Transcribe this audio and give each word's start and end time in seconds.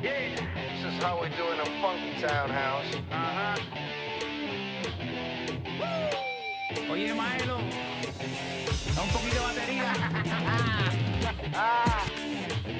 Yeah, 0.00 0.36
this 0.54 0.94
is 0.94 1.02
how 1.02 1.20
we 1.20 1.28
do 1.30 1.42
in 1.50 1.58
a 1.58 1.64
funky 1.82 2.20
townhouse. 2.20 2.94
Uh-huh. 3.10 3.58
Woo! 5.80 6.92
Oye, 6.92 7.12
Milo, 7.12 7.58
da 8.94 9.02
un 9.02 9.08
poquito 9.08 9.34
de 9.34 9.40
batería. 9.40 9.92
ah, 11.54 12.06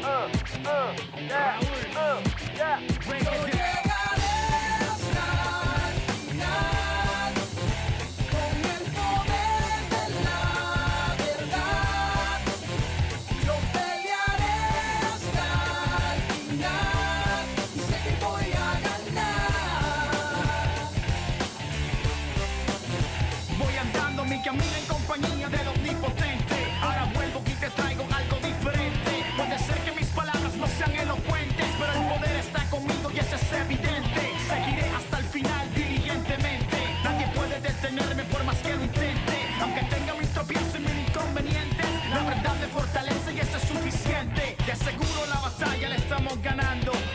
uh, 0.04 0.28
uh, 0.64 0.94
yeah, 1.28 1.60
uh, 1.96 2.22
yeah. 2.56 2.87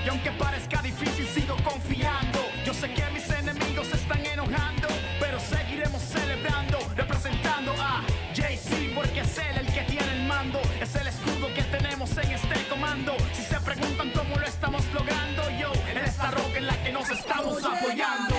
Y 0.05 0.09
aunque 0.09 0.31
parezca 0.31 0.81
difícil, 0.81 1.25
sigo 1.27 1.55
confiando. 1.63 2.39
Yo 2.65 2.73
sé 2.73 2.93
que 2.93 3.05
mis 3.11 3.29
enemigos 3.29 3.87
se 3.87 3.95
están 3.95 4.25
enojando, 4.25 4.89
pero 5.17 5.39
seguiremos 5.39 6.01
celebrando, 6.01 6.77
representando 6.93 7.71
a 7.79 8.03
JC, 8.33 8.93
porque 8.93 9.21
es 9.21 9.37
él 9.37 9.57
el 9.59 9.67
que 9.67 9.81
tiene 9.83 10.11
el 10.11 10.27
mando. 10.27 10.59
Es 10.81 10.93
el 10.95 11.07
escudo 11.07 11.53
que 11.55 11.63
tenemos 11.63 12.11
en 12.17 12.31
este 12.33 12.67
comando. 12.67 13.15
Si 13.31 13.43
se 13.43 13.59
preguntan 13.61 14.11
cómo 14.11 14.35
lo 14.35 14.45
estamos 14.45 14.83
logrando, 14.93 15.49
yo, 15.57 15.71
en 15.89 15.99
esta 15.99 16.31
roca 16.31 16.57
en 16.57 16.67
la 16.67 16.83
que 16.83 16.91
nos 16.91 17.09
estamos 17.09 17.63
apoyando. 17.63 18.32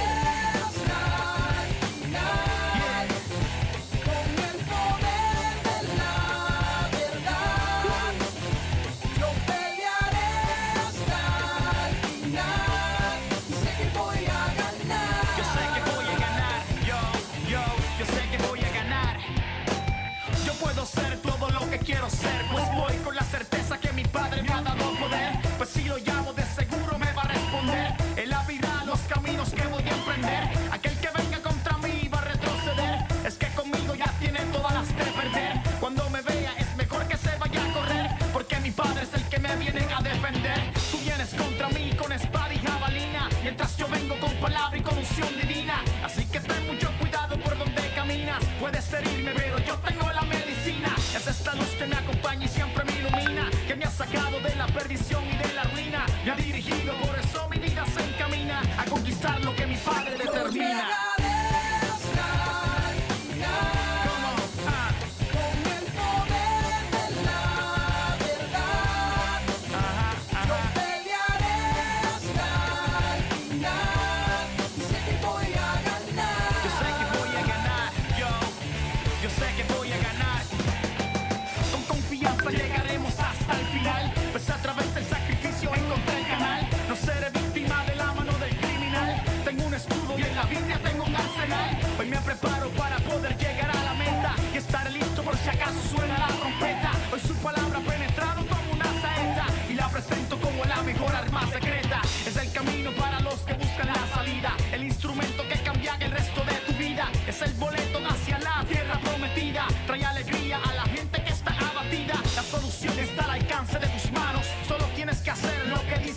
gösterilme 48.95 49.44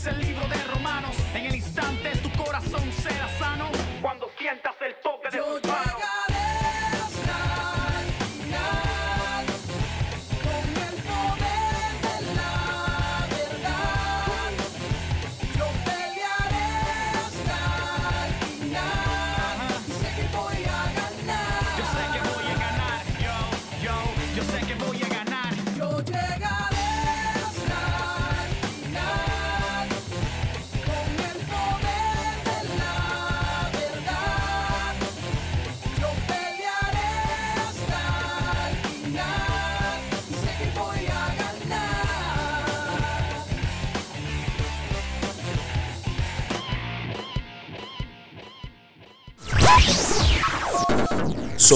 el 0.09 0.19
libro 0.19 0.47
de 0.47 0.56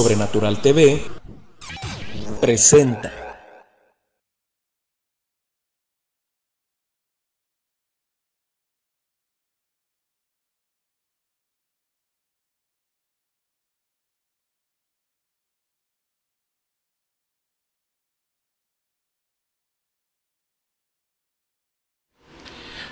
Sobrenatural 0.01 0.59
TV 0.59 0.99
presenta. 2.41 3.13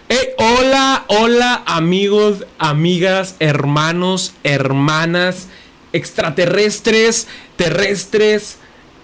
Hey, 0.08 0.36
hola, 0.38 1.06
hola 1.08 1.64
amigos, 1.66 2.46
amigas, 2.60 3.36
hermanos, 3.40 4.36
hermanas 4.44 5.48
extraterrestres, 5.94 7.28
terrestres, 7.56 8.58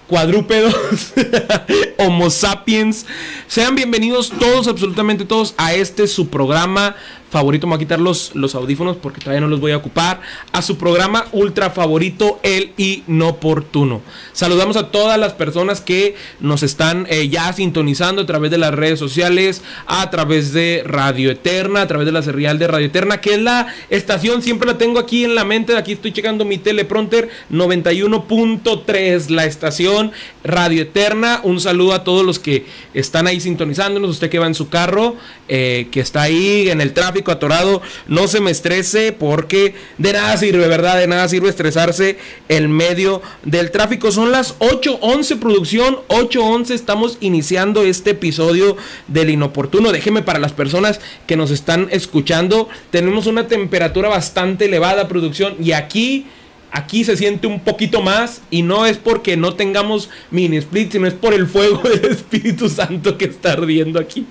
cuadrúpedos, 0.08 1.14
homo 1.98 2.30
sapiens. 2.30 3.06
Sean 3.48 3.76
bienvenidos 3.76 4.32
todos, 4.40 4.68
absolutamente 4.68 5.26
todos, 5.26 5.56
a 5.58 5.74
este 5.74 6.08
su 6.08 6.30
programa 6.30 6.96
favorito. 7.36 7.68
Me 7.68 7.72
voy 7.72 7.76
a 7.76 7.86
quitar 7.86 8.00
los, 8.00 8.34
los 8.34 8.56
audífonos 8.56 8.96
porque 8.96 9.20
todavía 9.20 9.42
no 9.42 9.50
los 9.50 9.60
voy 9.60 9.74
a 9.74 9.78
ocupar. 9.78 10.22
A 10.54 10.62
su 10.62 10.78
programa 10.78 11.26
ultra 11.34 11.70
favorito, 11.70 12.40
El 12.44 12.72
Inoportuno. 12.78 14.02
Saludamos 14.32 14.78
a 14.78 14.90
todas 14.90 15.20
las 15.20 15.34
personas 15.34 15.82
que 15.82 16.16
nos 16.40 16.64
están 16.64 17.08
eh, 17.10 17.28
ya 17.28 17.52
sintonizando 17.52 18.22
a 18.22 18.26
través 18.26 18.52
de 18.52 18.58
las 18.58 18.74
redes 18.74 19.00
sociales, 19.00 19.64
a 19.86 20.10
través 20.10 20.54
de 20.54 20.84
Radio 20.86 21.30
Eterna, 21.30 21.82
a 21.82 21.88
través 21.88 22.06
de 22.06 22.14
la 22.14 22.22
serial 22.22 22.58
de 22.58 22.68
Radio 22.68 22.88
Eterna, 22.88 23.20
que 23.20 23.34
es 23.34 23.42
la 23.42 23.68
estación, 23.90 24.42
siempre 24.42 24.68
la 24.68 24.78
tengo 24.78 24.98
aquí 24.98 25.26
en 25.26 25.36
la 25.36 25.44
mente. 25.44 25.76
Aquí 25.76 25.92
estoy 25.92 26.14
checando 26.14 26.46
mi 26.46 26.58
teleprompter 26.58 27.28
91.3, 27.52 29.28
la 29.28 29.44
estación 29.44 30.14
Radio 30.46 30.84
Eterna. 30.84 31.42
Un 31.44 31.60
saludo 31.60 31.94
a 31.94 32.06
todos 32.06 32.26
los 32.26 32.40
que 32.40 32.66
están 32.94 33.28
ahí 33.28 33.42
sintonizándonos. 33.42 34.10
Usted 34.10 34.30
que 34.30 34.40
va 34.40 34.48
en 34.48 34.56
su 34.56 34.70
carro, 34.70 35.18
eh, 35.50 35.90
que 35.92 36.00
está 36.00 36.22
ahí 36.22 36.70
en 36.70 36.80
el 36.80 36.94
tráfico 36.94 37.25
atorado, 37.31 37.81
no 38.07 38.27
se 38.27 38.42
me 38.42 38.51
estrese 38.51 39.12
porque 39.12 39.75
de 39.98 40.13
nada 40.13 40.38
sirve, 40.38 40.68
¿verdad? 40.68 40.98
De 40.98 41.07
nada 41.07 41.27
sirve 41.27 41.50
estresarse 41.50 42.18
en 42.50 42.72
medio 42.72 43.22
del 43.44 43.72
tráfico. 43.72 44.12
Son 44.12 44.31
las 44.31 44.57
8.11 44.60 45.39
producción, 45.39 46.00
8.11 46.10 46.72
estamos 46.72 47.18
iniciando 47.22 47.83
este 47.83 48.12
episodio 48.12 48.77
del 49.07 49.30
inoportuno. 49.30 49.92
Déjeme 49.92 50.22
para 50.22 50.39
las 50.39 50.54
personas 50.54 51.00
que 51.27 51.38
nos 51.38 51.51
están 51.51 51.88
escuchando, 51.92 52.69
tenemos 52.92 53.28
una 53.28 53.48
temperatura 53.48 54.10
bastante 54.10 54.66
elevada 54.66 55.07
producción 55.07 55.56
y 55.60 55.71
aquí 55.71 56.25
Aquí 56.72 57.04
se 57.04 57.16
siente 57.16 57.48
un 57.48 57.62
poquito 57.62 58.02
más 58.02 58.42
y 58.50 58.62
no 58.62 58.86
es 58.86 58.98
porque 58.98 59.38
no 59.38 59.54
tengamos 59.54 60.10
mini 60.30 60.58
split, 60.58 60.92
sino 60.92 61.08
es 61.08 61.14
por 61.14 61.34
el 61.34 61.48
fuego 61.48 61.82
del 61.90 62.12
Espíritu 62.12 62.70
Santo 62.70 63.18
que 63.18 63.26
está 63.26 63.54
ardiendo 63.54 64.00
aquí. 64.00 64.28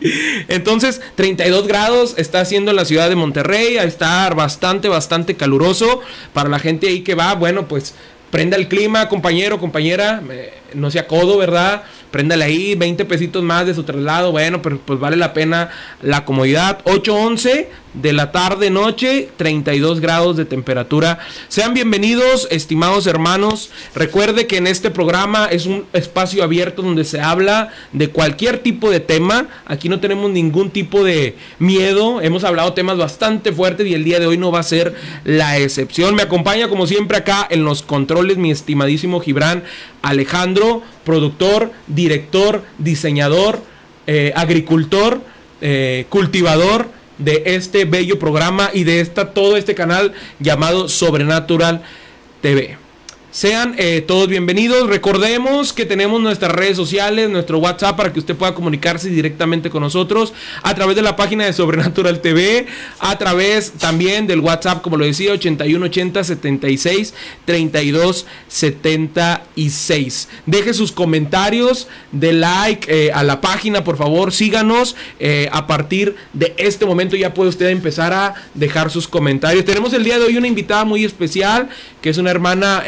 Entonces, 0.48 1.00
32 1.14 1.66
grados 1.66 2.14
está 2.18 2.40
haciendo 2.40 2.70
en 2.70 2.76
la 2.76 2.84
ciudad 2.84 3.08
de 3.08 3.16
Monterrey, 3.16 3.78
a 3.78 3.84
estar 3.84 4.34
bastante, 4.34 4.88
bastante 4.88 5.36
caluroso. 5.36 6.00
Para 6.32 6.48
la 6.48 6.58
gente 6.58 6.88
ahí 6.88 7.00
que 7.00 7.14
va, 7.14 7.34
bueno, 7.34 7.66
pues 7.66 7.94
prenda 8.30 8.56
el 8.56 8.68
clima, 8.68 9.08
compañero, 9.08 9.60
compañera, 9.60 10.20
no 10.74 10.90
sea 10.90 11.06
codo, 11.06 11.38
¿verdad? 11.38 11.84
Préndale 12.14 12.44
ahí 12.44 12.76
20 12.76 13.06
pesitos 13.06 13.42
más 13.42 13.66
de 13.66 13.74
su 13.74 13.82
traslado, 13.82 14.30
bueno, 14.30 14.62
pero 14.62 14.78
pues 14.78 15.00
vale 15.00 15.16
la 15.16 15.32
pena 15.32 15.70
la 16.00 16.24
comodidad. 16.24 16.78
8.11 16.84 17.66
de 17.94 18.12
la 18.12 18.30
tarde, 18.30 18.70
noche, 18.70 19.30
32 19.36 19.98
grados 19.98 20.36
de 20.36 20.44
temperatura. 20.44 21.18
Sean 21.48 21.74
bienvenidos, 21.74 22.46
estimados 22.52 23.08
hermanos. 23.08 23.70
Recuerde 23.96 24.46
que 24.46 24.58
en 24.58 24.68
este 24.68 24.92
programa 24.92 25.46
es 25.46 25.66
un 25.66 25.86
espacio 25.92 26.44
abierto 26.44 26.82
donde 26.82 27.04
se 27.04 27.20
habla 27.20 27.70
de 27.92 28.08
cualquier 28.10 28.58
tipo 28.58 28.90
de 28.90 29.00
tema. 29.00 29.48
Aquí 29.66 29.88
no 29.88 29.98
tenemos 29.98 30.30
ningún 30.30 30.70
tipo 30.70 31.02
de 31.02 31.36
miedo. 31.58 32.20
Hemos 32.20 32.44
hablado 32.44 32.74
temas 32.74 32.96
bastante 32.96 33.52
fuertes 33.52 33.88
y 33.88 33.94
el 33.94 34.04
día 34.04 34.20
de 34.20 34.28
hoy 34.28 34.38
no 34.38 34.52
va 34.52 34.60
a 34.60 34.64
ser 34.64 34.94
la 35.24 35.58
excepción. 35.58 36.14
Me 36.14 36.22
acompaña 36.22 36.68
como 36.68 36.86
siempre 36.86 37.16
acá 37.16 37.44
en 37.50 37.64
los 37.64 37.82
controles 37.82 38.36
mi 38.36 38.52
estimadísimo 38.52 39.18
Gibran 39.18 39.64
Alejandro, 40.02 40.82
productor, 41.04 41.72
director, 41.86 42.62
diseñador, 42.78 43.60
eh, 44.06 44.32
agricultor, 44.34 45.20
eh, 45.60 46.06
cultivador 46.08 46.88
de 47.18 47.42
este 47.46 47.84
bello 47.84 48.18
programa 48.18 48.70
y 48.72 48.84
de 48.84 49.00
esta, 49.00 49.32
todo 49.32 49.56
este 49.56 49.74
canal 49.74 50.12
llamado 50.40 50.88
Sobrenatural 50.88 51.82
TV. 52.40 52.83
Sean 53.34 53.74
eh, 53.78 54.00
todos 54.00 54.28
bienvenidos. 54.28 54.88
Recordemos 54.88 55.72
que 55.72 55.84
tenemos 55.84 56.20
nuestras 56.20 56.52
redes 56.52 56.76
sociales, 56.76 57.28
nuestro 57.28 57.58
WhatsApp 57.58 57.96
para 57.96 58.12
que 58.12 58.20
usted 58.20 58.36
pueda 58.36 58.54
comunicarse 58.54 59.10
directamente 59.10 59.70
con 59.70 59.82
nosotros 59.82 60.32
a 60.62 60.72
través 60.76 60.94
de 60.94 61.02
la 61.02 61.16
página 61.16 61.44
de 61.44 61.52
Sobrenatural 61.52 62.20
TV, 62.20 62.66
a 63.00 63.18
través 63.18 63.72
también 63.72 64.28
del 64.28 64.38
WhatsApp, 64.38 64.82
como 64.82 64.98
lo 64.98 65.04
decía, 65.04 65.32
8180 65.32 66.22
76 66.22 67.14
32 67.44 68.24
76. 68.46 70.28
Deje 70.46 70.72
sus 70.72 70.92
comentarios, 70.92 71.88
de 72.12 72.34
like 72.34 72.86
eh, 72.88 73.10
a 73.12 73.24
la 73.24 73.40
página, 73.40 73.82
por 73.82 73.96
favor, 73.96 74.30
síganos. 74.30 74.94
Eh, 75.18 75.48
a 75.50 75.66
partir 75.66 76.14
de 76.34 76.54
este 76.56 76.86
momento 76.86 77.16
ya 77.16 77.34
puede 77.34 77.50
usted 77.50 77.66
empezar 77.66 78.12
a 78.12 78.34
dejar 78.54 78.92
sus 78.92 79.08
comentarios. 79.08 79.64
Tenemos 79.64 79.92
el 79.92 80.04
día 80.04 80.20
de 80.20 80.26
hoy 80.26 80.36
una 80.36 80.46
invitada 80.46 80.84
muy 80.84 81.04
especial, 81.04 81.68
que 82.00 82.10
es 82.10 82.18
una 82.18 82.30
hermana 82.30 82.84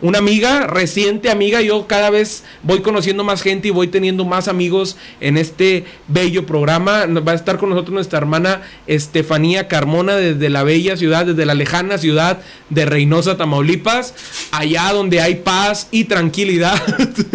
una 0.00 0.18
amiga, 0.18 0.66
reciente 0.66 1.30
amiga. 1.30 1.60
Yo 1.60 1.86
cada 1.86 2.10
vez 2.10 2.44
voy 2.62 2.80
conociendo 2.80 3.24
más 3.24 3.42
gente 3.42 3.68
y 3.68 3.70
voy 3.70 3.88
teniendo 3.88 4.24
más 4.24 4.48
amigos 4.48 4.96
en 5.20 5.36
este 5.36 5.84
bello 6.08 6.46
programa. 6.46 7.06
Va 7.06 7.32
a 7.32 7.34
estar 7.34 7.58
con 7.58 7.70
nosotros 7.70 7.94
nuestra 7.94 8.18
hermana 8.18 8.62
Estefanía 8.86 9.68
Carmona 9.68 10.16
desde 10.16 10.50
la 10.50 10.62
bella 10.62 10.96
ciudad, 10.96 11.26
desde 11.26 11.46
la 11.46 11.54
lejana 11.54 11.98
ciudad 11.98 12.40
de 12.70 12.84
Reynosa, 12.84 13.36
Tamaulipas, 13.36 14.14
allá 14.50 14.92
donde 14.92 15.20
hay 15.20 15.36
paz 15.36 15.88
y 15.90 16.04
tranquilidad 16.04 16.80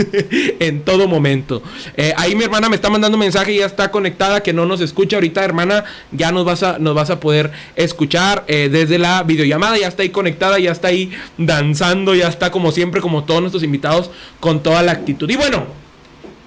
en 0.60 0.82
todo 0.84 1.08
momento. 1.08 1.62
Eh, 1.98 2.14
ahí 2.18 2.36
mi 2.36 2.44
hermana 2.44 2.70
me 2.70 2.76
está 2.76 2.90
mandando 2.90 3.16
un 3.18 3.22
mensaje, 3.22 3.56
ya 3.56 3.66
está 3.66 3.92
conectada, 3.92 4.42
que 4.42 4.54
no 4.54 4.66
nos 4.66 4.82
escucha 4.82 5.18
ahorita, 5.18 5.44
hermana, 5.44 5.84
ya 6.12 6.32
nos 6.32 6.46
vas 6.46 6.64
a, 6.64 6.80
nos 6.80 6.96
vas 6.96 7.10
a 7.10 7.20
poder 7.20 7.52
escuchar 7.76 8.44
eh, 8.48 8.70
desde 8.72 8.98
la 8.98 9.24
videollamada, 9.24 9.78
ya 9.78 9.88
está 9.88 10.04
ahí 10.04 10.10
conectada, 10.10 10.60
ya 10.60 10.72
está 10.72 10.90
ahí 10.90 11.12
danzando, 11.38 12.16
ya 12.16 12.28
está 12.30 12.52
como 12.52 12.72
siempre, 12.72 13.02
como 13.02 13.24
todos 13.24 13.42
nuestros 13.42 13.64
invitados, 13.64 14.10
con 14.40 14.64
toda 14.64 14.82
la 14.84 14.92
actitud. 14.92 15.30
Y 15.30 15.36
bueno, 15.36 15.66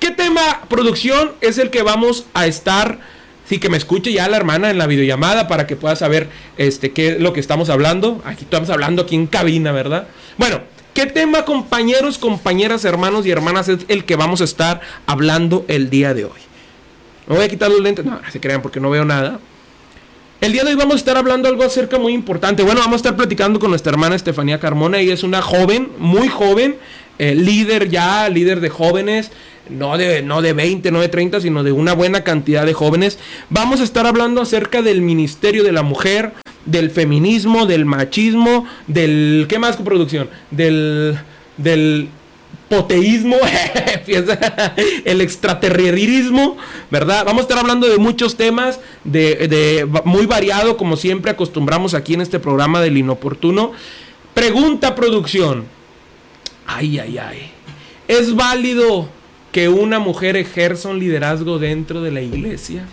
¿qué 0.01 0.11
tema 0.11 0.63
producción 0.69 1.33
es 1.41 1.59
el 1.59 1.71
que 1.71 1.83
vamos 1.83 2.27
a 2.35 2.47
estar? 2.47 2.99
Sí, 3.45 3.59
que 3.59 3.69
me 3.69 3.77
escuche 3.77 4.13
ya 4.13 4.29
la 4.29 4.37
hermana 4.37 4.71
en 4.71 4.79
la 4.79 4.87
videollamada 4.87 5.49
para 5.49 5.67
que 5.67 5.77
pueda 5.77 5.97
saber 5.97 6.31
este, 6.57 6.93
qué 6.93 7.09
es 7.09 7.21
lo 7.21 7.33
que 7.33 7.41
estamos 7.41 7.69
hablando. 7.69 8.23
Aquí 8.25 8.45
estamos 8.45 8.71
hablando 8.71 9.03
aquí 9.03 9.15
en 9.15 9.27
cabina, 9.27 9.73
¿verdad? 9.73 10.07
Bueno, 10.39 10.61
¿qué 10.95 11.07
tema, 11.07 11.45
compañeros, 11.45 12.19
compañeras, 12.19 12.85
hermanos 12.85 13.27
y 13.27 13.31
hermanas, 13.31 13.69
es 13.69 13.81
el 13.89 14.05
que 14.05 14.17
vamos 14.17 14.41
a 14.41 14.45
estar 14.45 14.81
hablando 15.07 15.65
el 15.69 15.91
día 15.91 16.15
de 16.15 16.25
hoy? 16.25 16.41
Me 17.27 17.37
voy 17.37 17.45
a 17.45 17.49
quitar 17.49 17.71
los 17.71 17.81
lentes. 17.81 18.05
No, 18.05 18.21
se 18.31 18.41
crean 18.41 18.63
porque 18.63 18.81
no 18.81 18.91
veo 18.91 19.05
nada. 19.05 19.39
El 20.43 20.53
día 20.53 20.65
de 20.65 20.71
hoy 20.71 20.75
vamos 20.75 20.95
a 20.95 20.97
estar 20.97 21.17
hablando 21.17 21.49
algo 21.49 21.63
acerca 21.63 22.01
muy 22.01 22.13
importante. 22.13 22.65
Bueno, 22.65 22.81
vamos 22.81 22.95
a 22.95 22.97
estar 22.97 23.15
platicando 23.15 23.61
con 23.61 23.71
nuestra 23.71 23.93
hermana 23.93 24.17
Estefanía 24.17 24.59
Carmona. 24.59 24.99
Ella 24.99 25.15
es 25.15 25.23
una 25.23 25.41
joven, 25.41 25.93
muy 26.01 26.27
joven, 26.27 26.75
eh, 27.21 27.37
líder 27.37 27.89
ya, 27.89 28.29
líder 28.29 28.59
de 28.59 28.69
jóvenes. 28.69 29.31
No 29.71 29.97
de, 29.97 30.21
no 30.23 30.43
de 30.43 30.53
20, 30.53 30.91
no 30.91 31.01
de 31.01 31.09
30, 31.09 31.43
sino 31.43 31.63
de 31.63 31.71
una 31.71 31.93
buena 31.93 32.25
cantidad 32.25 32.67
de 32.67 32.73
jóvenes. 32.73 33.21
Vamos 33.51 33.81
a 33.81 33.85
estar 33.85 34.05
hablando 34.05 34.43
acerca 34.43 34.83
del 34.83 35.01
ministerio 35.01 35.63
de 35.63 35.71
la 35.71 35.85
mujer, 35.85 36.33
del 36.67 36.91
feminismo, 36.91 37.67
del 37.67 37.85
machismo, 37.85 38.67
del... 38.89 39.47
¿Qué 39.49 39.61
más 39.61 39.77
producción? 39.77 40.29
Del... 40.51 41.21
del 41.57 42.09
poteísmo, 42.69 43.37
el 45.05 45.21
extraterrirismo, 45.21 46.57
¿verdad? 46.91 47.25
Vamos 47.27 47.41
a 47.41 47.43
estar 47.43 47.59
hablando 47.59 47.87
de 47.87 47.99
muchos 47.99 48.37
temas, 48.37 48.81
de, 49.05 49.87
muy 50.05 50.27
variado, 50.27 50.77
como 50.77 50.97
siempre 50.97 51.31
acostumbramos 51.31 51.93
aquí 51.95 52.15
en 52.15 52.23
este 52.23 52.39
programa 52.39 52.81
del 52.81 52.97
inoportuno. 52.97 53.73
Pregunta 54.33 54.95
producción. 54.95 55.65
Ay, 56.67 56.99
ay, 56.99 57.19
ay. 57.19 57.51
¿Es 58.09 58.35
válido 58.35 59.09
que 59.53 59.69
una 59.69 59.99
mujer 59.99 60.37
ejerza 60.37 60.89
un 60.89 60.99
liderazgo 60.99 61.59
dentro 61.59 62.01
de 62.01 62.11
la 62.11 62.23
iglesia? 62.23 62.87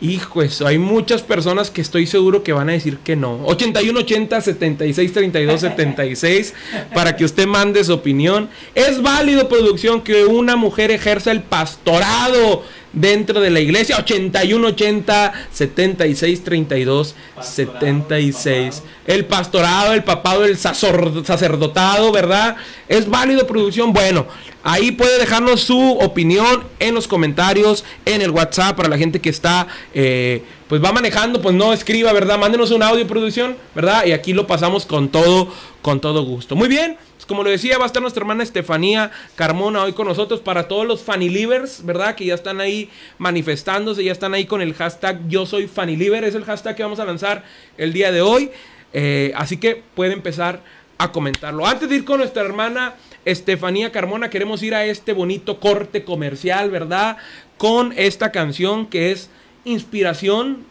Hijo, 0.00 0.42
eso, 0.42 0.64
hay 0.64 0.78
muchas 0.78 1.22
personas 1.22 1.70
que 1.70 1.80
estoy 1.80 2.06
seguro 2.06 2.44
que 2.44 2.52
van 2.52 2.68
a 2.68 2.72
decir 2.72 2.98
que 2.98 3.16
no. 3.16 3.40
8180 3.46 4.40
76 4.40 5.12
32 5.12 5.60
76 5.60 6.54
para 6.94 7.16
que 7.16 7.24
usted 7.24 7.48
mande 7.48 7.82
su 7.82 7.94
opinión. 7.94 8.48
Es 8.76 9.02
válido, 9.02 9.48
producción, 9.48 10.02
que 10.02 10.24
una 10.24 10.54
mujer 10.54 10.92
ejerza 10.92 11.32
el 11.32 11.42
pastorado 11.42 12.62
dentro 12.92 13.40
de 13.40 13.50
la 13.50 13.58
iglesia. 13.58 13.96
8180 13.98 15.32
76 15.50 16.44
32 16.44 17.16
76. 17.40 18.82
El 19.04 19.24
pastorado, 19.24 19.94
el 19.94 20.04
papado, 20.04 20.44
el 20.44 20.56
sacerdotado, 20.58 22.12
¿verdad? 22.12 22.56
Es 22.86 23.08
válido, 23.08 23.48
producción. 23.48 23.92
Bueno, 23.92 24.28
Ahí 24.64 24.90
puede 24.90 25.18
dejarnos 25.18 25.60
su 25.60 25.92
opinión 25.98 26.64
en 26.80 26.94
los 26.94 27.06
comentarios, 27.06 27.84
en 28.04 28.22
el 28.22 28.30
WhatsApp 28.30 28.76
para 28.76 28.88
la 28.88 28.98
gente 28.98 29.20
que 29.20 29.30
está, 29.30 29.68
eh, 29.94 30.42
pues 30.68 30.82
va 30.82 30.92
manejando, 30.92 31.40
pues 31.40 31.54
no 31.54 31.72
escriba, 31.72 32.12
¿verdad? 32.12 32.38
Mándenos 32.38 32.72
un 32.72 32.82
audio 32.82 33.06
producción, 33.06 33.56
¿verdad? 33.74 34.04
Y 34.06 34.12
aquí 34.12 34.32
lo 34.32 34.46
pasamos 34.46 34.84
con 34.84 35.10
todo, 35.10 35.52
con 35.80 36.00
todo 36.00 36.24
gusto. 36.24 36.56
Muy 36.56 36.68
bien, 36.68 36.96
pues 37.14 37.24
como 37.24 37.44
lo 37.44 37.50
decía, 37.50 37.78
va 37.78 37.84
a 37.84 37.86
estar 37.86 38.02
nuestra 38.02 38.22
hermana 38.22 38.42
Estefanía 38.42 39.12
Carmona 39.36 39.84
hoy 39.84 39.92
con 39.92 40.08
nosotros 40.08 40.40
para 40.40 40.66
todos 40.66 40.86
los 40.86 41.02
fanilivers, 41.02 41.84
¿verdad? 41.84 42.16
Que 42.16 42.26
ya 42.26 42.34
están 42.34 42.60
ahí 42.60 42.90
manifestándose, 43.18 44.02
ya 44.02 44.12
están 44.12 44.34
ahí 44.34 44.44
con 44.44 44.60
el 44.60 44.74
hashtag 44.74 45.20
Yo 45.28 45.46
soy 45.46 45.70
es 45.76 46.34
el 46.34 46.44
hashtag 46.44 46.74
que 46.74 46.82
vamos 46.82 46.98
a 46.98 47.04
lanzar 47.04 47.44
el 47.76 47.92
día 47.92 48.10
de 48.10 48.22
hoy. 48.22 48.50
Eh, 48.92 49.32
así 49.36 49.58
que 49.58 49.82
puede 49.94 50.14
empezar 50.14 50.62
a 50.98 51.12
comentarlo. 51.12 51.66
Antes 51.66 51.88
de 51.88 51.96
ir 51.96 52.04
con 52.04 52.18
nuestra 52.18 52.42
hermana 52.42 52.94
Estefanía 53.24 53.92
Carmona, 53.92 54.30
queremos 54.30 54.62
ir 54.62 54.74
a 54.74 54.84
este 54.84 55.12
bonito 55.12 55.60
corte 55.60 56.04
comercial, 56.04 56.70
¿verdad? 56.70 57.16
Con 57.56 57.92
esta 57.96 58.32
canción 58.32 58.86
que 58.86 59.12
es 59.12 59.30
inspiración 59.64 60.66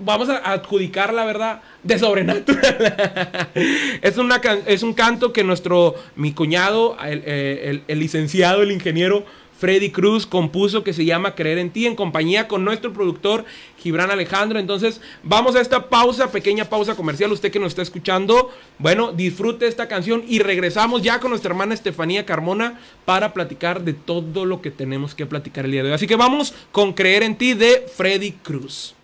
vamos 0.00 0.28
a 0.28 0.38
adjudicar 0.52 1.14
la 1.14 1.24
verdad 1.24 1.62
de 1.84 1.98
sobrenatural. 1.98 3.46
es, 4.02 4.18
una, 4.18 4.40
es 4.66 4.82
un 4.82 4.94
canto 4.94 5.32
que 5.32 5.44
nuestro, 5.44 5.94
mi 6.16 6.32
cuñado, 6.32 6.96
el, 7.04 7.22
eh, 7.24 7.60
el- 7.70 7.82
el 7.86 7.98
licenciado, 8.00 8.62
el 8.62 8.72
ingeniero 8.72 9.24
Freddy 9.58 9.90
Cruz 9.90 10.26
compuso 10.26 10.84
que 10.84 10.92
se 10.92 11.04
llama 11.04 11.34
Creer 11.34 11.58
en 11.58 11.70
ti 11.70 11.86
en 11.86 11.96
compañía 11.96 12.48
con 12.48 12.64
nuestro 12.64 12.92
productor 12.92 13.44
Gibran 13.78 14.10
Alejandro. 14.10 14.58
Entonces 14.58 15.00
vamos 15.22 15.56
a 15.56 15.60
esta 15.60 15.88
pausa, 15.88 16.30
pequeña 16.30 16.66
pausa 16.66 16.94
comercial. 16.94 17.32
Usted 17.32 17.50
que 17.50 17.58
nos 17.58 17.68
está 17.68 17.82
escuchando, 17.82 18.50
bueno, 18.78 19.12
disfrute 19.12 19.66
esta 19.66 19.88
canción 19.88 20.24
y 20.26 20.40
regresamos 20.40 21.02
ya 21.02 21.20
con 21.20 21.30
nuestra 21.30 21.50
hermana 21.50 21.74
Estefanía 21.74 22.26
Carmona 22.26 22.80
para 23.04 23.32
platicar 23.32 23.82
de 23.82 23.92
todo 23.92 24.44
lo 24.44 24.60
que 24.60 24.70
tenemos 24.70 25.14
que 25.14 25.26
platicar 25.26 25.64
el 25.64 25.72
día 25.72 25.82
de 25.82 25.88
hoy. 25.88 25.94
Así 25.94 26.06
que 26.06 26.16
vamos 26.16 26.54
con 26.72 26.92
Creer 26.92 27.22
en 27.22 27.36
ti 27.36 27.54
de 27.54 27.86
Freddy 27.94 28.32
Cruz. 28.32 28.94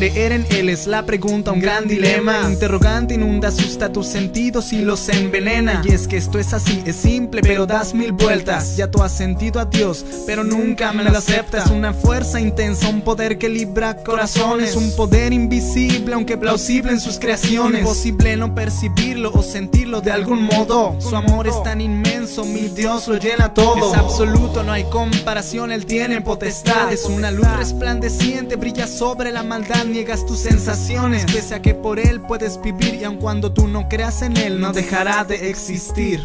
Creer 0.00 0.32
en 0.32 0.46
él 0.48 0.70
es 0.70 0.86
la 0.86 1.04
pregunta, 1.04 1.52
un 1.52 1.60
gran 1.60 1.86
dilema. 1.86 2.48
Interrogante 2.48 3.12
inunda, 3.12 3.48
asusta 3.48 3.92
tus 3.92 4.06
sentidos 4.06 4.72
y 4.72 4.80
los 4.80 5.06
envenena. 5.10 5.82
Y 5.84 5.92
es 5.92 6.08
que 6.08 6.16
esto 6.16 6.38
es 6.38 6.54
así, 6.54 6.82
es 6.86 6.96
simple, 6.96 7.42
pero 7.42 7.66
das 7.66 7.92
mil 7.92 8.12
vueltas. 8.12 8.78
Ya 8.78 8.90
tú 8.90 9.02
has 9.02 9.12
sentido 9.12 9.60
a 9.60 9.66
Dios, 9.66 10.06
pero 10.26 10.42
nunca 10.42 10.94
me 10.94 11.04
lo 11.04 11.10
aceptas. 11.10 11.70
Una 11.70 11.92
fuerza 11.92 12.40
intensa, 12.40 12.88
un 12.88 13.02
poder 13.02 13.36
que 13.36 13.50
libra 13.50 13.94
corazones. 13.94 14.74
Un 14.74 14.90
poder 14.96 15.34
invisible, 15.34 16.14
aunque 16.14 16.38
plausible 16.38 16.92
en 16.92 17.00
sus 17.00 17.18
creaciones. 17.18 17.82
Imposible 17.82 18.38
no 18.38 18.54
percibirlo 18.54 19.30
o 19.34 19.42
sentirlo 19.42 20.00
de 20.00 20.12
algún 20.12 20.44
modo. 20.44 20.96
Su 20.98 21.14
amor 21.14 21.46
es 21.46 21.62
tan 21.62 21.82
inmenso, 21.82 22.46
mi 22.46 22.70
Dios 22.70 23.06
lo 23.06 23.18
llena 23.18 23.52
todo. 23.52 23.92
Es 23.92 23.98
absoluto, 23.98 24.62
no 24.62 24.72
hay 24.72 24.84
comparación, 24.84 25.70
él 25.72 25.84
tiene 25.84 26.22
potestad. 26.22 26.90
Es 26.90 27.04
una 27.04 27.30
luz 27.30 27.50
resplandeciente, 27.58 28.56
brilla 28.56 28.86
sobre 28.86 29.30
la 29.30 29.42
maldad, 29.42 29.89
niegas 29.90 30.24
tus 30.24 30.38
sensaciones. 30.38 31.24
Pese 31.26 31.54
a 31.54 31.62
que 31.62 31.74
por 31.74 31.98
él 31.98 32.20
puedes 32.20 32.60
vivir 32.60 32.94
y 32.94 33.04
aun 33.04 33.16
cuando 33.16 33.52
tú 33.52 33.68
no 33.68 33.88
creas 33.88 34.22
en 34.22 34.36
él, 34.36 34.60
no 34.60 34.72
dejará 34.72 35.24
de 35.24 35.50
existir. 35.50 36.20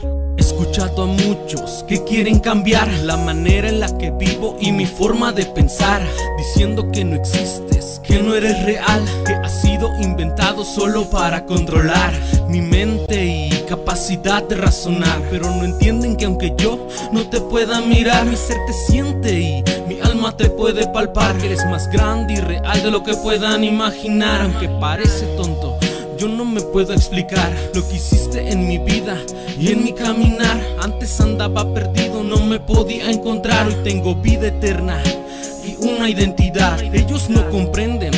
Escuchado 0.45 1.01
a 1.01 1.05
muchos 1.07 1.83
que 1.87 2.03
quieren 2.03 2.39
cambiar 2.39 2.87
la 3.03 3.17
manera 3.17 3.67
en 3.67 3.79
la 3.79 3.97
que 3.97 4.11
vivo 4.11 4.55
y 4.61 4.71
mi 4.71 4.85
forma 4.85 5.31
de 5.31 5.43
pensar, 5.47 6.03
diciendo 6.37 6.91
que 6.91 7.03
no 7.03 7.15
existes, 7.15 7.99
que 8.03 8.21
no 8.21 8.35
eres 8.35 8.63
real, 8.63 9.03
que 9.25 9.33
has 9.33 9.59
sido 9.63 9.89
inventado 9.99 10.63
solo 10.63 11.09
para 11.09 11.47
controlar 11.47 12.13
mi 12.47 12.61
mente 12.61 13.25
y 13.25 13.49
capacidad 13.67 14.43
de 14.43 14.55
razonar, 14.55 15.19
pero 15.31 15.49
no 15.49 15.63
entienden 15.65 16.15
que 16.15 16.25
aunque 16.25 16.53
yo 16.55 16.87
no 17.11 17.27
te 17.27 17.41
pueda 17.41 17.81
mirar, 17.81 18.25
mi 18.25 18.35
ser 18.35 18.57
te 18.67 18.73
siente 18.73 19.39
y 19.39 19.63
mi 19.87 19.99
alma 19.99 20.37
te 20.37 20.51
puede 20.51 20.85
palpar, 20.87 21.35
que 21.37 21.47
eres 21.47 21.65
más 21.65 21.89
grande 21.91 22.35
y 22.35 22.37
real 22.37 22.83
de 22.83 22.91
lo 22.91 23.03
que 23.03 23.15
puedan 23.15 23.63
imaginar, 23.63 24.41
aunque 24.41 24.69
parece 24.69 25.25
tonto. 25.37 25.74
Yo 26.17 26.29
no 26.29 26.45
me 26.45 26.61
puedo 26.61 26.93
explicar 26.93 27.53
lo 27.73 27.85
que 27.87 27.95
hiciste 27.95 28.49
en 28.49 28.67
mi 28.67 28.77
vida 28.77 29.17
y 29.59 29.71
en 29.71 29.83
mi 29.83 29.91
caminar. 29.91 30.61
Antes 30.81 31.19
andaba 31.19 31.73
perdido, 31.73 32.23
no 32.23 32.37
me 32.45 32.59
podía 32.59 33.11
encontrar. 33.11 33.67
Hoy 33.67 33.75
tengo 33.83 34.15
vida 34.15 34.47
eterna 34.47 35.01
y 35.65 35.75
una 35.85 36.09
identidad. 36.09 36.81
Ellos 36.81 37.29
no 37.29 37.49
comprenden 37.49 38.13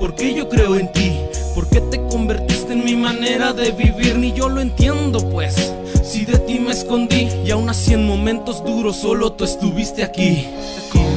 por 0.00 0.14
qué 0.14 0.34
yo 0.34 0.48
creo 0.48 0.76
en 0.76 0.90
ti. 0.92 1.12
¿Por 1.54 1.68
qué 1.68 1.80
te 1.82 2.00
convertiste 2.06 2.72
en 2.72 2.84
mi 2.84 2.96
manera 2.96 3.52
de 3.52 3.72
vivir? 3.72 4.16
Ni 4.16 4.32
yo 4.32 4.48
lo 4.48 4.62
entiendo, 4.62 5.28
pues. 5.30 5.72
Si 6.02 6.24
de 6.24 6.38
ti 6.38 6.58
me 6.58 6.72
escondí 6.72 7.28
y 7.44 7.50
aún 7.50 7.68
así 7.68 7.92
en 7.92 8.06
momentos 8.06 8.64
duros 8.64 8.96
solo 8.96 9.32
tú 9.32 9.44
estuviste 9.44 10.02
aquí. 10.02 10.46
¿Cómo 10.90 11.13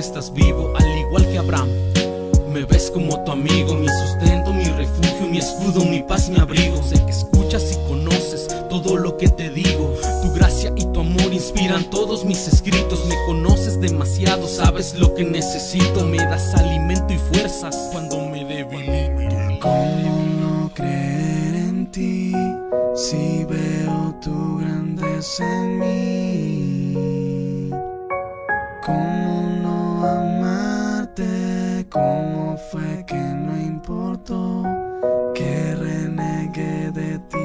estás 0.00 0.32
vivo, 0.32 0.72
al 0.76 0.98
igual 0.98 1.26
que 1.30 1.38
Abraham. 1.38 1.68
Me 2.52 2.64
ves 2.64 2.90
como 2.90 3.22
tu 3.22 3.30
amigo, 3.30 3.74
mi 3.74 3.86
sustento, 3.88 4.52
mi 4.52 4.64
refugio, 4.64 5.28
mi 5.30 5.38
escudo, 5.38 5.84
mi 5.84 6.02
paz, 6.02 6.28
mi 6.28 6.40
abrigo. 6.40 6.82
Sé 6.82 6.96
que 7.04 7.12
escuchas 7.12 7.72
y 7.72 7.88
conoces 7.88 8.48
todo 8.68 8.96
lo 8.96 9.16
que 9.16 9.28
te 9.28 9.50
digo. 9.50 9.94
Tu 10.22 10.32
gracia 10.32 10.72
y 10.76 10.84
tu 10.86 11.00
amor 11.00 11.32
inspiran 11.32 11.84
todos 11.90 12.24
mis 12.24 12.48
escritos. 12.48 13.06
Me 13.06 13.14
conoces 13.26 13.80
demasiado, 13.80 14.48
sabes 14.48 14.98
lo 14.98 15.14
que 15.14 15.24
necesito. 15.24 16.04
Me 16.06 16.16
das 16.16 16.54
alimento 16.54 17.12
y 17.12 17.18
fuerzas 17.18 17.90
cuando 17.92 18.26
me 18.26 18.44
debilito. 18.44 19.60
¿Cómo 19.60 20.24
no 20.40 20.70
creer 20.74 21.54
en 21.54 21.90
ti 21.90 22.32
si 22.96 23.44
veo 23.44 24.14
tu 24.20 24.58
grandeza? 24.58 25.44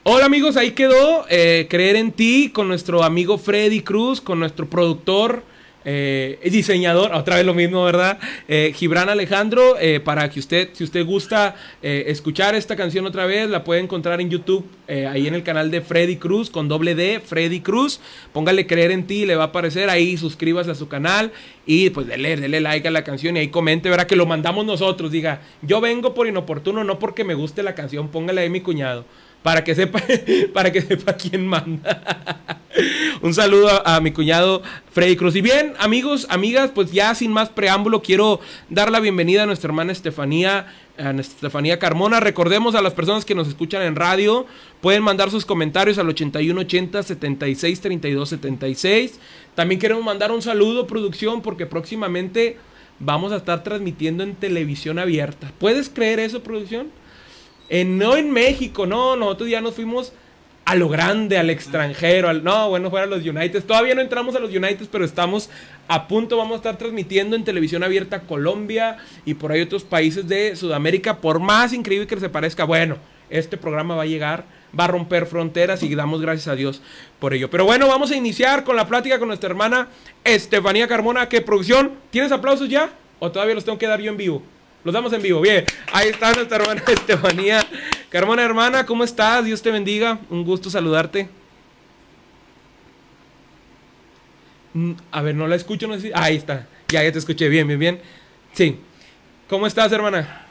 Hola 0.04 0.26
amigos, 0.26 0.56
ahí 0.56 0.72
quedó 0.72 1.26
eh, 1.28 1.66
Creer 1.68 1.96
en 1.96 2.12
ti 2.12 2.50
con 2.52 2.68
nuestro 2.68 3.02
amigo 3.02 3.38
Freddy 3.38 3.80
Cruz, 3.80 4.20
con 4.20 4.38
nuestro 4.38 4.70
productor, 4.70 5.42
eh, 5.86 6.38
diseñador, 6.50 7.14
otra 7.14 7.36
vez 7.36 7.46
lo 7.46 7.54
mismo, 7.54 7.84
¿verdad? 7.84 8.18
Eh, 8.48 8.72
Gibran 8.74 9.08
Alejandro, 9.08 9.76
eh, 9.80 10.00
para 10.00 10.28
que 10.28 10.40
usted, 10.40 10.70
si 10.72 10.82
usted 10.82 11.06
gusta 11.06 11.54
eh, 11.80 12.04
escuchar 12.08 12.56
esta 12.56 12.74
canción 12.74 13.06
otra 13.06 13.24
vez, 13.24 13.48
la 13.48 13.62
puede 13.62 13.80
encontrar 13.80 14.20
en 14.20 14.28
YouTube, 14.28 14.66
eh, 14.88 15.06
ahí 15.06 15.28
en 15.28 15.34
el 15.34 15.44
canal 15.44 15.70
de 15.70 15.80
Freddy 15.80 16.16
Cruz, 16.16 16.50
con 16.50 16.66
doble 16.66 16.96
D, 16.96 17.20
Freddy 17.24 17.60
Cruz. 17.60 18.00
Póngale 18.32 18.66
Creer 18.66 18.90
en 18.90 19.06
ti, 19.06 19.26
le 19.26 19.36
va 19.36 19.44
a 19.44 19.46
aparecer 19.46 19.88
ahí, 19.88 20.16
suscríbase 20.16 20.72
a 20.72 20.74
su 20.74 20.88
canal 20.88 21.30
y 21.66 21.90
pues 21.90 22.08
dele, 22.08 22.36
dele 22.36 22.60
like 22.60 22.88
a 22.88 22.90
la 22.90 23.04
canción 23.04 23.36
y 23.36 23.40
ahí 23.40 23.48
comente, 23.48 23.88
verá 23.88 24.08
que 24.08 24.16
lo 24.16 24.26
mandamos 24.26 24.66
nosotros, 24.66 25.12
diga, 25.12 25.40
yo 25.62 25.80
vengo 25.80 26.14
por 26.14 26.26
inoportuno, 26.26 26.82
no 26.82 26.98
porque 26.98 27.22
me 27.22 27.34
guste 27.34 27.62
la 27.62 27.76
canción, 27.76 28.08
póngale 28.08 28.40
ahí 28.40 28.50
mi 28.50 28.60
cuñado 28.60 29.04
para 29.46 29.62
que 29.62 29.76
sepa, 29.76 30.02
para 30.52 30.72
que 30.72 30.82
sepa 30.82 31.12
quién 31.12 31.46
manda. 31.46 32.02
Un 33.22 33.32
saludo 33.32 33.68
a, 33.86 34.00
mi 34.00 34.10
cuñado 34.10 34.60
Freddy 34.90 35.14
Cruz. 35.14 35.36
Y 35.36 35.40
bien, 35.40 35.74
amigos, 35.78 36.26
amigas, 36.30 36.72
pues 36.74 36.90
ya 36.90 37.14
sin 37.14 37.30
más 37.30 37.50
preámbulo, 37.50 38.02
quiero 38.02 38.40
dar 38.70 38.90
la 38.90 38.98
bienvenida 38.98 39.44
a 39.44 39.46
nuestra 39.46 39.68
hermana 39.68 39.92
Estefanía, 39.92 40.74
a 40.98 41.10
Estefanía 41.12 41.78
Carmona. 41.78 42.18
Recordemos 42.18 42.74
a 42.74 42.82
las 42.82 42.92
personas 42.94 43.24
que 43.24 43.36
nos 43.36 43.46
escuchan 43.46 43.82
en 43.82 43.94
radio, 43.94 44.46
pueden 44.80 45.04
mandar 45.04 45.30
sus 45.30 45.46
comentarios 45.46 45.96
al 45.98 46.08
8180 46.08 47.04
76 47.04 47.80
32 47.80 48.28
76. 48.28 49.20
También 49.54 49.80
queremos 49.80 50.02
mandar 50.02 50.32
un 50.32 50.42
saludo, 50.42 50.88
producción, 50.88 51.40
porque 51.40 51.66
próximamente 51.66 52.56
vamos 52.98 53.30
a 53.30 53.36
estar 53.36 53.62
transmitiendo 53.62 54.24
en 54.24 54.34
televisión 54.34 54.98
abierta. 54.98 55.52
¿Puedes 55.60 55.88
creer 55.88 56.18
eso, 56.18 56.42
producción? 56.42 56.88
En, 57.68 57.98
no 57.98 58.16
en 58.16 58.30
México, 58.30 58.86
no, 58.86 59.16
nosotros 59.16 59.50
ya 59.50 59.60
nos 59.60 59.74
fuimos 59.74 60.12
a 60.66 60.74
lo 60.74 60.88
grande, 60.88 61.38
al 61.38 61.48
extranjero, 61.48 62.28
al, 62.28 62.42
no, 62.42 62.68
bueno, 62.68 62.90
fuera 62.90 63.06
los 63.06 63.24
United. 63.24 63.64
Todavía 63.64 63.94
no 63.94 64.00
entramos 64.00 64.34
a 64.34 64.40
los 64.40 64.50
United, 64.50 64.88
pero 64.90 65.04
estamos 65.04 65.48
a 65.86 66.08
punto, 66.08 66.36
vamos 66.36 66.54
a 66.54 66.56
estar 66.56 66.76
transmitiendo 66.76 67.36
en 67.36 67.44
televisión 67.44 67.84
abierta 67.84 68.22
Colombia 68.22 68.96
y 69.24 69.34
por 69.34 69.52
ahí 69.52 69.60
otros 69.60 69.84
países 69.84 70.26
de 70.26 70.56
Sudamérica, 70.56 71.18
por 71.18 71.38
más 71.38 71.72
increíble 71.72 72.08
que 72.08 72.18
se 72.18 72.28
parezca, 72.28 72.64
bueno, 72.64 72.96
este 73.30 73.56
programa 73.56 73.94
va 73.94 74.02
a 74.02 74.06
llegar, 74.06 74.44
va 74.78 74.84
a 74.84 74.88
romper 74.88 75.26
fronteras 75.26 75.84
y 75.84 75.94
damos 75.94 76.20
gracias 76.20 76.48
a 76.48 76.56
Dios 76.56 76.82
por 77.20 77.32
ello. 77.32 77.48
Pero 77.48 77.64
bueno, 77.64 77.86
vamos 77.86 78.10
a 78.10 78.16
iniciar 78.16 78.64
con 78.64 78.74
la 78.74 78.88
plática 78.88 79.20
con 79.20 79.28
nuestra 79.28 79.48
hermana 79.48 79.86
Estefanía 80.24 80.88
Carmona, 80.88 81.28
¿qué 81.28 81.42
producción? 81.42 81.92
¿Tienes 82.10 82.32
aplausos 82.32 82.68
ya? 82.68 82.90
¿O 83.20 83.30
todavía 83.30 83.54
los 83.54 83.64
tengo 83.64 83.78
que 83.78 83.86
dar 83.86 84.00
yo 84.00 84.10
en 84.10 84.16
vivo? 84.16 84.42
Los 84.86 84.92
damos 84.92 85.12
en 85.12 85.20
vivo, 85.20 85.40
bien. 85.40 85.64
Ahí 85.92 86.10
está 86.10 86.32
nuestra 86.32 86.58
hermana 86.58 86.80
Estefanía. 86.86 87.60
Carmona, 88.08 88.44
hermana, 88.44 88.86
¿cómo 88.86 89.02
estás? 89.02 89.44
Dios 89.44 89.60
te 89.60 89.72
bendiga. 89.72 90.20
Un 90.30 90.44
gusto 90.44 90.70
saludarte. 90.70 91.28
Mm, 94.74 94.92
A 95.10 95.22
ver, 95.22 95.34
no 95.34 95.48
la 95.48 95.56
escucho, 95.56 95.88
no 95.88 95.94
sé 95.94 96.02
si- 96.02 96.10
Ahí 96.14 96.36
está. 96.36 96.68
Ya, 96.86 97.02
ya 97.02 97.10
te 97.10 97.18
escuché. 97.18 97.48
Bien, 97.48 97.66
bien, 97.66 97.80
bien. 97.80 98.00
Sí. 98.52 98.78
¿Cómo 99.48 99.66
estás, 99.66 99.90
hermana? 99.90 100.46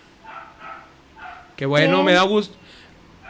Qué 1.56 1.66
bueno, 1.66 1.94
Bien. 1.94 2.06
me 2.08 2.12
da 2.12 2.24
gusto. 2.24 2.58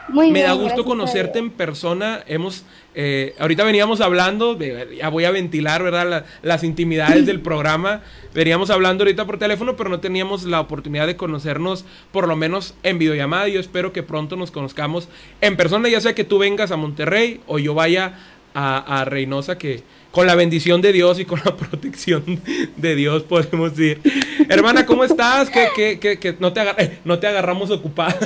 Muy 0.08 0.28
Me 0.28 0.34
bien, 0.40 0.46
da 0.46 0.52
gusto 0.52 0.84
conocerte 0.84 1.38
en 1.38 1.50
persona. 1.50 2.22
Hemos, 2.28 2.64
eh, 2.94 3.34
ahorita 3.38 3.64
veníamos 3.64 4.00
hablando, 4.00 4.54
de- 4.54 4.96
ya 4.98 5.08
voy 5.08 5.24
a 5.24 5.30
ventilar, 5.30 5.82
¿verdad? 5.82 6.08
La- 6.08 6.24
las 6.42 6.62
intimidades 6.64 7.26
del 7.26 7.40
programa. 7.42 8.02
Veníamos 8.34 8.70
hablando 8.70 9.02
ahorita 9.04 9.24
por 9.26 9.38
teléfono, 9.38 9.76
pero 9.76 9.90
no 9.90 10.00
teníamos 10.00 10.44
la 10.44 10.60
oportunidad 10.60 11.06
de 11.06 11.16
conocernos, 11.16 11.84
por 12.12 12.28
lo 12.28 12.36
menos 12.36 12.74
en 12.82 12.98
videollamada. 12.98 13.48
Yo 13.48 13.58
espero 13.60 13.92
que 13.92 14.02
pronto 14.02 14.36
nos 14.36 14.50
conozcamos 14.50 15.08
en 15.40 15.56
persona, 15.56 15.88
ya 15.88 16.00
sea 16.00 16.14
que 16.14 16.24
tú 16.24 16.38
vengas 16.38 16.70
a 16.70 16.76
Monterrey 16.76 17.40
o 17.46 17.58
yo 17.58 17.74
vaya 17.74 18.14
a, 18.54 19.00
a 19.00 19.04
Reynosa, 19.04 19.58
que 19.58 19.82
con 20.16 20.26
la 20.26 20.34
bendición 20.34 20.80
de 20.80 20.94
Dios 20.94 21.20
y 21.20 21.26
con 21.26 21.42
la 21.44 21.54
protección 21.58 22.40
de 22.74 22.94
Dios 22.94 23.22
podemos 23.24 23.78
ir. 23.78 24.00
Hermana, 24.48 24.86
¿cómo 24.86 25.04
estás? 25.04 25.50
Que, 25.50 25.68
que, 25.76 25.98
que, 25.98 26.18
que 26.18 26.34
no, 26.38 26.54
te 26.54 26.62
eh, 26.78 27.00
no 27.04 27.18
te 27.18 27.26
agarramos 27.26 27.70
ocupada. 27.70 28.16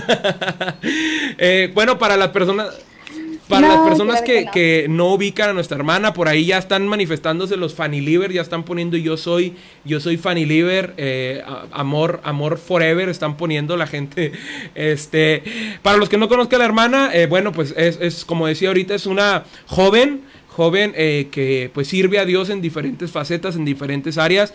Eh, 1.43 1.71
bueno, 1.75 1.99
para 1.99 2.17
las 2.17 2.29
personas... 2.29 2.69
Para 3.49 3.67
No, 3.67 3.75
las 3.75 3.89
personas 3.89 4.23
que, 4.23 4.33
que 4.33 4.45
no. 4.45 4.51
que 4.53 4.87
no 4.89 5.07
ubican 5.15 5.51
a 5.51 5.53
nuestra 5.53 5.77
hermana, 5.77 6.13
por 6.13 6.29
ahí 6.29 6.45
ya 6.45 6.59
están 6.59 6.87
manifestándose 6.87 7.57
los 7.57 7.75
Fanny 7.75 8.01
ya 8.33 8.43
están 8.43 8.63
poniendo 8.63 8.97
yo 8.97 9.17
soy, 9.17 9.55
yo 9.85 9.99
soy 9.99 10.17
Fanny 10.19 10.47
eh, 10.97 11.43
a- 11.45 11.65
amor, 11.73 12.21
amor 12.23 12.59
forever, 12.59 13.09
están 13.09 13.37
poniendo 13.37 13.77
la 13.77 13.89
gente. 13.89 14.31
Este, 14.77 15.43
para 15.83 15.97
los 15.97 16.09
que 16.09 16.17
no 16.19 16.29
conozcan 16.29 16.57
a 16.57 16.59
la 16.61 16.65
hermana, 16.67 17.11
eh, 17.13 17.27
bueno, 17.27 17.51
pues 17.51 17.75
es, 17.77 17.99
es, 18.01 18.25
como 18.25 18.47
decía 18.47 18.69
ahorita, 18.69 18.95
es 18.95 19.07
una 19.07 19.45
joven, 19.67 20.21
joven 20.61 20.93
eh, 20.95 21.29
que 21.31 21.71
pues 21.73 21.89
sirve 21.89 22.19
a 22.19 22.27
Dios 22.27 22.51
en 22.51 22.61
diferentes 22.61 23.11
facetas, 23.11 23.57
en 23.57 23.65
diferentes 23.65 24.19
áreas. 24.19 24.53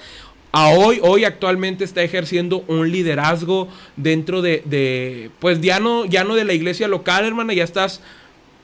A 0.51 0.69
hoy, 0.69 0.99
hoy 1.01 1.23
actualmente 1.23 1.83
está 1.83 2.03
ejerciendo 2.03 2.63
un 2.67 2.91
liderazgo 2.91 3.67
dentro 3.97 4.43
de, 4.43 4.61
de, 4.65 5.31
pues 5.39 5.61
ya 5.61 5.79
no, 5.79 6.05
ya 6.05 6.23
no 6.23 6.35
de 6.35 6.45
la 6.45 6.53
iglesia 6.53 6.87
local, 6.87 7.25
hermana, 7.25 7.53
ya 7.55 7.63
estás 7.63 8.01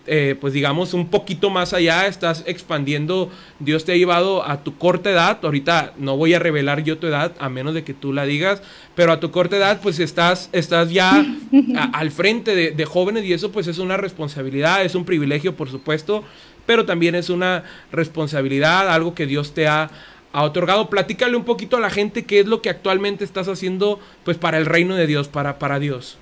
eh, 0.08 0.36
pues 0.42 0.54
digamos, 0.54 0.94
un 0.96 1.10
poquito 1.10 1.50
más 1.52 1.74
allá, 1.74 2.08
estás 2.08 2.44
expandiendo, 2.48 3.30
Dios 3.60 3.86
te 3.86 3.92
ha 3.92 3.96
llevado 3.96 4.44
a 4.48 4.64
tu 4.64 4.76
corta 4.78 5.12
edad, 5.12 5.38
ahorita 5.44 5.94
no 5.98 6.18
voy 6.18 6.34
a 6.34 6.40
revelar 6.40 6.84
yo 6.84 6.98
tu 6.98 7.06
edad, 7.06 7.34
a 7.40 7.50
menos 7.50 7.76
de 7.76 7.84
que 7.84 7.94
tú 7.94 8.12
la 8.12 8.26
digas, 8.26 8.64
pero 8.96 9.12
a 9.12 9.20
tu 9.20 9.30
corta 9.30 9.58
edad, 9.58 9.80
pues 9.82 10.00
estás, 10.00 10.50
estás 10.54 10.92
ya 10.92 11.24
a- 11.78 11.84
al 12.00 12.10
frente 12.10 12.56
de, 12.56 12.72
de 12.72 12.86
jóvenes 12.86 13.26
y 13.26 13.34
eso 13.34 13.52
pues 13.52 13.68
es 13.68 13.78
una 13.78 13.96
responsabilidad, 13.96 14.84
es 14.84 14.96
un 14.96 15.06
privilegio, 15.06 15.56
por 15.56 15.70
supuesto, 15.70 16.24
pero 16.66 16.86
también 16.86 17.16
es 17.16 17.30
una 17.30 17.64
responsabilidad, 17.92 18.90
algo 18.90 19.14
que 19.16 19.26
Dios 19.26 19.54
te 19.54 19.68
ha, 19.68 19.90
ha 20.34 20.44
otorgado. 20.44 20.90
Platícale 20.90 21.36
un 21.36 21.44
poquito 21.44 21.78
a 21.78 21.80
la 21.80 21.90
gente 21.90 22.26
qué 22.26 22.40
es 22.40 22.46
lo 22.46 22.62
que 22.62 22.70
actualmente 22.70 23.24
estás 23.24 23.48
haciendo, 23.48 24.00
pues 24.24 24.38
para 24.38 24.58
el 24.58 24.66
reino 24.66 24.96
de 24.96 25.08
Dios, 25.08 25.28
para, 25.28 25.60
para 25.60 25.80
Dios. 25.80 26.18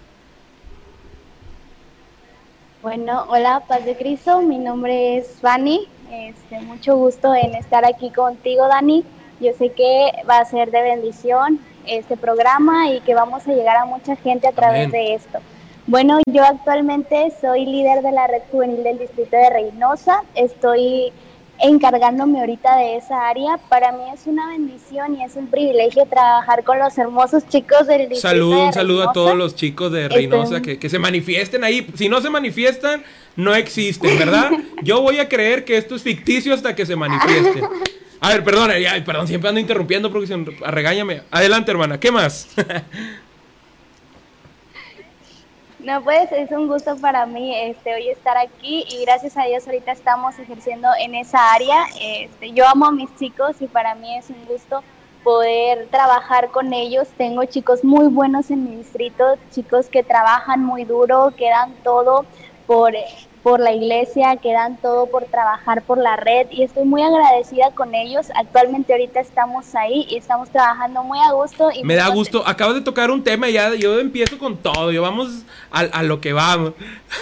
Bueno, 2.82 3.26
hola, 3.28 3.64
paz 3.68 3.84
de 3.84 3.98
Cristo. 3.98 4.42
Mi 4.42 4.58
nombre 4.58 5.18
es 5.18 5.42
Vani. 5.42 5.86
Este, 6.12 6.62
mucho 6.62 6.96
gusto 6.96 7.36
en 7.36 7.54
estar 7.54 7.86
aquí 7.86 8.10
contigo, 8.10 8.68
Dani. 8.68 9.04
Yo 9.42 9.52
sé 9.58 9.74
que 9.74 10.12
va 10.30 10.40
a 10.40 10.46
ser 10.46 10.72
de 10.72 10.82
bendición 10.82 11.60
este 11.86 12.16
programa 12.18 12.90
y 12.90 13.02
que 13.02 13.14
vamos 13.14 13.48
a 13.48 13.54
llegar 13.54 13.76
a 13.76 13.86
mucha 13.86 14.16
gente 14.16 14.48
a 14.48 14.54
través 14.54 14.88
Amén. 14.88 14.92
de 14.92 15.14
esto. 15.14 15.40
Bueno, 15.90 16.20
yo 16.32 16.44
actualmente 16.44 17.34
soy 17.42 17.66
líder 17.66 18.04
de 18.04 18.12
la 18.12 18.28
red 18.28 18.44
juvenil 18.52 18.84
del 18.84 19.00
distrito 19.00 19.36
de 19.36 19.50
Reynosa. 19.50 20.22
Estoy 20.36 21.12
encargándome 21.60 22.42
ahorita 22.42 22.78
de 22.78 22.98
esa 22.98 23.28
área. 23.28 23.58
Para 23.70 23.92
mí 23.92 24.04
es 24.14 24.28
una 24.28 24.50
bendición 24.50 25.16
y 25.16 25.24
es 25.24 25.36
un 25.36 25.48
privilegio 25.48 26.06
trabajar 26.06 26.64
con 26.64 26.78
los 26.78 26.96
hermosos 27.00 27.48
chicos 27.48 27.88
del 27.88 28.02
distrito 28.02 28.22
Saludo, 28.22 28.56
de 28.58 28.66
un 28.68 28.74
saludo 28.74 29.10
a 29.10 29.14
todos 29.14 29.36
los 29.36 29.56
chicos 29.56 29.92
de 29.92 30.08
Reynosa 30.08 30.62
que, 30.62 30.78
que 30.78 30.90
se 30.90 31.00
manifiesten 31.00 31.64
ahí. 31.64 31.88
Si 31.96 32.08
no 32.08 32.22
se 32.22 32.30
manifiestan, 32.30 33.04
no 33.36 33.56
existen, 33.56 34.16
¿verdad? 34.20 34.52
Yo 34.84 35.02
voy 35.02 35.18
a 35.18 35.28
creer 35.28 35.66
que 35.66 35.76
esto 35.76 35.96
es 35.96 36.04
ficticio 36.04 36.54
hasta 36.54 36.76
que 36.76 36.86
se 36.86 36.96
manifiesten. 36.96 37.64
A 38.22 38.30
ver, 38.30 38.44
perdón, 38.44 38.70
perdón, 39.08 39.28
siempre 39.28 39.50
ando 39.50 39.60
interrumpiendo 39.60 40.12
porque 40.12 40.28
se 40.28 40.38
regáñame. 40.68 41.24
Adelante, 41.32 41.72
hermana, 41.72 42.00
¿qué 42.00 42.12
más? 42.12 42.48
No, 45.80 46.04
pues 46.04 46.30
es 46.34 46.52
un 46.52 46.68
gusto 46.68 46.98
para 46.98 47.26
mí 47.26 47.56
este, 47.56 47.96
hoy 47.96 48.10
estar 48.10 48.38
aquí 48.38 48.86
y 48.90 49.06
gracias 49.06 49.38
a 49.38 49.44
Dios 49.44 49.66
ahorita 49.66 49.94
estamos 49.94 50.38
ejerciendo 50.38 50.90
en 51.00 51.16
esa 51.16 51.54
área. 51.54 51.86
Este, 52.02 52.52
yo 52.52 52.68
amo 52.68 52.88
a 52.88 52.92
mis 52.92 53.16
chicos 53.16 53.62
y 53.62 53.68
para 53.68 53.96
mí 53.96 54.18
es 54.18 54.30
un 54.30 54.46
gusto 54.46 54.84
poder 55.24 55.88
trabajar 55.88 56.50
con 56.50 56.74
ellos. 56.74 57.08
Tengo 57.18 57.46
chicos 57.46 57.86
muy 57.86 58.08
buenos 58.08 58.52
en 58.52 58.66
mi 58.66 58.76
distrito, 58.76 59.38
chicos 59.52 59.88
que 59.88 60.04
trabajan 60.04 60.66
muy 60.66 60.84
duro, 60.84 61.34
que 61.38 61.50
dan 61.50 61.74
todo 61.82 62.26
por, 62.68 62.94
por 63.44 63.60
la 63.60 63.74
iglesia, 63.74 64.38
que 64.38 64.52
dan 64.52 64.78
todo 64.78 65.08
por 65.08 65.26
trabajar 65.26 65.82
por 65.84 65.98
la 65.98 66.16
red 66.16 66.48
y 66.52 66.64
estoy 66.64 66.84
muy 66.84 67.02
agradecida 67.02 67.72
con 67.72 67.96
ellos. 67.96 68.28
Actualmente 68.36 68.94
ahorita 68.94 69.20
estamos 69.20 69.76
ahí 69.76 70.06
y 70.10 70.18
estamos 70.18 70.50
trabajando 70.50 71.04
muy 71.04 71.20
a 71.20 71.32
gusto. 71.32 71.70
Y 71.74 71.84
Me 71.84 71.96
da 71.96 72.10
gusto. 72.10 72.44
Acabas 72.46 72.76
de 72.76 72.82
tocar 72.82 73.12
un 73.12 73.24
tema 73.24 73.50
y 73.50 73.54
ya 73.54 73.74
yo 73.76 74.00
empiezo 74.00 74.38
con 74.38 74.58
todo. 74.58 74.92
Yo 74.92 75.02
vamos 75.02 75.44
a, 75.72 75.80
a 75.80 76.04
lo 76.04 76.20
que 76.22 76.34
vamos. 76.34 76.74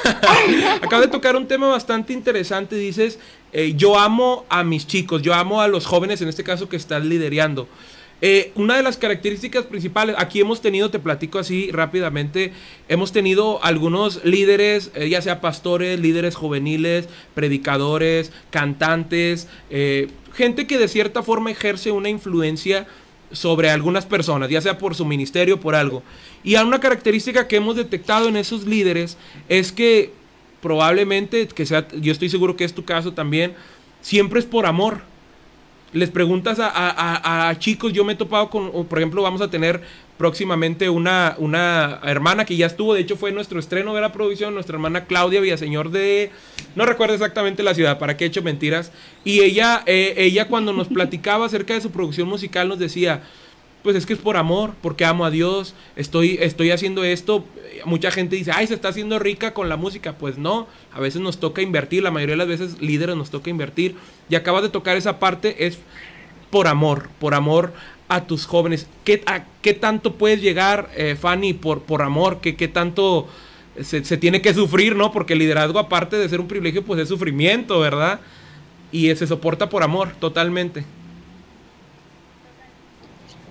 Acabas 0.81 1.05
de 1.05 1.11
tocar 1.11 1.35
un 1.35 1.47
tema 1.47 1.67
bastante 1.67 2.13
interesante. 2.13 2.75
Dices, 2.75 3.19
eh, 3.53 3.73
yo 3.75 3.97
amo 3.97 4.45
a 4.49 4.63
mis 4.63 4.85
chicos, 4.85 5.21
yo 5.21 5.33
amo 5.33 5.61
a 5.61 5.67
los 5.67 5.85
jóvenes, 5.85 6.21
en 6.21 6.27
este 6.27 6.43
caso 6.43 6.67
que 6.67 6.75
estás 6.75 7.03
liderando. 7.03 7.67
Eh, 8.21 8.51
una 8.55 8.75
de 8.77 8.83
las 8.83 8.97
características 8.97 9.65
principales, 9.65 10.15
aquí 10.17 10.39
hemos 10.39 10.61
tenido, 10.61 10.89
te 10.89 10.97
platico 10.97 11.37
así 11.37 11.69
rápidamente, 11.71 12.51
hemos 12.89 13.11
tenido 13.11 13.63
algunos 13.63 14.25
líderes, 14.25 14.91
eh, 14.95 15.07
ya 15.09 15.21
sea 15.21 15.39
pastores, 15.39 15.99
líderes 15.99 16.35
juveniles, 16.35 17.07
predicadores, 17.35 18.31
cantantes, 18.49 19.47
eh, 19.69 20.07
gente 20.33 20.65
que 20.65 20.79
de 20.79 20.87
cierta 20.87 21.21
forma 21.21 21.51
ejerce 21.51 21.91
una 21.91 22.09
influencia 22.09 22.87
sobre 23.31 23.69
algunas 23.69 24.05
personas, 24.05 24.49
ya 24.49 24.61
sea 24.61 24.79
por 24.79 24.95
su 24.95 25.05
ministerio 25.05 25.55
o 25.55 25.59
por 25.59 25.75
algo. 25.75 26.01
Y 26.43 26.55
una 26.55 26.79
característica 26.79 27.47
que 27.47 27.57
hemos 27.57 27.75
detectado 27.75 28.29
en 28.29 28.37
esos 28.37 28.65
líderes 28.65 29.17
es 29.49 29.71
que 29.71 30.11
probablemente, 30.61 31.47
que 31.47 31.65
sea, 31.65 31.87
yo 31.89 32.11
estoy 32.11 32.29
seguro 32.29 32.55
que 32.55 32.63
es 32.63 32.73
tu 32.73 32.83
caso 32.83 33.13
también, 33.13 33.53
siempre 34.01 34.39
es 34.39 34.45
por 34.45 34.65
amor. 34.65 35.01
Les 35.93 36.09
preguntas 36.11 36.59
a, 36.59 36.67
a- 36.67 37.49
a- 37.49 37.59
chicos, 37.59 37.93
yo 37.93 38.03
me 38.03 38.13
he 38.13 38.15
topado 38.15 38.49
con, 38.49 38.85
por 38.87 38.99
ejemplo, 38.99 39.21
vamos 39.21 39.41
a 39.41 39.49
tener 39.49 39.81
próximamente 40.17 40.89
una, 40.89 41.35
una 41.37 41.99
hermana 42.03 42.43
que 42.43 42.57
ya 42.57 42.65
estuvo, 42.65 42.93
de 42.93 43.01
hecho 43.01 43.15
fue 43.15 43.31
nuestro 43.31 43.59
estreno 43.59 43.93
de 43.93 44.01
la 44.01 44.11
producción, 44.11 44.53
nuestra 44.53 44.75
hermana 44.75 45.05
Claudia 45.05 45.39
Villaseñor 45.39 45.91
de, 45.91 46.31
no 46.75 46.85
recuerdo 46.85 47.13
exactamente 47.13 47.63
la 47.63 47.73
ciudad, 47.75 47.99
para 47.99 48.17
qué 48.17 48.25
he 48.25 48.27
hecho 48.27 48.41
mentiras, 48.41 48.91
y 49.23 49.41
ella, 49.41 49.83
eh, 49.85 50.15
ella 50.17 50.47
cuando 50.47 50.73
nos 50.73 50.87
platicaba 50.87 51.45
acerca 51.45 51.75
de 51.75 51.81
su 51.81 51.91
producción 51.91 52.27
musical 52.27 52.67
nos 52.67 52.79
decía, 52.79 53.21
pues 53.83 53.95
es 53.95 54.05
que 54.05 54.13
es 54.13 54.19
por 54.19 54.37
amor, 54.37 54.73
porque 54.81 55.05
amo 55.05 55.25
a 55.25 55.31
Dios, 55.31 55.73
estoy, 55.95 56.37
estoy 56.41 56.71
haciendo 56.71 57.03
esto. 57.03 57.45
Mucha 57.85 58.11
gente 58.11 58.35
dice, 58.35 58.51
ay, 58.53 58.67
se 58.67 58.73
está 58.73 58.89
haciendo 58.89 59.19
rica 59.19 59.53
con 59.53 59.69
la 59.69 59.77
música. 59.77 60.17
Pues 60.17 60.37
no, 60.37 60.67
a 60.91 60.99
veces 60.99 61.21
nos 61.21 61.39
toca 61.39 61.61
invertir, 61.61 62.03
la 62.03 62.11
mayoría 62.11 62.33
de 62.33 62.37
las 62.37 62.47
veces 62.47 62.81
líderes 62.81 63.15
nos 63.15 63.29
toca 63.29 63.49
invertir. 63.49 63.95
Y 64.29 64.35
acabas 64.35 64.63
de 64.63 64.69
tocar 64.69 64.97
esa 64.97 65.19
parte, 65.19 65.67
es 65.67 65.79
por 66.49 66.67
amor, 66.67 67.09
por 67.19 67.33
amor 67.33 67.73
a 68.09 68.25
tus 68.25 68.45
jóvenes. 68.45 68.87
¿Qué, 69.03 69.21
a, 69.25 69.45
qué 69.61 69.73
tanto 69.73 70.15
puedes 70.15 70.41
llegar, 70.41 70.89
eh, 70.95 71.15
Fanny, 71.19 71.53
por, 71.53 71.81
por 71.83 72.01
amor? 72.01 72.39
¿Qué, 72.41 72.55
qué 72.55 72.67
tanto 72.67 73.27
se, 73.81 74.03
se 74.03 74.17
tiene 74.17 74.41
que 74.41 74.53
sufrir, 74.53 74.95
no? 74.95 75.11
Porque 75.11 75.33
el 75.33 75.39
liderazgo, 75.39 75.79
aparte 75.79 76.17
de 76.17 76.27
ser 76.27 76.39
un 76.39 76.47
privilegio, 76.47 76.83
pues 76.83 76.99
es 76.99 77.09
sufrimiento, 77.09 77.79
¿verdad? 77.79 78.19
Y 78.91 79.13
se 79.15 79.27
soporta 79.27 79.69
por 79.69 79.83
amor, 79.83 80.13
totalmente. 80.19 80.85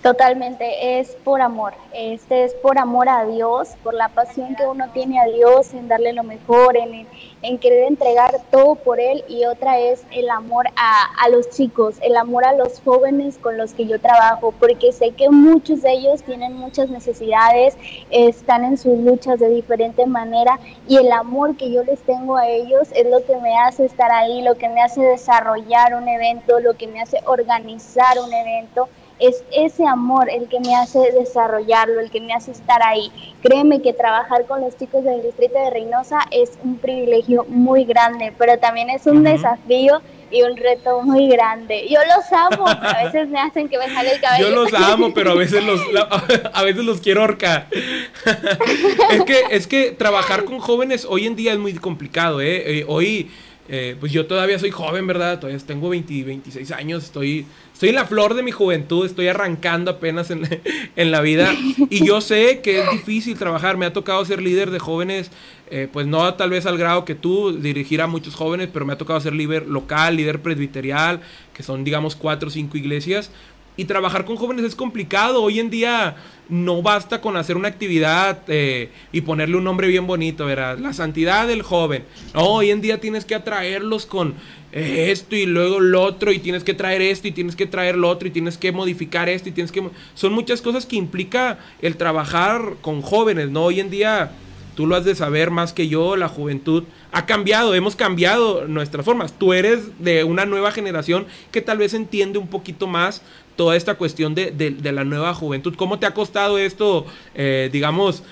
Totalmente, 0.07 1.01
es 1.01 1.17
por 1.25 1.41
amor. 1.41 1.75
Este 1.93 2.45
es 2.45 2.55
por 2.55 2.79
amor 2.79 3.09
a 3.09 3.27
Dios, 3.27 3.71
por 3.83 3.93
la 3.93 4.09
pasión 4.09 4.55
que 4.55 4.65
uno 4.65 4.89
tiene 4.93 5.19
a 5.19 5.25
Dios 5.25 5.75
en 5.75 5.89
darle 5.89 6.13
lo 6.13 6.23
mejor, 6.23 6.77
en, 6.77 7.09
en 7.43 7.59
querer 7.59 7.89
entregar 7.89 8.41
todo 8.53 8.77
por 8.77 9.01
Él. 9.01 9.25
Y 9.27 9.47
otra 9.47 9.81
es 9.81 10.05
el 10.13 10.31
amor 10.31 10.69
a, 10.77 11.25
a, 11.25 11.29
los 11.29 11.51
chicos, 11.51 11.97
el 12.03 12.17
amor 12.17 12.45
a 12.45 12.53
los 12.53 12.81
jóvenes 12.83 13.37
con 13.39 13.59
los 13.59 13.75
que 13.75 13.89
yo 13.89 14.01
trabajo, 14.01 14.55
porque 14.61 14.93
sé 14.93 15.11
que 15.11 15.29
muchos 15.29 15.83
de 15.83 15.95
ellos 15.95 16.23
tienen 16.23 16.53
muchas 16.53 16.89
necesidades, 16.89 17.77
están 18.11 18.65
en 18.65 18.79
sus 18.79 18.97
luchas 19.01 19.41
de 19.41 19.49
diferente 19.49 20.07
manera 20.07 20.61
y 20.87 20.99
el 20.99 21.11
amor 21.11 21.57
que 21.57 21.73
yo 21.73 21.83
les 21.83 22.01
tengo 22.03 22.37
a 22.37 22.47
ellos 22.47 22.91
es 22.95 23.11
lo 23.11 23.27
que 23.27 23.37
me 23.39 23.59
hace 23.59 23.85
estar 23.85 24.13
ahí, 24.13 24.43
lo 24.43 24.55
que 24.55 24.69
me 24.69 24.83
hace 24.83 25.03
desarrollar 25.03 25.97
un 25.97 26.07
evento, 26.07 26.61
lo 26.61 26.75
que 26.75 26.87
me 26.87 27.01
hace 27.01 27.19
organizar 27.27 28.21
un 28.25 28.33
evento 28.33 28.89
es 29.19 29.43
ese 29.53 29.87
amor 29.87 30.29
el 30.31 30.49
que 30.49 30.61
me 30.61 30.75
hace 30.77 31.13
desarrollarlo, 31.13 32.01
el 32.01 32.11
que 32.11 32.21
me 32.21 32.35
hace 32.35 32.53
estar 32.53 32.83
ahí. 32.83 33.11
Créeme 33.43 33.81
que 33.81 33.93
trabajar 33.93 34.47
con 34.47 34.61
los 34.61 34.77
chicos 34.77 35.05
del 35.05 35.23
distrito 35.23 35.59
de 35.59 35.71
Reynosa 35.71 36.21
es 36.31 36.59
un 36.63 36.77
privilegio 36.79 37.45
muy 37.49 37.85
grande, 37.85 38.33
pero 38.37 38.59
también 38.59 38.91
es 38.91 39.07
un 39.07 39.23
desafío 39.23 40.01
y 40.31 40.43
un 40.43 40.57
reto 40.57 41.03
muy 41.03 41.29
grande. 41.29 41.87
Yo 41.89 42.01
los 42.01 42.33
amo, 42.33 42.67
a 42.67 43.05
veces 43.05 43.29
me 43.29 43.41
hacen 43.41 43.69
que 43.69 43.79
me 43.79 43.89
jale 43.89 44.13
el 44.13 44.21
cabello. 44.21 44.49
Yo 44.49 44.55
los 44.55 44.75
amo, 44.75 45.15
pero 45.15 45.33
a 45.33 45.35
veces 45.35 45.65
los 45.65 45.81
a 46.53 46.63
veces 46.63 46.85
los 46.85 47.01
quiero 47.01 47.23
ahorcar. 47.23 47.69
es 49.11 49.25
que 49.25 49.43
es 49.51 49.67
que 49.67 49.93
trabajar 49.93 50.45
con 50.45 50.59
jóvenes 50.59 51.07
hoy 51.09 51.27
en 51.27 51.37
día 51.37 51.53
es 51.53 51.59
muy 51.59 51.75
complicado, 51.75 52.41
¿eh? 52.41 52.81
eh 52.81 52.85
hoy 52.89 53.31
eh, 53.69 53.97
pues 53.99 54.13
yo 54.13 54.27
todavía 54.27 54.59
soy 54.59 54.71
joven, 54.71 55.07
¿verdad? 55.07 55.41
Todavía 55.41 55.61
tengo 55.67 55.89
20, 55.89 56.25
26 56.25 56.71
años, 56.73 57.05
estoy, 57.05 57.47
estoy 57.73 57.89
en 57.89 57.97
la 57.97 58.07
flor 58.07 58.35
de 58.35 58.43
mi 58.43 58.53
juventud, 58.53 59.05
estoy 59.05 59.29
arrancando 59.29 59.91
apenas 59.91 60.31
en, 60.31 60.49
en 60.97 61.11
la 61.11 61.21
vida 61.21 61.53
y 61.91 62.07
yo 62.07 62.21
sé 62.21 62.61
que 62.61 62.81
es 62.81 62.91
difícil 62.91 63.37
trabajar, 63.37 63.77
me 63.77 63.87
ha 63.87 63.93
tocado 63.93 64.25
ser 64.25 64.41
líder 64.41 64.71
de 64.71 64.79
jóvenes, 64.79 65.31
eh, 65.71 65.89
pues 65.93 66.07
no 66.07 66.33
tal 66.35 66.51
vez 66.51 66.65
al 66.67 66.79
grado 66.79 67.05
que 67.05 67.17
tú, 67.17 67.53
dirigir 67.53 68.01
a 68.01 68.07
muchos 68.07 68.37
jóvenes, 68.37 68.69
pero 68.73 68.87
me 68.87 68.93
ha 68.93 68.99
tocado 68.99 69.21
ser 69.21 69.33
líder 69.33 69.67
local, 69.67 70.17
líder 70.17 70.41
presbiterial, 70.41 71.21
que 71.53 71.63
son 71.63 71.83
digamos 71.83 72.15
cuatro 72.15 72.49
o 72.49 72.53
cinco 72.53 72.79
iglesias, 72.79 73.31
y 73.77 73.85
trabajar 73.85 74.25
con 74.25 74.37
jóvenes 74.37 74.65
es 74.65 74.75
complicado. 74.75 75.43
Hoy 75.43 75.61
en 75.61 75.71
día 75.71 76.17
no 76.49 76.83
basta 76.83 77.21
con 77.21 77.37
hacer 77.37 77.57
una 77.57 77.69
actividad 77.69 78.43
eh, 78.49 78.91
y 79.13 79.23
ponerle 79.23 79.57
un 79.57 79.65
nombre 79.65 79.89
bien 79.89 80.07
bonito, 80.07 80.47
¿verdad? 80.47 80.79
La 80.79 80.93
santidad 80.93 81.47
del 81.47 81.63
joven. 81.63 82.05
hoy 82.35 82.71
en 82.71 82.81
día 82.81 83.01
tienes 83.01 83.25
que 83.25 83.35
atraerlos 83.35 84.07
con 84.07 84.35
esto 84.73 85.37
y 85.37 85.47
luego 85.47 85.81
lo 85.81 86.03
otro 86.03 86.33
y 86.33 86.39
tienes 86.39 86.63
que 86.63 86.75
traer 86.75 87.01
esto 87.01 87.29
y 87.29 87.33
tienes 87.33 87.57
que 87.57 87.67
traer 87.67 87.97
lo 87.97 88.11
otro 88.11 88.29
y 88.29 88.31
tienes 88.31 88.59
que 88.59 88.73
modificar 88.73 89.29
esto 89.29 89.49
y 89.49 89.53
tienes 89.53 89.73
que... 89.73 89.83
Son 90.15 90.33
muchas 90.33 90.61
cosas 90.61 90.85
que 90.85 90.97
implica 90.97 91.59
el 91.81 91.97
trabajar 91.97 92.75
con 92.83 93.01
jóvenes, 93.01 93.49
¿no? 93.51 93.65
Hoy 93.65 93.81
en 93.81 93.91
día 93.91 94.33
tú 94.75 94.87
lo 94.87 94.95
has 94.95 95.05
de 95.07 95.15
saber 95.15 95.51
más 95.51 95.73
que 95.73 95.89
yo, 95.89 96.17
la 96.17 96.29
juventud 96.29 96.85
ha 97.11 97.25
cambiado, 97.25 97.75
hemos 97.75 97.97
cambiado 97.97 98.69
nuestras 98.69 99.05
formas. 99.07 99.33
Tú 99.39 99.55
eres 99.55 99.99
de 99.99 100.25
una 100.25 100.45
nueva 100.45 100.71
generación 100.71 101.27
que 101.51 101.63
tal 101.63 101.79
vez 101.79 101.95
entiende 101.95 102.39
un 102.39 102.49
poquito 102.49 102.87
más 102.87 103.23
toda 103.57 103.77
esta 103.77 103.95
cuestión 103.95 104.35
de, 104.35 104.51
de, 104.51 104.93
la 104.93 105.05
nueva 105.05 105.35
juventud. 105.35 105.75
¿Cómo 105.77 105.99
te 105.99 106.07
ha 106.07 106.15
costado 106.15 106.59
esto, 106.59 107.07
eh, 107.35 107.71
digamos, 107.73 108.23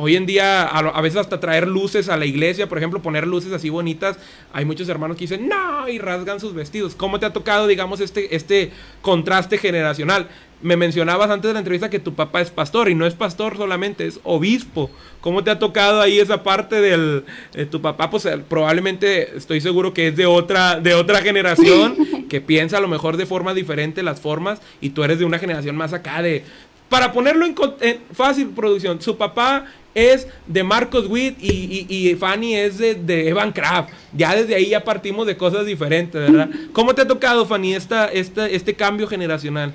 Hoy 0.00 0.14
en 0.14 0.26
día, 0.26 0.62
a, 0.62 1.00
veces 1.00 1.18
hasta 1.18 1.40
traer 1.40 1.66
luces 1.66 2.08
a 2.08 2.16
la 2.16 2.24
iglesia, 2.24 2.68
por 2.68 2.78
ejemplo, 2.78 3.02
poner 3.02 3.26
luces 3.26 3.52
así 3.52 3.68
bonitas. 3.68 4.16
Hay 4.52 4.64
muchos 4.64 4.88
hermanos 4.88 5.16
que 5.16 5.22
dicen, 5.22 5.48
no, 5.48 5.88
y 5.88 5.98
rasgan 5.98 6.38
sus 6.38 6.54
vestidos. 6.54 6.94
¿Cómo 6.94 7.18
te 7.18 7.26
ha 7.26 7.32
tocado, 7.32 7.66
digamos, 7.66 7.98
este, 8.00 8.36
este 8.36 8.70
contraste 9.02 9.58
generacional? 9.58 10.28
Me 10.60 10.76
mencionabas 10.76 11.30
antes 11.30 11.48
de 11.48 11.52
la 11.52 11.60
entrevista 11.60 11.88
que 11.88 12.00
tu 12.00 12.14
papá 12.14 12.40
es 12.40 12.50
pastor 12.50 12.88
y 12.88 12.94
no 12.94 13.06
es 13.06 13.14
pastor 13.14 13.56
solamente, 13.56 14.06
es 14.06 14.18
obispo. 14.24 14.90
¿Cómo 15.20 15.44
te 15.44 15.50
ha 15.50 15.58
tocado 15.58 16.00
ahí 16.00 16.18
esa 16.18 16.42
parte 16.42 16.80
del 16.80 17.24
de 17.52 17.66
tu 17.66 17.80
papá? 17.80 18.10
Pues 18.10 18.24
eh, 18.26 18.42
probablemente 18.48 19.36
estoy 19.36 19.60
seguro 19.60 19.94
que 19.94 20.08
es 20.08 20.16
de 20.16 20.26
otra, 20.26 20.80
de 20.80 20.94
otra 20.94 21.20
generación, 21.22 21.96
que 22.28 22.40
piensa 22.40 22.78
a 22.78 22.80
lo 22.80 22.88
mejor 22.88 23.16
de 23.16 23.26
forma 23.26 23.54
diferente 23.54 24.02
las 24.02 24.20
formas 24.20 24.60
y 24.80 24.90
tú 24.90 25.04
eres 25.04 25.20
de 25.20 25.24
una 25.24 25.38
generación 25.38 25.76
más 25.76 25.92
acá 25.92 26.22
de, 26.22 26.44
para 26.88 27.12
ponerlo 27.12 27.46
en, 27.46 28.00
fácil 28.12 28.48
producción, 28.48 29.00
su 29.00 29.16
papá 29.16 29.66
es 29.94 30.28
de 30.46 30.62
Marcos 30.62 31.06
Witt 31.08 31.36
y, 31.40 32.14
Fanny 32.18 32.54
es 32.54 32.78
de, 32.78 33.28
Evan 33.28 33.52
Kraft. 33.52 33.90
Ya 34.12 34.34
desde 34.34 34.54
ahí 34.54 34.70
ya 34.70 34.84
partimos 34.84 35.26
de 35.26 35.36
cosas 35.36 35.66
diferentes, 35.66 36.20
¿verdad? 36.20 36.48
¿Cómo 36.72 36.94
te 36.94 37.02
ha 37.02 37.06
tocado, 37.06 37.46
Fanny, 37.46 37.74
esta, 37.74 38.06
este 38.06 38.74
cambio 38.74 39.06
generacional? 39.06 39.74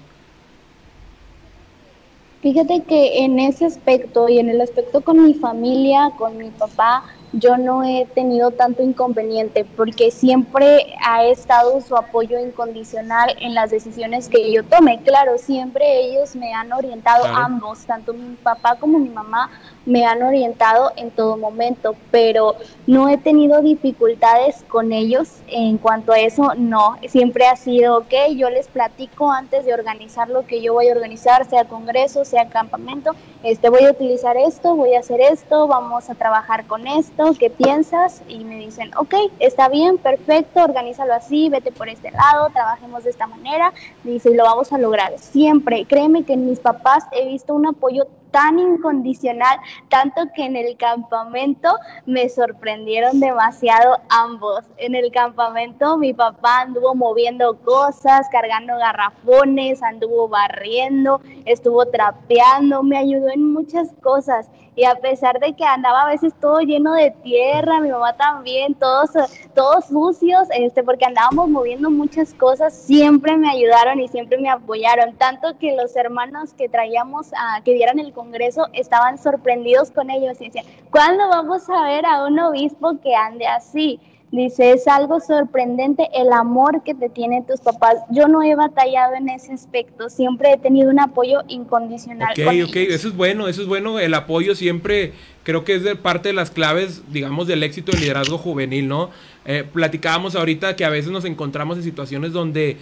Fíjate 2.44 2.84
que 2.84 3.24
en 3.24 3.40
ese 3.40 3.66
aspecto 3.66 4.28
y 4.28 4.38
en 4.38 4.50
el 4.50 4.60
aspecto 4.60 5.00
con 5.00 5.24
mi 5.24 5.34
familia, 5.34 6.12
con 6.18 6.38
mi 6.38 6.50
papá, 6.52 7.06
yo 7.32 7.56
no 7.56 7.86
he 7.86 8.06
tenido 8.14 8.52
tanto 8.52 8.84
inconveniente 8.84 9.64
porque 9.64 10.12
siempre 10.12 10.94
ha 11.08 11.24
estado 11.24 11.80
su 11.80 11.96
apoyo 11.96 12.38
incondicional 12.38 13.34
en 13.40 13.54
las 13.56 13.72
decisiones 13.72 14.28
que 14.28 14.52
yo 14.52 14.66
tome. 14.66 15.02
Claro, 15.04 15.38
siempre 15.38 16.02
ellos 16.02 16.36
me 16.36 16.54
han 16.54 16.74
orientado, 16.74 17.26
ambos, 17.26 17.86
tanto 17.86 18.14
mi 18.14 18.36
papá 18.36 18.76
como 18.78 19.00
mi 19.00 19.10
mamá, 19.10 19.50
me 19.86 20.06
han 20.06 20.24
orientado 20.24 20.92
en 20.96 21.12
todo 21.12 21.38
momento, 21.38 21.96
pero 22.12 22.56
no 22.88 23.10
he 23.10 23.18
tenido 23.18 23.62
dificultades 23.62 24.64
con 24.68 24.92
ellos 24.92 25.30
en 25.48 25.78
cuanto 25.78 26.14
a 26.14 26.20
eso, 26.20 26.54
no, 26.56 26.98
siempre 27.08 27.48
ha 27.48 27.56
sido, 27.56 27.98
ok, 27.98 28.14
yo 28.36 28.50
les 28.50 28.68
platico 28.68 29.32
antes 29.32 29.66
de 29.66 29.74
organizar 29.74 30.30
lo 30.30 30.46
que 30.46 30.62
yo 30.62 30.74
voy 30.74 30.88
a 30.88 30.94
organizar, 30.94 31.46
sea 31.50 31.66
congreso, 31.66 32.26
sea 32.26 32.48
campamento, 32.50 33.12
este, 33.44 33.70
voy 33.70 33.84
a 33.86 33.92
utilizar 33.92 34.38
esto, 34.38 34.76
voy 34.76 34.96
a 34.96 35.00
hacer 35.00 35.20
esto, 35.22 35.68
vamos 35.68 36.10
a 36.10 36.16
trabajar 36.16 36.66
con 36.66 36.88
esto, 36.88 37.34
¿qué 37.38 37.50
piensas? 37.50 38.22
Y 38.28 38.44
me 38.44 38.58
dicen, 38.58 38.92
ok, 38.98 39.14
está 39.40 39.70
bien, 39.70 39.98
perfecto, 39.98 40.64
organízalo 40.64 41.14
así, 41.14 41.50
vete 41.50 41.72
por 41.72 41.90
este 41.90 42.12
lado, 42.12 42.50
trabajemos 42.52 43.04
de 43.04 43.10
esta 43.10 43.28
manera, 43.28 43.74
dice, 44.04 44.30
y 44.30 44.36
lo 44.36 44.44
vamos 44.44 44.72
a 44.72 44.78
lograr. 44.78 45.18
Siempre, 45.20 45.86
créeme 45.86 46.24
que 46.24 46.34
en 46.34 46.46
mis 46.46 46.60
papás 46.60 47.06
he 47.12 47.28
visto 47.28 47.54
un 47.54 47.68
apoyo 47.68 48.08
tan 48.34 48.58
incondicional, 48.60 49.60
tanto 49.90 50.24
que 50.36 50.44
en 50.44 50.56
el 50.58 50.76
campamento 50.76 51.70
me 52.08 52.28
sorprendieron 52.28 53.20
demasiado 53.20 54.00
ambos. 54.10 54.66
En 54.78 54.96
el 54.96 55.12
campamento 55.12 55.98
mi 55.98 56.14
papá 56.14 56.62
anduvo 56.62 56.96
moviendo 56.96 57.60
cosas, 57.60 58.28
cargando 58.32 58.76
garrafones, 58.78 59.84
anduvo 59.84 60.28
barriendo, 60.28 61.22
estuvo 61.46 61.86
trapeando, 61.86 62.82
me 62.82 62.98
ayudó 62.98 63.30
en 63.30 63.54
muchas 63.54 63.94
cosas 64.02 64.50
y 64.76 64.86
a 64.86 64.96
pesar 64.96 65.40
de 65.40 65.54
que 65.54 65.64
andaba 65.64 66.04
a 66.04 66.08
veces 66.08 66.34
todo 66.40 66.60
lleno 66.60 66.94
de 66.94 67.12
tierra, 67.24 67.80
mi 67.80 67.90
mamá 67.90 68.14
también, 68.14 68.74
todos, 68.76 69.12
todos 69.54 69.86
sucios, 69.86 70.48
este, 70.56 70.84
porque 70.84 71.06
andábamos 71.06 71.50
moviendo 71.50 71.92
muchas 71.92 72.34
cosas, 72.34 72.74
siempre 72.74 73.38
me 73.38 73.50
ayudaron 73.50 74.00
y 74.00 74.08
siempre 74.08 74.38
me 74.38 74.50
apoyaron, 74.50 75.16
tanto 75.16 75.58
que 75.60 75.76
los 75.76 75.96
hermanos 75.96 76.54
que 76.54 76.70
traíamos 76.70 77.32
a 77.34 77.62
que 77.64 77.74
dieran 77.74 78.00
el 78.00 78.14
congreso 78.14 78.68
estaban 78.74 79.18
sorprendidos 79.18 79.92
con 79.92 80.10
ellos 80.10 80.42
y 80.42 80.46
decían, 80.46 80.66
¿cuándo 80.92 81.28
vamos 81.30 81.70
a 81.70 81.84
ver 81.84 82.06
a 82.06 82.26
un 82.26 82.40
obispo 82.40 83.00
que 83.02 83.16
ande 83.16 83.46
así? 83.46 84.00
Dice, 84.34 84.72
es 84.72 84.88
algo 84.88 85.20
sorprendente 85.20 86.10
el 86.12 86.34
amor 86.34 86.82
que 86.84 86.96
te 86.96 87.08
tienen 87.08 87.46
tus 87.46 87.60
papás. 87.60 87.98
Yo 88.10 88.28
no 88.28 88.42
he 88.42 88.56
batallado 88.56 89.14
en 89.14 89.30
ese 89.30 89.54
aspecto, 89.54 90.10
siempre 90.10 90.54
he 90.54 90.58
tenido 90.58 90.90
un 90.90 91.00
apoyo 91.00 91.42
incondicional. 91.48 92.32
Ok, 92.32 92.68
ok, 92.68 92.76
eso 92.78 93.10
es 93.10 93.16
bueno, 93.16 93.48
eso 93.48 93.62
es 93.62 93.68
bueno. 93.68 94.00
El 94.00 94.16
apoyo 94.16 94.56
siempre 94.56 95.14
creo 95.44 95.64
que 95.64 95.76
es 95.76 95.84
de 95.84 95.96
parte 95.96 96.30
de 96.30 96.34
las 96.34 96.50
claves, 96.50 97.04
digamos, 97.12 97.46
del 97.46 97.62
éxito 97.62 97.92
del 97.92 98.02
liderazgo 98.02 98.40
juvenil, 98.40 98.88
¿no? 98.88 99.12
Eh, 99.46 99.66
platicábamos 99.72 100.36
ahorita 100.36 100.76
que 100.76 100.84
a 100.84 100.90
veces 100.90 101.12
nos 101.12 101.26
encontramos 101.26 101.78
en 101.78 101.84
situaciones 101.84 102.32
donde 102.32 102.72
eh, 102.72 102.78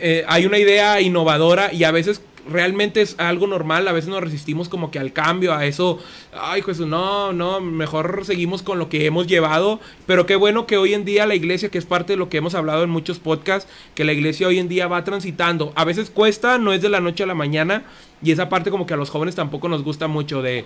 eh, 0.00 0.24
hay 0.26 0.46
una 0.46 0.56
idea 0.56 1.02
innovadora 1.02 1.70
y 1.70 1.84
a 1.84 1.90
veces 1.90 2.22
realmente 2.48 3.00
es 3.02 3.14
algo 3.18 3.46
normal, 3.46 3.88
a 3.88 3.92
veces 3.92 4.10
nos 4.10 4.20
resistimos 4.20 4.68
como 4.68 4.90
que 4.90 4.98
al 4.98 5.12
cambio, 5.12 5.54
a 5.54 5.66
eso, 5.66 5.98
ay 6.32 6.62
Jesús, 6.62 6.86
no, 6.86 7.32
no, 7.32 7.60
mejor 7.60 8.24
seguimos 8.24 8.62
con 8.62 8.78
lo 8.78 8.88
que 8.88 9.06
hemos 9.06 9.26
llevado, 9.26 9.80
pero 10.06 10.26
qué 10.26 10.36
bueno 10.36 10.66
que 10.66 10.76
hoy 10.76 10.94
en 10.94 11.04
día 11.04 11.26
la 11.26 11.34
iglesia, 11.34 11.68
que 11.68 11.78
es 11.78 11.86
parte 11.86 12.12
de 12.12 12.16
lo 12.16 12.28
que 12.28 12.38
hemos 12.38 12.54
hablado 12.54 12.84
en 12.84 12.90
muchos 12.90 13.18
podcasts, 13.18 13.70
que 13.94 14.04
la 14.04 14.12
iglesia 14.12 14.48
hoy 14.48 14.58
en 14.58 14.68
día 14.68 14.86
va 14.86 15.04
transitando, 15.04 15.72
a 15.76 15.84
veces 15.84 16.10
cuesta, 16.10 16.58
no 16.58 16.72
es 16.72 16.82
de 16.82 16.88
la 16.88 17.00
noche 17.00 17.24
a 17.24 17.26
la 17.26 17.34
mañana, 17.34 17.84
y 18.22 18.32
esa 18.32 18.48
parte 18.48 18.70
como 18.70 18.86
que 18.86 18.94
a 18.94 18.96
los 18.96 19.10
jóvenes 19.10 19.34
tampoco 19.34 19.68
nos 19.68 19.82
gusta 19.82 20.08
mucho 20.08 20.40
de, 20.40 20.64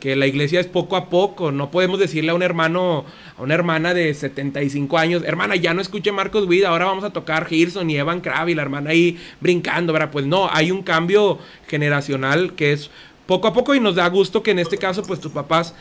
que 0.00 0.16
la 0.16 0.26
iglesia 0.26 0.58
es 0.58 0.66
poco 0.66 0.96
a 0.96 1.08
poco. 1.08 1.52
No 1.52 1.70
podemos 1.70 2.00
decirle 2.00 2.32
a 2.32 2.34
un 2.34 2.42
hermano, 2.42 3.04
a 3.36 3.42
una 3.42 3.54
hermana 3.54 3.94
de 3.94 4.12
75 4.12 4.98
años, 4.98 5.22
hermana, 5.24 5.54
ya 5.54 5.74
no 5.74 5.80
escuche 5.80 6.10
Marcos 6.10 6.46
Witt, 6.46 6.64
ahora 6.64 6.86
vamos 6.86 7.04
a 7.04 7.10
tocar 7.10 7.46
Gerson 7.46 7.88
y 7.88 7.96
Evan 7.96 8.20
Krav 8.20 8.48
y 8.48 8.54
la 8.54 8.62
hermana 8.62 8.90
ahí 8.90 9.16
brincando, 9.40 9.92
¿verdad? 9.92 10.10
Pues 10.10 10.26
no, 10.26 10.48
hay 10.50 10.72
un 10.72 10.82
cambio 10.82 11.38
generacional 11.68 12.54
que 12.54 12.72
es 12.72 12.90
poco 13.26 13.46
a 13.46 13.52
poco 13.52 13.74
y 13.74 13.80
nos 13.80 13.94
da 13.94 14.08
gusto 14.08 14.42
que 14.42 14.50
en 14.50 14.58
este 14.58 14.76
caso 14.76 15.02
pues 15.04 15.20
tus 15.20 15.30
papás 15.30 15.74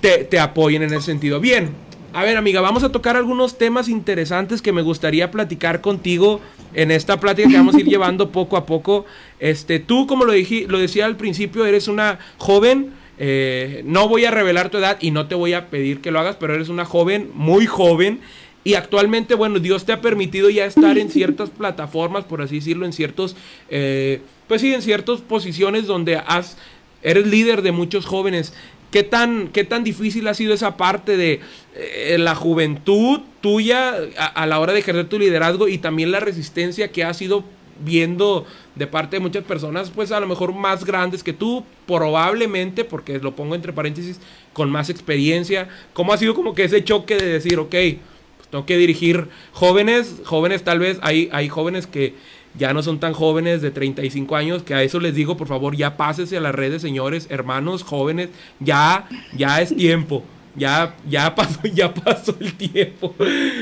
te, 0.00 0.24
te 0.24 0.38
apoyen 0.38 0.82
en 0.82 0.92
ese 0.92 1.06
sentido. 1.06 1.40
Bien, 1.40 1.74
A 2.16 2.24
ver, 2.24 2.38
amiga, 2.38 2.62
vamos 2.62 2.82
a 2.82 2.90
tocar 2.90 3.14
algunos 3.14 3.58
temas 3.58 3.90
interesantes 3.90 4.62
que 4.62 4.72
me 4.72 4.80
gustaría 4.80 5.30
platicar 5.30 5.82
contigo 5.82 6.40
en 6.72 6.90
esta 6.90 7.20
plática 7.20 7.46
que 7.50 7.58
vamos 7.58 7.74
a 7.74 7.80
ir 7.80 7.86
llevando 7.90 8.32
poco 8.32 8.56
a 8.56 8.64
poco. 8.64 9.04
Este, 9.38 9.80
tú, 9.80 10.06
como 10.06 10.24
lo, 10.24 10.32
dije, 10.32 10.64
lo 10.66 10.78
decía 10.78 11.04
al 11.04 11.18
principio, 11.18 11.66
eres 11.66 11.88
una 11.88 12.18
joven. 12.38 12.94
eh, 13.18 13.82
no 13.84 14.08
voy 14.08 14.24
a 14.24 14.30
revelar 14.30 14.70
tu 14.70 14.78
edad 14.78 14.96
y 14.98 15.10
no 15.10 15.26
te 15.26 15.34
voy 15.34 15.52
a 15.52 15.66
pedir 15.66 16.00
que 16.00 16.10
lo 16.10 16.18
hagas, 16.18 16.36
pero 16.36 16.54
eres 16.54 16.70
una 16.70 16.86
joven, 16.86 17.30
muy 17.34 17.66
joven. 17.66 18.20
Y 18.64 18.76
actualmente, 18.76 19.34
bueno, 19.34 19.58
Dios 19.58 19.84
te 19.84 19.92
ha 19.92 20.00
permitido 20.00 20.48
ya 20.48 20.64
estar 20.64 20.96
en 20.96 21.10
ciertas 21.10 21.50
plataformas, 21.58 22.24
por 22.24 22.40
así 22.40 22.54
decirlo, 22.54 22.86
en 22.86 22.94
ciertos, 22.94 23.36
eh, 23.68 24.22
pues 24.48 24.62
sí, 24.62 24.72
en 24.72 24.80
ciertas 24.80 25.20
posiciones 25.20 25.86
donde 25.86 26.16
has, 26.16 26.56
eres 27.02 27.26
líder 27.26 27.60
de 27.60 27.72
muchos 27.72 28.06
jóvenes. 28.06 28.54
¿Qué 28.96 29.02
tan, 29.02 29.48
¿Qué 29.48 29.64
tan 29.64 29.84
difícil 29.84 30.26
ha 30.26 30.32
sido 30.32 30.54
esa 30.54 30.78
parte 30.78 31.18
de 31.18 31.40
eh, 31.74 32.16
la 32.18 32.34
juventud 32.34 33.20
tuya 33.42 33.94
a, 34.16 34.46
la 34.46 34.58
hora 34.58 34.72
de 34.72 34.78
ejercer 34.78 35.06
tu 35.06 35.18
liderazgo 35.18 35.68
y 35.68 35.76
también 35.76 36.10
la 36.10 36.18
resistencia 36.18 36.90
que 36.90 37.04
has 37.04 37.20
ido 37.20 37.44
viendo 37.84 38.46
de 38.74 38.86
parte 38.86 39.16
de 39.16 39.20
muchas 39.20 39.44
personas, 39.44 39.90
pues 39.90 40.12
a 40.12 40.20
lo 40.20 40.26
mejor 40.26 40.54
más 40.54 40.86
grandes 40.86 41.22
que 41.22 41.34
tú, 41.34 41.62
probablemente, 41.86 42.86
porque 42.86 43.18
lo 43.18 43.36
pongo 43.36 43.54
entre 43.54 43.74
paréntesis, 43.74 44.18
con 44.54 44.70
más 44.70 44.88
experiencia? 44.88 45.68
¿Cómo 45.92 46.14
ha 46.14 46.16
sido 46.16 46.34
como 46.34 46.54
que 46.54 46.64
ese 46.64 46.82
choque 46.82 47.18
de 47.18 47.26
decir, 47.26 47.58
ok, 47.58 47.68
pues 47.68 48.48
tengo 48.50 48.64
que 48.64 48.78
dirigir 48.78 49.28
jóvenes, 49.52 50.22
jóvenes 50.24 50.64
tal 50.64 50.78
vez, 50.78 50.98
hay, 51.02 51.28
hay 51.32 51.50
jóvenes 51.50 51.86
que 51.86 52.14
ya 52.58 52.72
no 52.72 52.82
son 52.82 52.98
tan 52.98 53.12
jóvenes 53.12 53.62
de 53.62 53.70
35 53.70 54.36
años, 54.36 54.62
que 54.62 54.74
a 54.74 54.82
eso 54.82 55.00
les 55.00 55.14
digo, 55.14 55.36
por 55.36 55.48
favor, 55.48 55.76
ya 55.76 55.96
pásese 55.96 56.36
a 56.36 56.40
las 56.40 56.54
redes, 56.54 56.82
señores, 56.82 57.26
hermanos, 57.30 57.82
jóvenes, 57.82 58.30
ya, 58.60 59.08
ya 59.36 59.60
es 59.60 59.74
tiempo. 59.74 60.24
Ya, 60.58 60.96
ya 61.06 61.34
pasó, 61.34 61.60
ya 61.74 61.92
pasó 61.92 62.34
el 62.40 62.54
tiempo. 62.54 63.14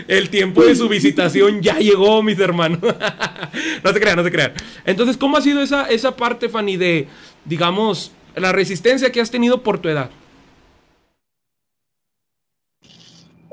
El 0.07 0.31
tiempo 0.31 0.65
de 0.65 0.77
su 0.77 0.89
visitación 0.89 1.61
ya 1.61 1.79
llegó, 1.79 2.23
mis 2.23 2.39
hermanos. 2.39 2.79
no 3.85 3.93
se 3.93 4.01
crean, 4.01 4.17
no 4.17 4.23
se 4.23 4.31
crean. 4.31 4.53
Entonces, 4.87 5.17
¿cómo 5.17 5.37
ha 5.37 5.41
sido 5.41 5.61
esa, 5.61 5.87
esa 5.87 6.15
parte, 6.15 6.49
Fanny, 6.49 6.77
de, 6.77 7.09
digamos, 7.45 8.13
la 8.37 8.53
resistencia 8.53 9.11
que 9.11 9.21
has 9.21 9.31
tenido 9.31 9.63
por 9.63 9.79
tu 9.79 9.89
edad? 9.89 10.11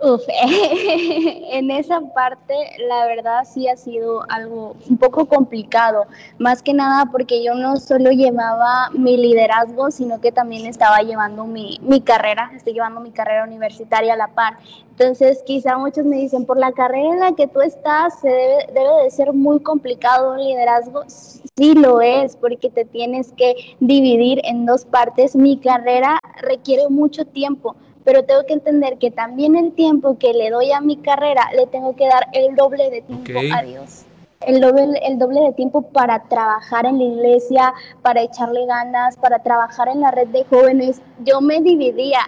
Uf, 0.04 0.24
en 1.52 1.70
esa 1.70 2.02
parte 2.16 2.56
la 2.88 3.06
verdad 3.06 3.44
sí 3.44 3.68
ha 3.68 3.78
sido 3.78 4.24
algo 4.30 4.76
un 4.90 4.98
poco 4.98 5.28
complicado, 5.28 6.08
más 6.40 6.64
que 6.64 6.74
nada 6.74 7.06
porque 7.12 7.44
yo 7.44 7.54
no 7.54 7.78
solo 7.78 8.10
llevaba 8.10 8.90
mi 8.94 9.16
liderazgo, 9.16 9.92
sino 9.92 10.20
que 10.20 10.32
también 10.32 10.66
estaba 10.66 11.02
llevando 11.04 11.46
mi, 11.46 11.78
mi 11.84 12.02
carrera, 12.02 12.50
estoy 12.56 12.74
llevando 12.74 13.00
mi 13.00 13.12
carrera 13.12 13.44
universitaria 13.44 14.14
a 14.14 14.18
la 14.18 14.30
par. 14.30 14.58
Entonces 14.90 15.44
quizá 15.46 15.78
muchos 15.78 16.04
me 16.04 16.16
dicen, 16.16 16.48
por 16.48 16.58
la 16.58 16.72
carrera 16.72 17.14
en 17.14 17.20
la 17.20 17.34
que 17.34 17.48
tú 17.48 17.62
estás, 17.62 18.20
se 18.22 18.28
debe, 18.28 18.68
debe 18.74 19.04
de 19.04 19.12
ser 19.12 19.34
muy 19.34 19.62
complicado 19.62 20.34
un 20.34 20.40
liderazgo. 20.40 21.04
Sí 21.08 21.76
lo 21.76 22.02
es, 22.02 22.36
porque 22.38 22.72
te 22.72 22.86
tienes 22.86 23.34
que 23.34 23.54
dividir 23.80 24.42
en 24.46 24.66
dos 24.66 24.84
partes. 24.86 25.36
Mi 25.36 25.58
carrera 25.58 26.20
requiere 26.42 26.90
mucho 26.90 27.26
tiempo 27.26 27.76
pero 28.04 28.24
tengo 28.24 28.46
que 28.46 28.54
entender 28.54 28.98
que 28.98 29.12
también 29.12 29.56
el 29.56 29.74
tiempo 29.74 30.18
que 30.18 30.34
le 30.34 30.50
doy 30.50 30.72
a 30.72 30.82
mi 30.82 30.98
carrera 30.98 31.50
le 31.56 31.68
tengo 31.68 31.96
que 31.96 32.08
dar 32.08 32.28
el 32.34 32.56
doble 32.56 32.90
de 32.90 33.02
tiempo 33.02 33.40
a 33.56 33.62
Dios. 33.62 34.06
El 34.42 34.60
doble, 34.60 35.00
el 35.04 35.20
doble 35.20 35.40
de 35.42 35.54
tiempo 35.54 35.84
para 35.84 36.24
trabajar 36.24 36.88
en 36.88 36.98
la 36.98 37.04
iglesia, 37.04 37.74
para 38.02 38.22
echarle 38.22 38.66
ganas, 38.66 39.16
para 39.18 39.40
trabajar 39.40 39.88
en 39.88 40.02
la 40.02 40.10
red 40.10 40.28
de 40.30 40.46
jóvenes. 40.46 41.02
Yo 41.24 41.42
me 41.42 41.62
dividía. 41.62 42.20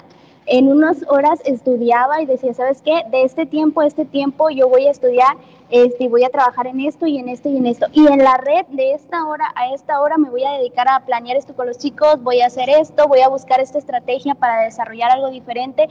En 0.46 0.68
unas 0.68 1.06
horas 1.08 1.40
estudiaba 1.46 2.22
y 2.22 2.26
decía, 2.26 2.54
¿sabes 2.54 2.82
qué? 2.82 3.04
De 3.10 3.24
este 3.24 3.46
tiempo 3.46 3.82
a 3.82 3.88
este 3.88 4.04
tiempo 4.04 4.50
yo 4.50 4.68
voy 4.68 4.88
a 4.88 4.92
estudiar 4.92 5.38
este, 5.74 6.08
voy 6.08 6.24
a 6.24 6.30
trabajar 6.30 6.68
en 6.68 6.82
esto 6.82 7.08
y 7.08 7.18
en 7.18 7.28
esto 7.28 7.50
y 7.50 7.58
en 7.58 7.66
esto. 7.66 7.88
Y 7.94 8.06
en 8.06 8.20
la 8.20 8.38
red 8.38 8.68
de 8.70 8.94
esta 8.94 9.26
hora 9.26 9.52
a 9.56 9.74
esta 9.74 10.00
hora 10.02 10.20
me 10.20 10.30
voy 10.30 10.44
a 10.44 10.52
dedicar 10.52 10.88
a 10.88 11.00
planear 11.00 11.36
esto 11.36 11.56
con 11.56 11.66
los 11.66 11.80
chicos, 11.80 12.22
voy 12.22 12.42
a 12.42 12.46
hacer 12.46 12.70
esto, 12.70 13.08
voy 13.08 13.22
a 13.22 13.28
buscar 13.28 13.60
esta 13.60 13.80
estrategia 13.80 14.36
para 14.36 14.62
desarrollar 14.62 15.10
algo 15.10 15.32
diferente. 15.32 15.88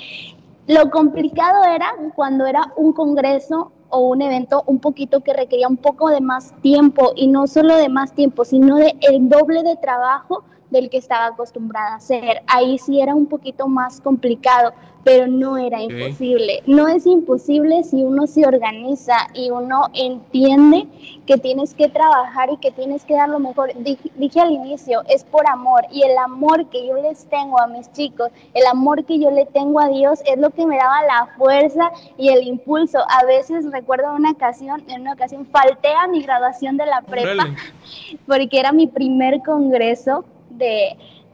Lo 0.68 0.88
complicado 0.90 1.64
era 1.64 1.92
cuando 2.14 2.46
era 2.46 2.72
un 2.76 2.92
congreso 2.92 3.72
o 3.88 4.06
un 4.06 4.22
evento 4.22 4.62
un 4.66 4.78
poquito 4.78 5.20
que 5.22 5.32
requería 5.32 5.66
un 5.66 5.78
poco 5.78 6.10
de 6.10 6.20
más 6.20 6.54
tiempo 6.62 7.12
y 7.16 7.26
no 7.26 7.48
solo 7.48 7.76
de 7.76 7.88
más 7.88 8.12
tiempo, 8.12 8.44
sino 8.44 8.76
de 8.76 8.94
el 9.00 9.28
doble 9.28 9.64
de 9.64 9.74
trabajo 9.74 10.44
del 10.72 10.90
que 10.90 10.96
estaba 10.96 11.26
acostumbrada 11.26 11.92
a 11.92 11.96
hacer. 11.96 12.42
Ahí 12.48 12.78
sí 12.78 13.00
era 13.00 13.14
un 13.14 13.26
poquito 13.26 13.68
más 13.68 14.00
complicado, 14.00 14.72
pero 15.04 15.26
no 15.26 15.56
era 15.56 15.82
imposible. 15.82 16.62
No 16.66 16.88
es 16.88 17.06
imposible 17.06 17.82
si 17.82 18.02
uno 18.02 18.26
se 18.26 18.46
organiza 18.46 19.16
y 19.34 19.50
uno 19.50 19.86
entiende 19.94 20.86
que 21.26 21.38
tienes 21.38 21.74
que 21.74 21.88
trabajar 21.88 22.50
y 22.50 22.56
que 22.58 22.70
tienes 22.70 23.04
que 23.04 23.14
dar 23.14 23.28
lo 23.28 23.38
mejor. 23.38 23.72
Dije, 23.82 24.10
dije 24.16 24.40
al 24.40 24.52
inicio, 24.52 25.02
es 25.08 25.24
por 25.24 25.48
amor 25.48 25.82
y 25.90 26.02
el 26.02 26.16
amor 26.18 26.66
que 26.66 26.86
yo 26.86 26.94
les 26.94 27.26
tengo 27.26 27.60
a 27.60 27.66
mis 27.66 27.90
chicos, 27.92 28.30
el 28.54 28.66
amor 28.66 29.04
que 29.04 29.18
yo 29.18 29.30
le 29.30 29.46
tengo 29.46 29.80
a 29.80 29.88
Dios 29.88 30.20
es 30.24 30.38
lo 30.38 30.50
que 30.50 30.66
me 30.66 30.76
daba 30.76 31.02
la 31.02 31.28
fuerza 31.36 31.90
y 32.16 32.28
el 32.28 32.46
impulso. 32.46 32.98
A 33.08 33.24
veces 33.26 33.70
recuerdo 33.70 34.14
una 34.14 34.30
ocasión, 34.30 34.84
en 34.88 35.02
una 35.02 35.14
ocasión 35.14 35.46
falté 35.46 35.88
a 35.88 36.06
mi 36.06 36.22
graduación 36.22 36.76
de 36.76 36.86
la 36.86 37.02
prepa 37.02 37.32
Órale. 37.32 37.56
porque 38.26 38.60
era 38.60 38.72
mi 38.72 38.86
primer 38.86 39.42
congreso 39.42 40.24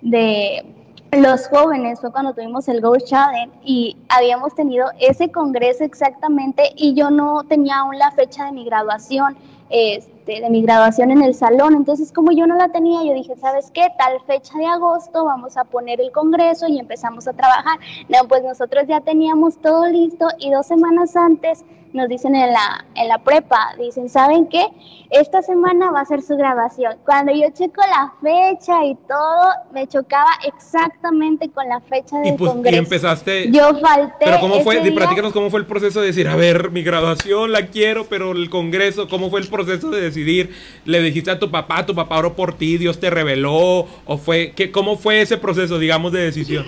de, 0.02 0.64
los 1.12 1.48
jóvenes, 1.48 2.00
fue 2.00 2.12
cuando 2.12 2.34
tuvimos 2.34 2.68
el 2.68 2.82
Go 2.82 2.96
Challenge 2.98 3.50
y 3.64 3.96
habíamos 4.10 4.54
tenido 4.54 4.88
ese 5.00 5.30
congreso 5.30 5.84
exactamente 5.84 6.72
y 6.76 6.92
yo 6.94 7.10
no 7.10 7.44
tenía 7.44 7.78
aún 7.78 7.98
la 7.98 8.10
fecha 8.10 8.44
de 8.44 8.52
mi 8.52 8.64
graduación, 8.66 9.36
este, 9.70 10.40
de 10.42 10.50
mi 10.50 10.60
graduación 10.60 11.10
en 11.10 11.22
el 11.22 11.34
salón, 11.34 11.74
entonces 11.74 12.12
como 12.12 12.30
yo 12.32 12.46
no 12.46 12.56
la 12.56 12.68
tenía, 12.68 13.02
yo 13.04 13.14
dije, 13.14 13.36
¿sabes 13.36 13.70
qué? 13.70 13.88
Tal 13.98 14.20
fecha 14.26 14.58
de 14.58 14.66
agosto 14.66 15.24
vamos 15.24 15.56
a 15.56 15.64
poner 15.64 15.98
el 16.00 16.12
congreso 16.12 16.68
y 16.68 16.78
empezamos 16.78 17.26
a 17.26 17.32
trabajar. 17.32 17.78
No, 18.08 18.28
pues 18.28 18.42
nosotros 18.42 18.84
ya 18.86 19.00
teníamos 19.00 19.56
todo 19.58 19.86
listo 19.86 20.26
y 20.38 20.50
dos 20.50 20.66
semanas 20.66 21.16
antes 21.16 21.64
nos 21.92 22.08
dicen 22.08 22.34
en 22.34 22.52
la, 22.52 22.84
en 22.94 23.08
la 23.08 23.18
prepa, 23.18 23.74
dicen, 23.78 24.08
¿saben 24.08 24.46
qué? 24.48 24.66
Esta 25.10 25.40
semana 25.42 25.90
va 25.90 26.00
a 26.00 26.04
ser 26.04 26.20
su 26.22 26.36
graduación. 26.36 26.96
Cuando 27.04 27.32
yo 27.32 27.48
checo 27.50 27.80
la 27.80 28.12
fecha 28.22 28.84
y 28.84 28.94
todo, 29.08 29.50
me 29.72 29.86
chocaba 29.86 30.30
exactamente 30.46 31.48
con 31.50 31.68
la 31.68 31.80
fecha 31.80 32.16
Y, 32.22 32.28
del 32.28 32.36
pues, 32.36 32.50
y 32.50 32.54
congreso. 32.54 32.78
empezaste... 32.78 33.50
Yo 33.50 33.78
falté. 33.80 34.24
Pero 34.26 34.40
cómo 34.40 34.60
fue, 34.60 34.80
día. 34.80 34.94
platícanos 34.94 35.32
cómo 35.32 35.50
fue 35.50 35.60
el 35.60 35.66
proceso 35.66 36.00
de 36.00 36.08
decir, 36.08 36.28
a 36.28 36.36
ver, 36.36 36.70
mi 36.70 36.82
graduación 36.82 37.52
la 37.52 37.66
quiero, 37.68 38.04
pero 38.06 38.32
el 38.32 38.50
congreso, 38.50 39.08
¿cómo 39.08 39.30
fue 39.30 39.40
el 39.40 39.48
proceso 39.48 39.90
de 39.90 40.00
decidir? 40.00 40.54
¿Le 40.84 41.00
dijiste 41.00 41.30
a 41.30 41.38
tu 41.38 41.50
papá, 41.50 41.86
tu 41.86 41.94
papá 41.94 42.18
oró 42.18 42.34
por 42.36 42.52
ti, 42.58 42.76
Dios 42.78 43.00
te 43.00 43.08
reveló? 43.10 43.86
¿O 44.04 44.18
fue, 44.18 44.52
qué, 44.54 44.70
cómo 44.70 44.96
fue 44.96 45.22
ese 45.22 45.38
proceso, 45.38 45.78
digamos, 45.78 46.12
de 46.12 46.20
decisión? 46.20 46.66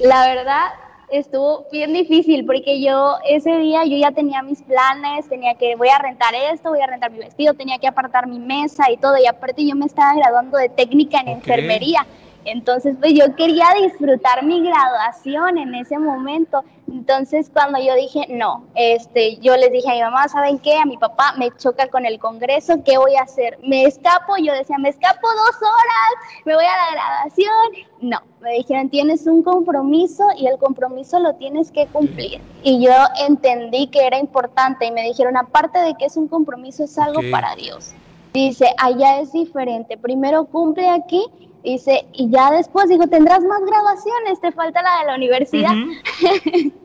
La 0.00 0.26
verdad 0.34 0.66
estuvo 1.10 1.66
bien 1.70 1.92
difícil 1.92 2.44
porque 2.46 2.80
yo 2.80 3.16
ese 3.28 3.56
día 3.58 3.84
yo 3.84 3.96
ya 3.96 4.12
tenía 4.12 4.42
mis 4.42 4.62
planes, 4.62 5.28
tenía 5.28 5.54
que 5.54 5.76
voy 5.76 5.88
a 5.88 5.98
rentar 5.98 6.34
esto, 6.34 6.70
voy 6.70 6.80
a 6.80 6.86
rentar 6.86 7.10
mi 7.10 7.18
vestido, 7.18 7.54
tenía 7.54 7.78
que 7.78 7.86
apartar 7.86 8.26
mi 8.26 8.38
mesa 8.38 8.90
y 8.90 8.96
todo 8.96 9.16
y 9.18 9.26
aparte 9.26 9.66
yo 9.66 9.74
me 9.74 9.86
estaba 9.86 10.14
graduando 10.14 10.56
de 10.58 10.68
técnica 10.68 11.20
en 11.20 11.28
enfermería. 11.28 12.06
Entonces, 12.50 12.96
pues 13.00 13.12
yo 13.14 13.34
quería 13.36 13.66
disfrutar 13.80 14.44
mi 14.44 14.60
graduación 14.62 15.58
en 15.58 15.74
ese 15.74 15.98
momento. 15.98 16.62
Entonces, 16.90 17.48
cuando 17.52 17.78
yo 17.78 17.94
dije, 17.94 18.26
no, 18.28 18.64
este, 18.74 19.36
yo 19.36 19.56
les 19.56 19.70
dije 19.70 19.88
a 19.90 19.94
mi 19.94 20.00
mamá, 20.00 20.26
¿saben 20.28 20.58
qué? 20.58 20.76
A 20.76 20.84
mi 20.84 20.96
papá 20.96 21.34
me 21.38 21.50
choca 21.56 21.86
con 21.88 22.04
el 22.04 22.18
Congreso, 22.18 22.82
¿qué 22.84 22.98
voy 22.98 23.14
a 23.14 23.22
hacer? 23.22 23.58
¿Me 23.62 23.84
escapo? 23.84 24.36
Yo 24.38 24.52
decía, 24.52 24.76
me 24.78 24.88
escapo 24.88 25.28
dos 25.28 25.56
horas, 25.62 26.42
me 26.44 26.54
voy 26.56 26.64
a 26.64 26.76
la 26.76 26.90
graduación. 26.92 27.86
No, 28.00 28.18
me 28.40 28.54
dijeron, 28.54 28.88
tienes 28.90 29.26
un 29.26 29.42
compromiso 29.44 30.24
y 30.36 30.48
el 30.48 30.58
compromiso 30.58 31.20
lo 31.20 31.34
tienes 31.34 31.70
que 31.70 31.86
cumplir. 31.86 32.40
Y 32.64 32.84
yo 32.84 32.92
entendí 33.24 33.86
que 33.86 34.04
era 34.06 34.18
importante 34.18 34.86
y 34.86 34.90
me 34.90 35.02
dijeron, 35.04 35.36
aparte 35.36 35.78
de 35.78 35.94
que 35.94 36.06
es 36.06 36.16
un 36.16 36.26
compromiso, 36.26 36.82
es 36.82 36.98
algo 36.98 37.20
Ok. 37.20 37.30
para 37.30 37.54
Dios. 37.54 37.92
Dice, 38.32 38.72
allá 38.78 39.20
es 39.20 39.32
diferente. 39.32 39.96
Primero 39.96 40.44
cumple 40.46 40.88
aquí, 40.88 41.24
dice, 41.62 42.06
y 42.12 42.30
ya 42.30 42.50
después 42.50 42.88
dijo, 42.88 43.06
tendrás 43.06 43.42
más 43.42 43.60
graduaciones, 43.64 44.40
te 44.40 44.52
falta 44.52 44.82
la 44.82 45.00
de 45.00 45.06
la 45.06 45.14
universidad. 45.16 45.74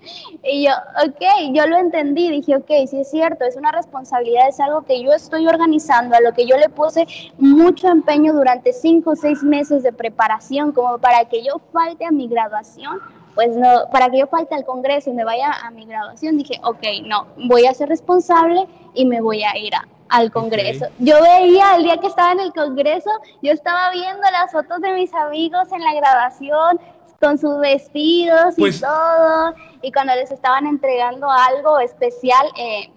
Y 0.47 0.65
yo, 0.65 0.71
ok, 1.03 1.53
yo 1.53 1.65
lo 1.65 1.77
entendí, 1.77 2.29
dije, 2.29 2.55
ok, 2.55 2.67
sí 2.88 2.99
es 2.99 3.09
cierto, 3.09 3.45
es 3.45 3.55
una 3.55 3.71
responsabilidad, 3.71 4.47
es 4.47 4.59
algo 4.59 4.83
que 4.83 5.01
yo 5.01 5.11
estoy 5.11 5.47
organizando, 5.47 6.15
a 6.15 6.21
lo 6.21 6.33
que 6.33 6.45
yo 6.45 6.55
le 6.57 6.69
puse 6.69 7.07
mucho 7.39 7.88
empeño 7.88 8.31
durante 8.31 8.71
cinco 8.71 9.11
o 9.11 9.15
seis 9.15 9.41
meses 9.41 9.81
de 9.81 9.91
preparación, 9.91 10.71
como 10.71 10.99
para 10.99 11.25
que 11.25 11.43
yo 11.43 11.59
falte 11.73 12.05
a 12.05 12.11
mi 12.11 12.27
graduación. 12.27 12.99
Pues 13.36 13.56
no, 13.56 13.89
para 13.91 14.10
que 14.10 14.19
yo 14.19 14.28
falte 14.28 14.56
al 14.56 14.65
Congreso 14.65 15.10
y 15.10 15.13
me 15.13 15.26
vaya 15.26 15.52
a 15.52 15.69
mi 15.69 15.86
graduación, 15.86 16.38
dije, 16.38 16.60
ok, 16.63 16.82
no, 17.04 17.28
voy 17.36 17.65
a 17.65 17.74
ser 17.74 17.89
responsable 17.89 18.65
y 18.93 19.06
me 19.06 19.19
voy 19.21 19.43
a 19.43 19.58
ir 19.58 19.76
a- 19.76 19.86
al 20.08 20.32
Congreso. 20.32 20.86
Yo 21.00 21.21
veía 21.21 21.76
el 21.76 21.84
día 21.84 21.98
que 21.98 22.08
estaba 22.08 22.32
en 22.32 22.39
el 22.39 22.54
Congreso, 22.54 23.10
yo 23.41 23.52
estaba 23.52 23.91
viendo 23.91 24.21
las 24.32 24.52
fotos 24.52 24.80
de 24.82 24.93
mis 24.93 25.13
amigos 25.13 25.69
en 25.74 25.84
la 25.84 25.93
graduación, 25.93 26.80
con 27.19 27.38
sus 27.38 27.60
vestidos 27.60 28.56
Pues- 28.58 28.78
y 28.78 28.82
todo, 28.82 29.54
y 29.82 29.91
cuando 29.91 30.13
les 30.15 30.32
estaban 30.32 30.65
entregando 30.67 31.28
algo 31.30 31.80
especial, 31.80 32.45
eh, 32.58 32.89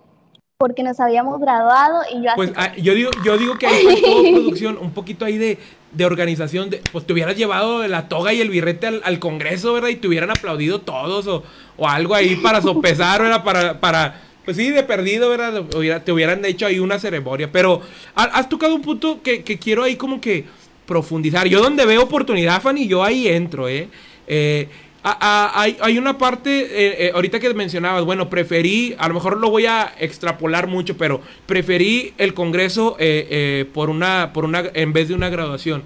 porque 0.59 0.83
nos 0.83 0.99
habíamos 1.01 1.41
graduado, 1.41 2.03
y 2.13 2.23
yo 2.23 2.31
Pues 2.37 2.53
así, 2.57 2.71
ah, 2.79 2.83
yo 2.83 2.95
digo, 2.95 3.11
yo 3.25 3.39
digo 3.39 3.57
que 3.57 3.67
ahí 3.69 3.85
faltó 3.85 4.23
producción, 4.33 4.79
un 4.79 4.93
poquito 4.93 5.25
ahí 5.25 5.39
de, 5.39 5.59
de 5.93 6.05
organización, 6.05 6.71
de, 6.71 6.83
pues 6.93 7.07
te 7.07 7.13
hubieras 7.13 7.37
llevado 7.37 7.87
la 7.89 8.09
toga 8.09 8.33
y 8.33 8.41
el 8.41 8.51
birrete 8.51 8.87
al, 8.87 9.01
al 9.05 9.19
congreso, 9.19 9.73
¿verdad? 9.73 9.89
Y 9.89 9.97
te 9.97 10.09
hubieran 10.09 10.31
aplaudido 10.31 10.81
todos 10.81 11.27
o, 11.27 11.43
o 11.77 11.89
algo 11.89 12.15
ahí 12.15 12.37
para 12.37 12.61
sopesar, 12.61 13.23
¿verdad? 13.23 13.43
Para, 13.43 13.81
para, 13.81 14.23
pues 14.45 14.57
sí, 14.57 14.71
de 14.71 14.83
perdido, 14.83 15.31
¿verdad? 15.31 15.63
Te 16.05 16.13
hubieran 16.13 16.45
hecho 16.45 16.67
ahí 16.67 16.79
una 16.79 16.99
ceremonia. 16.99 17.51
Pero 17.51 17.81
ha- 18.15 18.25
has 18.25 18.49
tocado 18.49 18.75
un 18.75 18.83
punto 18.83 19.23
que, 19.23 19.43
que 19.43 19.59
quiero 19.59 19.83
ahí 19.83 19.97
como 19.97 20.21
que 20.21 20.45
profundizar. 20.87 21.47
Yo 21.49 21.61
donde 21.63 21.85
veo 21.87 22.03
oportunidad, 22.03 22.61
Fanny, 22.63 22.87
yo 22.87 23.03
ahí 23.03 23.29
entro, 23.29 23.69
¿eh? 23.69 23.89
Eh, 24.27 24.69
a- 25.03 25.53
a- 25.55 25.63
hay, 25.63 25.99
una 25.99 26.19
parte, 26.19 26.61
eh, 26.61 27.07
eh, 27.07 27.11
ahorita 27.15 27.41
que 27.41 27.53
mencionabas, 27.55 28.05
bueno, 28.05 28.29
preferí, 28.29 28.95
a 28.99 29.09
lo 29.09 29.15
mejor 29.15 29.39
lo 29.39 29.51
voy 29.51 29.67
a 29.67 29.93
extrapolar 29.99 30.67
mucho, 30.67 30.97
pero 30.97 31.21
preferí 31.47 32.13
el 32.19 32.35
Congreso 32.35 32.97
eh, 32.99 33.65
por 33.73 33.91
una, 33.91 34.33
por 34.33 34.45
una, 34.45 34.65
en 34.75 34.93
vez 34.93 35.09
de 35.09 35.15
una 35.15 35.29
graduación. 35.29 35.83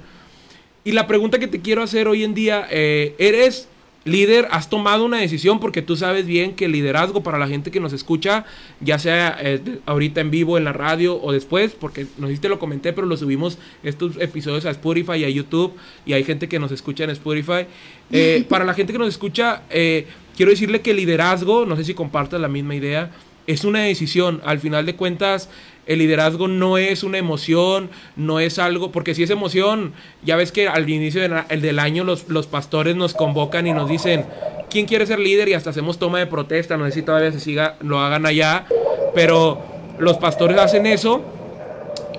Y 0.84 0.92
la 0.92 1.06
pregunta 1.06 1.38
que 1.38 1.46
te 1.48 1.60
quiero 1.60 1.82
hacer 1.82 2.08
hoy 2.08 2.24
en 2.24 2.34
día, 2.34 2.66
¿eres 2.70 3.68
líder? 4.04 4.48
¿Has 4.50 4.68
tomado 4.68 5.04
una 5.04 5.18
decisión? 5.18 5.60
Porque 5.60 5.82
tú 5.82 5.96
sabes 5.96 6.26
bien 6.26 6.54
que 6.54 6.66
el 6.66 6.72
liderazgo 6.72 7.22
para 7.22 7.38
la 7.38 7.48
gente 7.48 7.70
que 7.70 7.80
nos 7.80 7.92
escucha, 7.92 8.44
ya 8.80 8.98
sea 8.98 9.36
eh, 9.40 9.60
ahorita 9.86 10.20
en 10.20 10.30
vivo, 10.30 10.58
en 10.58 10.64
la 10.64 10.72
radio 10.72 11.20
o 11.20 11.32
después, 11.32 11.72
porque 11.72 12.06
no 12.18 12.28
sé 12.28 12.34
si 12.34 12.40
te 12.40 12.48
lo 12.48 12.58
comenté, 12.58 12.92
pero 12.92 13.06
lo 13.06 13.16
subimos 13.16 13.58
estos 13.82 14.16
episodios 14.18 14.66
a 14.66 14.70
Spotify 14.70 15.18
y 15.18 15.24
a 15.24 15.28
YouTube 15.28 15.74
y 16.04 16.12
hay 16.12 16.24
gente 16.24 16.48
que 16.48 16.58
nos 16.58 16.72
escucha 16.72 17.04
en 17.04 17.10
Spotify. 17.10 17.66
Eh, 18.10 18.44
para 18.48 18.64
la 18.64 18.74
gente 18.74 18.92
que 18.92 18.98
nos 18.98 19.08
escucha, 19.08 19.62
eh, 19.70 20.06
quiero 20.36 20.50
decirle 20.50 20.80
que 20.80 20.90
el 20.90 20.96
liderazgo, 20.96 21.66
no 21.66 21.76
sé 21.76 21.84
si 21.84 21.94
compartas 21.94 22.40
la 22.40 22.48
misma 22.48 22.74
idea, 22.74 23.10
es 23.46 23.64
una 23.64 23.80
decisión. 23.80 24.40
Al 24.44 24.60
final 24.60 24.86
de 24.86 24.94
cuentas, 24.94 25.48
el 25.86 25.98
liderazgo 25.98 26.48
no 26.48 26.78
es 26.78 27.02
una 27.02 27.18
emoción, 27.18 27.90
no 28.16 28.40
es 28.40 28.58
algo, 28.58 28.92
porque 28.92 29.14
si 29.14 29.22
es 29.22 29.30
emoción, 29.30 29.92
ya 30.24 30.36
ves 30.36 30.52
que 30.52 30.68
al 30.68 30.88
inicio 30.88 31.20
del 31.20 31.78
año 31.78 32.04
los, 32.04 32.28
los 32.28 32.46
pastores 32.46 32.96
nos 32.96 33.14
convocan 33.14 33.66
y 33.66 33.72
nos 33.72 33.88
dicen, 33.88 34.26
¿quién 34.70 34.86
quiere 34.86 35.06
ser 35.06 35.18
líder? 35.18 35.48
Y 35.48 35.54
hasta 35.54 35.70
hacemos 35.70 35.98
toma 35.98 36.18
de 36.18 36.26
protesta, 36.26 36.76
no 36.76 36.86
sé 36.86 36.92
si 36.92 37.02
todavía 37.02 37.32
se 37.32 37.40
siga, 37.40 37.76
lo 37.80 38.00
hagan 38.00 38.26
allá, 38.26 38.66
pero 39.14 39.60
los 39.98 40.16
pastores 40.18 40.58
hacen 40.58 40.86
eso 40.86 41.22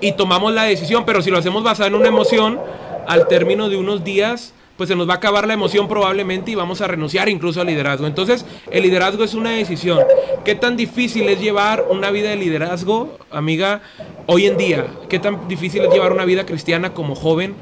y 0.01 0.11
tomamos 0.13 0.53
la 0.53 0.63
decisión, 0.63 1.05
pero 1.05 1.21
si 1.21 1.31
lo 1.31 1.37
hacemos 1.37 1.63
basado 1.63 1.87
en 1.87 1.95
una 1.95 2.09
emoción, 2.09 2.59
al 3.07 3.27
término 3.27 3.69
de 3.69 3.77
unos 3.77 4.03
días, 4.03 4.53
pues 4.77 4.89
se 4.89 4.95
nos 4.95 5.07
va 5.07 5.13
a 5.13 5.17
acabar 5.17 5.47
la 5.47 5.53
emoción 5.53 5.87
probablemente 5.87 6.51
y 6.51 6.55
vamos 6.55 6.81
a 6.81 6.87
renunciar 6.87 7.29
incluso 7.29 7.61
al 7.61 7.67
liderazgo. 7.67 8.07
Entonces, 8.07 8.45
el 8.71 8.83
liderazgo 8.83 9.23
es 9.23 9.33
una 9.33 9.51
decisión. 9.51 9.99
¿Qué 10.43 10.55
tan 10.55 10.75
difícil 10.75 11.29
es 11.29 11.39
llevar 11.39 11.85
una 11.89 12.11
vida 12.11 12.29
de 12.29 12.37
liderazgo, 12.37 13.17
amiga, 13.31 13.81
hoy 14.25 14.47
en 14.47 14.57
día? 14.57 14.87
¿Qué 15.09 15.19
tan 15.19 15.47
difícil 15.47 15.83
es 15.83 15.93
llevar 15.93 16.11
una 16.11 16.25
vida 16.25 16.45
cristiana 16.45 16.93
como 16.93 17.15
joven? 17.15 17.55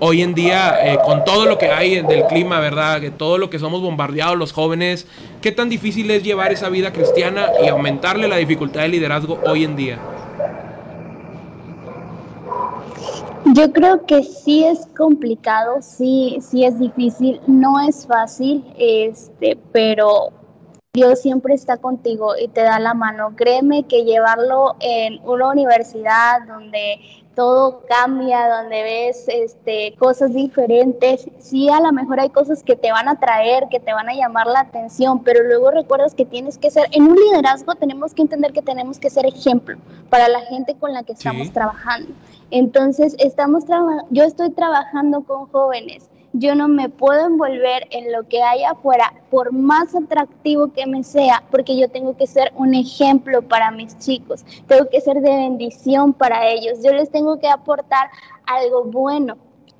Hoy 0.00 0.22
en 0.22 0.34
día, 0.34 0.76
eh, 0.92 0.98
con 1.04 1.24
todo 1.24 1.46
lo 1.46 1.56
que 1.56 1.70
hay 1.70 2.02
del 2.02 2.24
clima, 2.26 2.60
¿verdad? 2.60 3.00
Que 3.00 3.10
todo 3.10 3.38
lo 3.38 3.48
que 3.48 3.58
somos 3.58 3.80
bombardeados 3.80 4.36
los 4.36 4.52
jóvenes, 4.52 5.06
¿qué 5.40 5.52
tan 5.52 5.68
difícil 5.68 6.10
es 6.10 6.22
llevar 6.22 6.52
esa 6.52 6.68
vida 6.68 6.92
cristiana 6.92 7.48
y 7.62 7.68
aumentarle 7.68 8.28
la 8.28 8.36
dificultad 8.36 8.82
de 8.82 8.88
liderazgo 8.88 9.40
hoy 9.46 9.64
en 9.64 9.76
día? 9.76 9.98
Yo 13.52 13.72
creo 13.72 14.06
que 14.06 14.22
sí 14.22 14.64
es 14.64 14.86
complicado, 14.96 15.82
sí, 15.82 16.38
sí 16.40 16.64
es 16.64 16.78
difícil, 16.78 17.40
no 17.46 17.78
es 17.78 18.06
fácil, 18.06 18.64
este, 18.78 19.58
pero 19.70 20.32
Dios 20.94 21.20
siempre 21.20 21.52
está 21.54 21.76
contigo 21.76 22.34
y 22.40 22.48
te 22.48 22.62
da 22.62 22.78
la 22.78 22.94
mano. 22.94 23.34
Créeme 23.36 23.82
que 23.82 24.04
llevarlo 24.04 24.76
en 24.80 25.20
una 25.24 25.50
universidad 25.50 26.46
donde 26.46 27.00
todo 27.34 27.82
cambia, 27.88 28.48
donde 28.48 28.82
ves 28.82 29.24
este, 29.28 29.94
cosas 29.98 30.32
diferentes, 30.32 31.28
sí 31.38 31.68
a 31.68 31.80
lo 31.80 31.92
mejor 31.92 32.20
hay 32.20 32.30
cosas 32.30 32.62
que 32.62 32.76
te 32.76 32.92
van 32.92 33.08
a 33.08 33.18
traer, 33.18 33.68
que 33.70 33.80
te 33.80 33.92
van 33.92 34.08
a 34.08 34.14
llamar 34.14 34.46
la 34.46 34.60
atención, 34.60 35.22
pero 35.24 35.42
luego 35.42 35.70
recuerdas 35.70 36.14
que 36.14 36.24
tienes 36.24 36.58
que 36.58 36.70
ser, 36.70 36.86
en 36.92 37.04
un 37.04 37.16
liderazgo 37.16 37.74
tenemos 37.74 38.14
que 38.14 38.22
entender 38.22 38.52
que 38.52 38.62
tenemos 38.62 38.98
que 38.98 39.10
ser 39.10 39.26
ejemplo 39.26 39.76
para 40.10 40.28
la 40.28 40.40
gente 40.42 40.74
con 40.76 40.92
la 40.92 41.02
que 41.02 41.12
estamos 41.12 41.48
Sí. 41.48 41.52
trabajando. 41.52 42.10
Entonces, 42.50 43.16
estamos 43.18 43.64
traba- 43.64 44.04
yo 44.10 44.22
estoy 44.24 44.50
trabajando 44.50 45.22
con 45.24 45.46
jóvenes. 45.46 46.08
Yo 46.36 46.56
no 46.56 46.66
me 46.66 46.88
puedo 46.88 47.26
envolver 47.26 47.86
en 47.90 48.10
lo 48.10 48.28
que 48.28 48.42
hay 48.42 48.64
afuera, 48.64 49.14
por 49.30 49.52
más 49.52 49.94
atractivo 49.94 50.72
que 50.72 50.84
me 50.84 51.04
sea, 51.04 51.44
porque 51.48 51.78
yo 51.78 51.88
tengo 51.88 52.16
que 52.16 52.26
ser 52.26 52.52
un 52.56 52.74
ejemplo 52.74 53.40
para 53.42 53.70
mis 53.70 53.96
chicos, 54.00 54.44
tengo 54.66 54.88
que 54.90 55.00
ser 55.00 55.20
de 55.20 55.30
bendición 55.30 56.12
para 56.12 56.48
ellos, 56.48 56.80
yo 56.82 56.92
les 56.92 57.08
tengo 57.12 57.38
que 57.38 57.46
aportar 57.48 58.10
algo 58.46 58.82
bueno. 58.82 59.38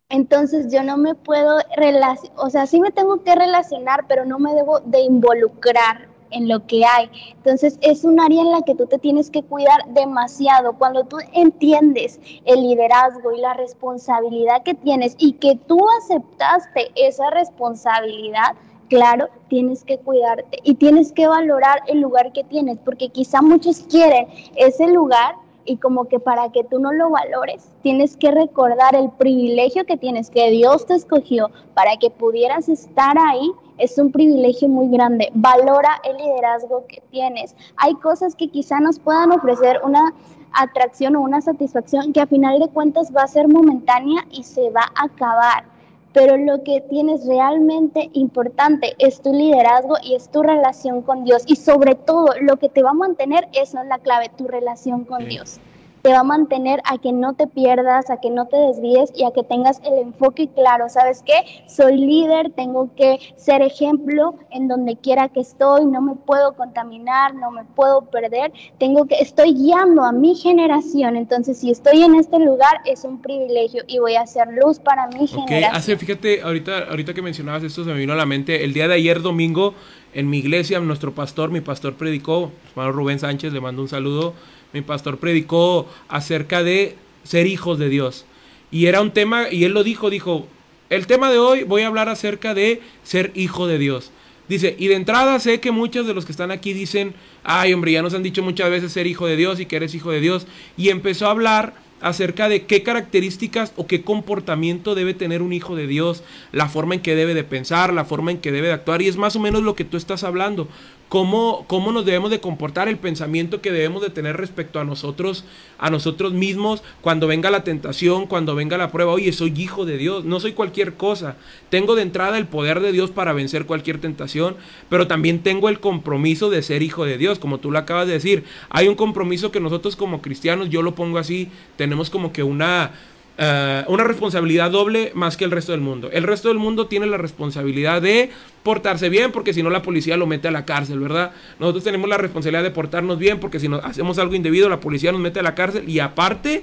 Entonces 0.09 0.73
yo 0.73 0.85
no 0.85 0.97
me 0.97 1.17
puedo 1.17 1.59
relacionar, 1.77 2.39
o 2.39 2.49
sea, 2.51 2.69
sí 2.69 2.81
me 2.81 2.93
tengo 2.93 3.25
que 3.25 3.35
relacionar, 3.35 4.05
pero 4.07 4.25
no 4.25 4.39
me 4.39 4.55
debo 4.55 4.79
de 4.79 5.01
involucrar 5.01 6.14
en 6.31 6.49
lo 6.49 6.67
que 6.67 6.85
hay. 6.85 7.11
Entonces 7.37 7.79
es 7.81 8.05
un 8.05 8.21
área 8.21 8.43
en 8.43 8.51
la 8.51 8.63
que 8.63 8.75
tú 8.75 8.87
te 8.87 8.99
tienes 8.99 9.31
que 9.31 9.43
cuidar 9.43 9.85
demasiado. 9.89 10.75
Cuando 10.75 11.05
tú 11.05 11.19
entiendes 11.33 12.21
el 12.45 12.63
liderazgo 12.63 13.33
y 13.33 13.41
la 13.41 13.55
responsabilidad 13.55 14.63
que 14.63 14.75
tienes 14.75 15.15
y 15.19 15.35
que 15.35 15.57
tú 15.57 15.79
aceptaste 16.03 16.91
esa 16.95 17.31
responsabilidad, 17.31 18.55
claro, 18.89 19.29
tienes 19.49 19.85
que 19.85 19.99
cuidarte 19.99 20.59
y 20.63 20.75
tienes 20.75 21.13
que 21.13 21.27
valorar 21.27 21.81
el 21.87 22.01
lugar 22.01 22.33
que 22.33 22.45
tienes, 22.45 22.79
porque 22.85 23.09
quizá 23.09 23.43
muchos 23.43 23.81
quieren 23.89 24.27
ese 24.57 24.89
lugar 24.89 25.37
y 25.65 25.77
como 25.79 26.07
que 26.07 26.21
para 26.21 26.51
que 26.51 26.65
tú 26.65 26.79
no 26.79 26.93
lo 26.93 27.11
valores, 27.11 27.69
tienes 27.83 28.17
que 28.17 28.31
recordar 28.31 28.95
el 28.95 29.11
privilegio 29.11 29.85
que 29.85 29.97
tienes, 29.97 30.31
que 30.31 30.51
Dios 30.51 30.87
te 30.87 30.95
escogió 30.95 31.51
para 31.75 31.97
que 31.97 32.11
pudieras 32.11 32.69
estar 32.69 33.17
ahí. 33.19 33.51
Es 33.79 33.99
un 33.99 34.13
privilegio 34.13 34.69
muy 34.69 34.89
grande. 34.89 35.31
Valora 35.35 36.01
el 36.05 36.17
liderazgo 36.17 36.87
que 36.87 37.03
tienes. 37.11 37.57
Hay 37.77 37.95
cosas 37.95 38.37
que 38.37 38.49
quizá 38.49 38.79
nos 38.81 38.99
puedan 38.99 39.33
ofrecer 39.33 39.81
una 39.83 40.15
atracción 40.53 41.17
o 41.17 41.21
una 41.21 41.41
satisfacción 41.41 42.13
que 42.13 42.21
a 42.21 42.27
final 42.27 42.61
de 42.61 42.69
cuentas 42.69 43.13
va 43.15 43.23
a 43.23 43.29
ser 43.29 43.49
momentánea 43.49 44.25
y 44.31 44.45
se 44.45 44.71
va 44.71 44.93
a 44.95 45.07
acabar. 45.07 45.74
Pero 46.15 46.37
lo 46.39 46.63
que 46.63 46.81
tienes 46.81 47.27
realmente 47.27 48.09
importante 48.15 48.95
es 48.99 49.21
tu 49.21 49.35
liderazgo 49.35 49.97
y 50.03 50.15
es 50.15 50.31
tu 50.31 50.43
relación 50.43 51.03
con 51.03 51.25
Dios. 51.25 51.43
Y 51.47 51.57
sobre 51.57 51.97
todo, 51.97 52.29
lo 52.41 52.57
que 52.57 52.69
te 52.71 52.83
va 52.83 52.91
a 52.91 52.95
mantener, 52.95 53.49
eso 53.53 53.81
es 53.81 53.87
la 53.89 53.99
clave, 53.99 54.31
tu 54.39 54.47
relación 54.47 55.05
con 55.05 55.23
Sí. 55.23 55.27
Dios. 55.27 55.59
Te 56.05 56.11
va 56.11 56.19
a 56.19 56.23
mantener 56.23 56.83
a 56.85 56.99
que 56.99 57.13
no 57.13 57.33
te 57.33 57.47
pierdas, 57.47 58.11
a 58.11 58.21
que 58.21 58.29
no 58.29 58.47
te 58.47 58.59
desvíes 58.59 59.11
y 59.17 59.25
a 59.25 59.31
que 59.31 59.43
tengas 59.43 59.81
el 59.87 59.99
enfoque 59.99 60.51
claro. 60.55 60.91
¿Sabes 60.91 61.23
qué? 61.25 61.33
Soy 61.67 61.97
líder, 61.97 62.53
tengo 62.55 62.91
que 62.95 63.19
ser 63.37 63.63
ejemplo 63.63 64.35
en 64.51 64.69
donde 64.69 64.97
quiera 64.97 65.31
que 65.31 65.41
estoy, 65.41 65.87
no 65.87 66.03
me 66.03 66.15
puedo 66.15 66.57
contaminar, 66.57 67.35
no 67.35 67.51
me 67.51 67.65
puedo 67.65 68.03
perder. 68.03 68.53
Tengo 68.77 69.07
que, 69.07 69.15
estoy 69.15 69.55
guiando 69.55 70.05
a 70.05 70.13
mi 70.13 70.35
generación. 70.35 71.17
Entonces, 71.17 71.57
si 71.57 71.71
estoy 71.71 72.03
en 72.03 72.17
este 72.17 72.39
lugar, 72.39 72.83
es 72.85 73.05
un 73.05 73.23
privilegio 73.23 73.83
y 73.87 73.99
voy 73.99 74.17
a 74.17 74.21
hacer 74.21 74.49
luz 74.63 74.81
para 74.81 75.07
mi 75.07 75.25
Ok, 75.25 75.31
generación. 75.31 75.75
hace, 75.75 75.97
fíjate, 75.97 76.43
ahorita, 76.43 76.81
ahorita 76.91 77.15
que 77.15 77.23
mencionabas 77.23 77.63
esto 77.63 77.83
se 77.83 77.91
me 77.91 77.99
vino 77.99 78.13
a 78.13 78.17
la 78.17 78.27
mente. 78.27 78.63
El 78.63 78.75
día 78.75 78.89
de 78.89 78.95
ayer, 78.97 79.23
domingo, 79.23 79.73
en 80.13 80.29
mi 80.29 80.37
iglesia, 80.37 80.81
nuestro 80.81 81.15
pastor, 81.15 81.51
mi 81.51 81.63
pastor 81.63 81.95
predicó, 81.95 82.51
hermano 82.73 82.93
Rubén 82.93 83.19
Sánchez, 83.19 83.55
le 83.55 83.63
mando 83.63 83.81
un 83.81 83.89
saludo. 83.89 84.35
Mi 84.75 84.83
pastor 84.83 85.19
predicó 85.19 85.89
acerca 86.09 86.65
de 86.65 86.97
ser 87.23 87.47
hijos 87.47 87.79
de 87.79 87.89
Dios. 87.89 88.27
Y 88.73 88.87
era 88.87 89.01
un 89.01 89.13
tema, 89.13 89.49
y 89.49 89.63
él 89.63 89.73
lo 89.73 89.85
dijo, 89.85 90.11
dijo, 90.11 90.49
el 90.91 91.07
tema 91.07 91.31
de 91.31 91.39
hoy 91.39 91.63
voy 91.63 91.83
a 91.83 91.87
hablar 91.87 92.09
acerca 92.09 92.55
de 92.55 92.83
ser 93.05 93.31
hijo 93.37 93.69
de 93.69 93.79
Dios. 93.79 94.11
Dice, 94.49 94.75
y 94.77 94.89
de 94.89 94.97
entrada 94.97 95.39
sé 95.39 95.61
que 95.61 95.71
muchos 95.71 96.09
de 96.09 96.13
los 96.13 96.27
que 96.27 96.33
están 96.33 96.51
aquí 96.51 96.73
dicen, 96.73 97.15
ay 97.45 97.73
hombre, 97.73 97.93
ya 97.93 98.03
nos 98.03 98.15
han 98.15 98.25
dicho 98.25 98.43
muchas 98.43 98.69
veces 98.69 98.91
ser 98.91 99.07
hijo 99.07 99.29
de 99.29 99.37
Dios 99.37 99.61
y 99.61 99.67
que 99.67 99.77
eres 99.77 99.95
hijo 99.95 100.11
de 100.11 100.21
Dios. 100.21 100.49
Y 100.77 100.89
empezó 100.89 101.29
a 101.29 101.31
hablar 101.31 101.75
acerca 102.01 102.49
de 102.49 102.67
qué 102.67 102.83
características 102.83 103.73
o 103.77 103.87
qué 103.87 104.03
comportamiento 104.03 104.97
debe 104.97 105.15
tener 105.15 105.41
un 105.41 105.53
hijo 105.53 105.77
de 105.77 105.87
Dios, 105.87 106.25
la 106.51 106.69
forma 106.69 106.97
en 106.97 107.01
que 107.01 107.15
debe 107.15 107.33
de 107.33 107.45
pensar, 107.45 107.95
la 107.95 108.05
forma 108.05 108.33
en 108.33 108.39
que 108.39 108.51
debe 108.51 108.67
de 108.67 108.75
actuar, 108.75 109.01
y 109.03 109.09
es 109.09 109.17
más 109.17 109.37
o 109.37 109.41
menos 109.41 109.63
lo 109.63 109.77
que 109.77 109.85
tú 109.85 109.97
estás 109.97 110.25
hablando. 110.25 110.69
Cómo, 111.15 111.65
cómo 111.69 111.93
nos 111.93 112.05
debemos 112.05 112.33
de 112.33 112.41
comportar, 112.41 112.89
el 112.89 112.99
pensamiento 112.99 113.61
que 113.61 113.71
debemos 113.71 114.03
de 114.03 114.11
tener 114.11 114.37
respecto 114.37 114.81
a 114.81 114.85
nosotros, 114.85 115.45
a 115.79 115.89
nosotros 115.89 116.33
mismos, 116.33 116.83
cuando 117.03 117.29
venga 117.29 117.53
la 117.53 117.63
tentación, 117.63 118.27
cuando 118.27 118.57
venga 118.57 118.77
la 118.79 118.91
prueba, 118.91 119.13
oye, 119.13 119.33
soy 119.33 119.55
hijo 119.57 119.85
de 119.85 119.97
Dios, 119.97 120.25
no 120.25 120.41
soy 120.41 120.55
cualquier 120.55 120.95
cosa. 120.95 121.37
Tengo 121.71 121.95
de 121.95 122.03
entrada 122.03 122.37
el 122.37 122.49
poder 122.49 122.81
de 122.81 122.91
Dios 122.91 123.13
para 123.13 123.33
vencer 123.33 123.65
cualquier 123.65 124.01
tentación, 124.01 124.57
pero 124.89 125.07
también 125.07 125.45
tengo 125.45 125.69
el 125.69 125.79
compromiso 125.79 126.51
de 126.51 126.65
ser 126.65 126.83
hijo 126.83 127.05
de 127.05 127.17
Dios, 127.17 127.39
como 127.39 127.59
tú 127.59 127.71
lo 127.71 127.79
acabas 127.79 128.09
de 128.09 128.15
decir. 128.15 128.43
Hay 128.69 128.89
un 128.89 128.97
compromiso 128.97 129.53
que 129.53 129.61
nosotros 129.61 129.95
como 129.95 130.21
cristianos, 130.21 130.69
yo 130.69 130.83
lo 130.83 130.97
pongo 130.97 131.19
así, 131.19 131.49
tenemos 131.77 132.11
como 132.11 132.33
que 132.33 132.43
una 132.43 132.91
eh, 133.37 133.85
una 133.89 134.05
responsabilidad 134.05 134.71
doble 134.71 135.11
más 135.15 135.37
que 135.37 135.45
el 135.45 135.51
resto 135.51 135.73
del 135.73 135.81
mundo. 135.81 136.09
El 136.13 136.23
resto 136.23 136.49
del 136.49 136.59
mundo 136.59 136.87
tiene 136.87 137.07
la 137.07 137.17
responsabilidad 137.17 138.01
de 138.01 138.31
portarse 138.63 139.09
bien 139.09 139.33
porque 139.33 139.53
si 139.53 139.63
no 139.63 139.71
la 139.71 139.83
policía 139.83 140.17
lo 140.17 140.27
mete 140.27 140.49
a 140.49 140.51
la 140.53 140.65
cárcel, 140.65 141.01
¿verdad? 141.01 141.33
Nosotros 141.59 141.83
tenemos 141.83 142.09
la 142.09 142.17
responsabilidad 142.17 142.63
de 142.63 142.71
portarnos 142.71 143.19
bien 143.19 143.41
porque 143.41 143.59
si 143.59 143.69
nos 143.69 143.85
hacemos 143.85 144.19
algo 144.19 144.35
indebido 144.35 144.69
la 144.69 144.81
policía 144.81 145.11
nos 145.11 145.21
mete 145.21 145.41
a 145.41 145.43
la 145.43 145.55
cárcel 145.57 145.89
y 145.89 145.99
aparte 145.99 146.63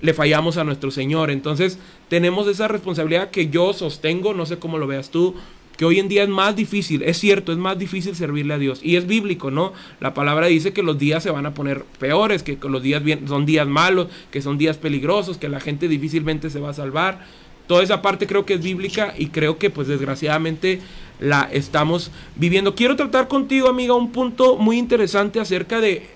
le 0.00 0.12
fallamos 0.12 0.58
a 0.58 0.64
nuestro 0.64 0.90
Señor. 0.90 1.30
Entonces 1.30 1.78
tenemos 2.08 2.46
esa 2.46 2.68
responsabilidad 2.68 3.30
que 3.30 3.48
yo 3.48 3.72
sostengo, 3.72 4.34
no 4.34 4.44
sé 4.44 4.58
cómo 4.58 4.76
lo 4.76 4.86
veas 4.86 5.10
tú, 5.10 5.34
que 5.76 5.84
hoy 5.84 5.98
en 5.98 6.08
día 6.08 6.22
es 6.22 6.28
más 6.28 6.56
difícil, 6.56 7.02
es 7.02 7.18
cierto, 7.18 7.52
es 7.52 7.58
más 7.58 7.78
difícil 7.78 8.14
servirle 8.14 8.54
a 8.54 8.58
Dios. 8.58 8.80
Y 8.82 8.96
es 8.96 9.06
bíblico, 9.06 9.50
¿no? 9.50 9.72
La 10.00 10.14
palabra 10.14 10.46
dice 10.46 10.72
que 10.72 10.82
los 10.82 10.98
días 10.98 11.22
se 11.22 11.30
van 11.30 11.46
a 11.46 11.54
poner 11.54 11.84
peores, 11.98 12.42
que 12.42 12.58
los 12.62 12.82
días 12.82 13.02
bien, 13.02 13.28
son 13.28 13.46
días 13.46 13.66
malos, 13.66 14.08
que 14.30 14.40
son 14.40 14.58
días 14.58 14.76
peligrosos, 14.78 15.38
que 15.38 15.48
la 15.48 15.60
gente 15.60 15.88
difícilmente 15.88 16.50
se 16.50 16.60
va 16.60 16.70
a 16.70 16.74
salvar. 16.74 17.26
Toda 17.66 17.82
esa 17.82 18.00
parte 18.00 18.26
creo 18.26 18.46
que 18.46 18.54
es 18.54 18.62
bíblica 18.62 19.14
y 19.18 19.26
creo 19.26 19.58
que 19.58 19.70
pues 19.70 19.88
desgraciadamente 19.88 20.80
la 21.20 21.48
estamos 21.52 22.10
viviendo. 22.36 22.74
Quiero 22.74 22.96
tratar 22.96 23.28
contigo, 23.28 23.68
amiga, 23.68 23.94
un 23.94 24.12
punto 24.12 24.56
muy 24.56 24.78
interesante 24.78 25.40
acerca 25.40 25.80
de, 25.80 26.06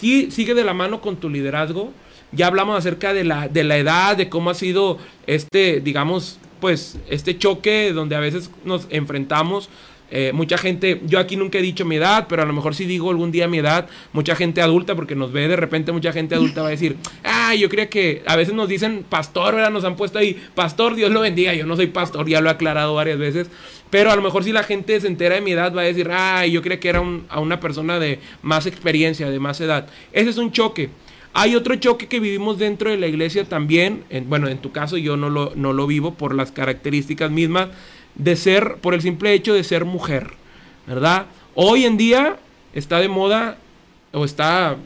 sí, 0.00 0.30
sigue 0.30 0.54
de 0.54 0.64
la 0.64 0.74
mano 0.74 1.00
con 1.00 1.16
tu 1.16 1.30
liderazgo. 1.30 1.92
Ya 2.32 2.48
hablamos 2.48 2.76
acerca 2.76 3.14
de 3.14 3.24
la, 3.24 3.48
de 3.48 3.64
la 3.64 3.78
edad, 3.78 4.16
de 4.16 4.28
cómo 4.28 4.50
ha 4.50 4.54
sido 4.54 4.98
este, 5.26 5.80
digamos, 5.80 6.38
pues 6.60 6.98
este 7.08 7.38
choque 7.38 7.92
donde 7.92 8.16
a 8.16 8.20
veces 8.20 8.50
nos 8.64 8.86
enfrentamos. 8.90 9.68
Eh, 10.10 10.32
mucha 10.32 10.56
gente, 10.56 11.02
yo 11.04 11.18
aquí 11.18 11.36
nunca 11.36 11.58
he 11.58 11.62
dicho 11.62 11.84
mi 11.84 11.96
edad, 11.96 12.26
pero 12.28 12.42
a 12.42 12.46
lo 12.46 12.54
mejor 12.54 12.74
si 12.74 12.86
digo 12.86 13.10
algún 13.10 13.30
día 13.30 13.46
mi 13.46 13.58
edad, 13.58 13.88
mucha 14.14 14.34
gente 14.34 14.62
adulta, 14.62 14.94
porque 14.94 15.14
nos 15.14 15.32
ve 15.32 15.48
de 15.48 15.56
repente 15.56 15.92
mucha 15.92 16.12
gente 16.12 16.34
adulta 16.34 16.62
va 16.62 16.68
a 16.68 16.70
decir, 16.70 16.96
ah, 17.24 17.54
yo 17.54 17.68
creía 17.68 17.90
que 17.90 18.22
a 18.26 18.34
veces 18.34 18.54
nos 18.54 18.68
dicen 18.68 19.04
pastor, 19.06 19.56
¿verdad? 19.56 19.70
Nos 19.70 19.84
han 19.84 19.96
puesto 19.96 20.18
ahí, 20.18 20.42
pastor, 20.54 20.94
Dios 20.94 21.10
lo 21.10 21.20
bendiga, 21.20 21.52
yo 21.52 21.66
no 21.66 21.76
soy 21.76 21.88
pastor, 21.88 22.26
ya 22.26 22.40
lo 22.40 22.48
he 22.48 22.52
aclarado 22.52 22.94
varias 22.94 23.18
veces, 23.18 23.50
pero 23.90 24.10
a 24.10 24.16
lo 24.16 24.22
mejor 24.22 24.44
si 24.44 24.52
la 24.52 24.62
gente 24.62 24.98
se 24.98 25.06
entera 25.06 25.34
de 25.34 25.42
mi 25.42 25.52
edad 25.52 25.74
va 25.76 25.82
a 25.82 25.84
decir, 25.84 26.08
ah, 26.10 26.46
yo 26.46 26.62
creía 26.62 26.80
que 26.80 26.88
era 26.88 27.02
a 27.28 27.40
una 27.40 27.60
persona 27.60 27.98
de 27.98 28.18
más 28.40 28.64
experiencia, 28.64 29.28
de 29.28 29.40
más 29.40 29.60
edad. 29.60 29.88
Ese 30.12 30.30
es 30.30 30.38
un 30.38 30.52
choque. 30.52 30.88
Hay 31.40 31.54
otro 31.54 31.76
choque 31.76 32.08
que 32.08 32.18
vivimos 32.18 32.58
dentro 32.58 32.90
de 32.90 32.96
la 32.96 33.06
iglesia 33.06 33.44
también, 33.44 34.02
bueno, 34.26 34.48
en 34.48 34.58
tu 34.58 34.72
caso 34.72 34.96
yo 34.96 35.16
no 35.16 35.30
lo, 35.30 35.52
no 35.54 35.72
lo 35.72 35.86
vivo 35.86 36.14
por 36.14 36.34
las 36.34 36.50
características 36.50 37.30
mismas 37.30 37.68
de 38.16 38.34
ser, 38.34 38.78
por 38.80 38.92
el 38.92 39.02
simple 39.02 39.32
hecho 39.34 39.54
de 39.54 39.62
ser 39.62 39.84
mujer, 39.84 40.32
¿verdad? 40.88 41.26
Hoy 41.54 41.84
en 41.84 41.96
día 41.96 42.38
está 42.72 42.98
de 42.98 43.06
moda, 43.06 43.56
o 44.10 44.24
está, 44.24 44.78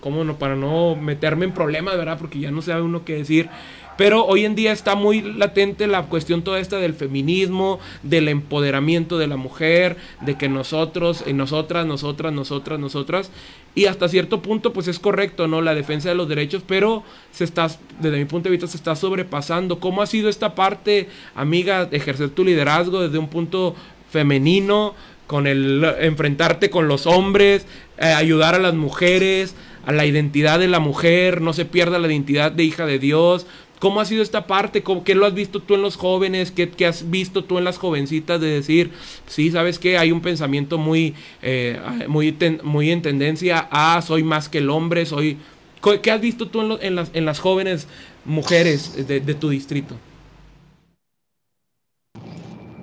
¿cómo 0.00 0.24
no? 0.24 0.36
Para 0.36 0.56
no 0.56 0.96
meterme 0.96 1.44
en 1.44 1.52
problemas, 1.52 1.96
¿verdad? 1.96 2.18
Porque 2.18 2.40
ya 2.40 2.50
no 2.50 2.60
sabe 2.60 2.82
uno 2.82 3.04
qué 3.04 3.14
decir. 3.14 3.48
Pero 3.96 4.26
hoy 4.26 4.44
en 4.44 4.56
día 4.56 4.72
está 4.72 4.96
muy 4.96 5.22
latente 5.22 5.86
la 5.86 6.02
cuestión 6.06 6.42
toda 6.42 6.58
esta 6.58 6.78
del 6.78 6.94
feminismo, 6.94 7.78
del 8.02 8.28
empoderamiento 8.28 9.18
de 9.18 9.28
la 9.28 9.36
mujer, 9.36 9.96
de 10.22 10.36
que 10.36 10.48
nosotros, 10.48 11.22
y 11.24 11.32
nosotras, 11.32 11.86
nosotras, 11.86 12.32
nosotras, 12.32 12.80
nosotras, 12.80 13.30
y 13.74 13.86
hasta 13.86 14.08
cierto 14.08 14.40
punto 14.40 14.72
pues 14.72 14.88
es 14.88 14.98
correcto, 14.98 15.48
¿no? 15.48 15.60
La 15.60 15.74
defensa 15.74 16.08
de 16.08 16.14
los 16.14 16.28
derechos, 16.28 16.62
pero 16.66 17.02
se 17.32 17.44
está, 17.44 17.68
desde 18.00 18.18
mi 18.18 18.24
punto 18.24 18.48
de 18.48 18.52
vista 18.52 18.66
se 18.66 18.76
está 18.76 18.94
sobrepasando. 18.94 19.80
¿Cómo 19.80 20.02
ha 20.02 20.06
sido 20.06 20.28
esta 20.28 20.54
parte, 20.54 21.08
amiga, 21.34 21.88
ejercer 21.90 22.30
tu 22.30 22.44
liderazgo 22.44 23.00
desde 23.02 23.18
un 23.18 23.28
punto 23.28 23.74
femenino, 24.10 24.94
con 25.26 25.46
el 25.46 25.84
enfrentarte 26.00 26.70
con 26.70 26.86
los 26.86 27.06
hombres, 27.06 27.66
eh, 27.98 28.04
ayudar 28.06 28.54
a 28.54 28.58
las 28.58 28.74
mujeres, 28.74 29.54
a 29.86 29.92
la 29.92 30.06
identidad 30.06 30.58
de 30.58 30.68
la 30.68 30.78
mujer, 30.78 31.40
no 31.40 31.52
se 31.52 31.64
pierda 31.64 31.98
la 31.98 32.06
identidad 32.06 32.52
de 32.52 32.64
hija 32.64 32.86
de 32.86 32.98
Dios? 32.98 33.46
¿Cómo 33.84 34.00
ha 34.00 34.06
sido 34.06 34.22
esta 34.22 34.46
parte? 34.46 34.82
¿Qué 35.04 35.14
lo 35.14 35.26
has 35.26 35.34
visto 35.34 35.60
tú 35.60 35.74
en 35.74 35.82
los 35.82 35.96
jóvenes? 35.96 36.50
¿Qué, 36.50 36.86
has 36.86 37.10
visto 37.10 37.44
tú 37.44 37.58
en 37.58 37.64
las 37.64 37.76
jovencitas 37.76 38.40
de 38.40 38.46
decir, 38.46 38.92
sí, 39.26 39.50
sabes 39.50 39.78
que 39.78 39.98
hay 39.98 40.10
un 40.10 40.22
pensamiento 40.22 40.78
muy, 40.78 41.12
eh, 41.42 41.78
muy, 42.08 42.34
muy 42.62 42.90
en 42.90 43.02
tendencia 43.02 43.68
a 43.70 44.00
soy 44.00 44.22
más 44.22 44.48
que 44.48 44.56
el 44.56 44.70
hombre, 44.70 45.04
soy... 45.04 45.36
¿Qué 46.00 46.10
has 46.10 46.20
visto 46.22 46.48
tú 46.48 46.78
en, 46.80 46.94
las, 46.94 47.10
en 47.12 47.26
las 47.26 47.40
jóvenes 47.40 47.86
mujeres 48.24 49.06
de 49.06 49.34
tu 49.34 49.50
distrito? 49.50 49.96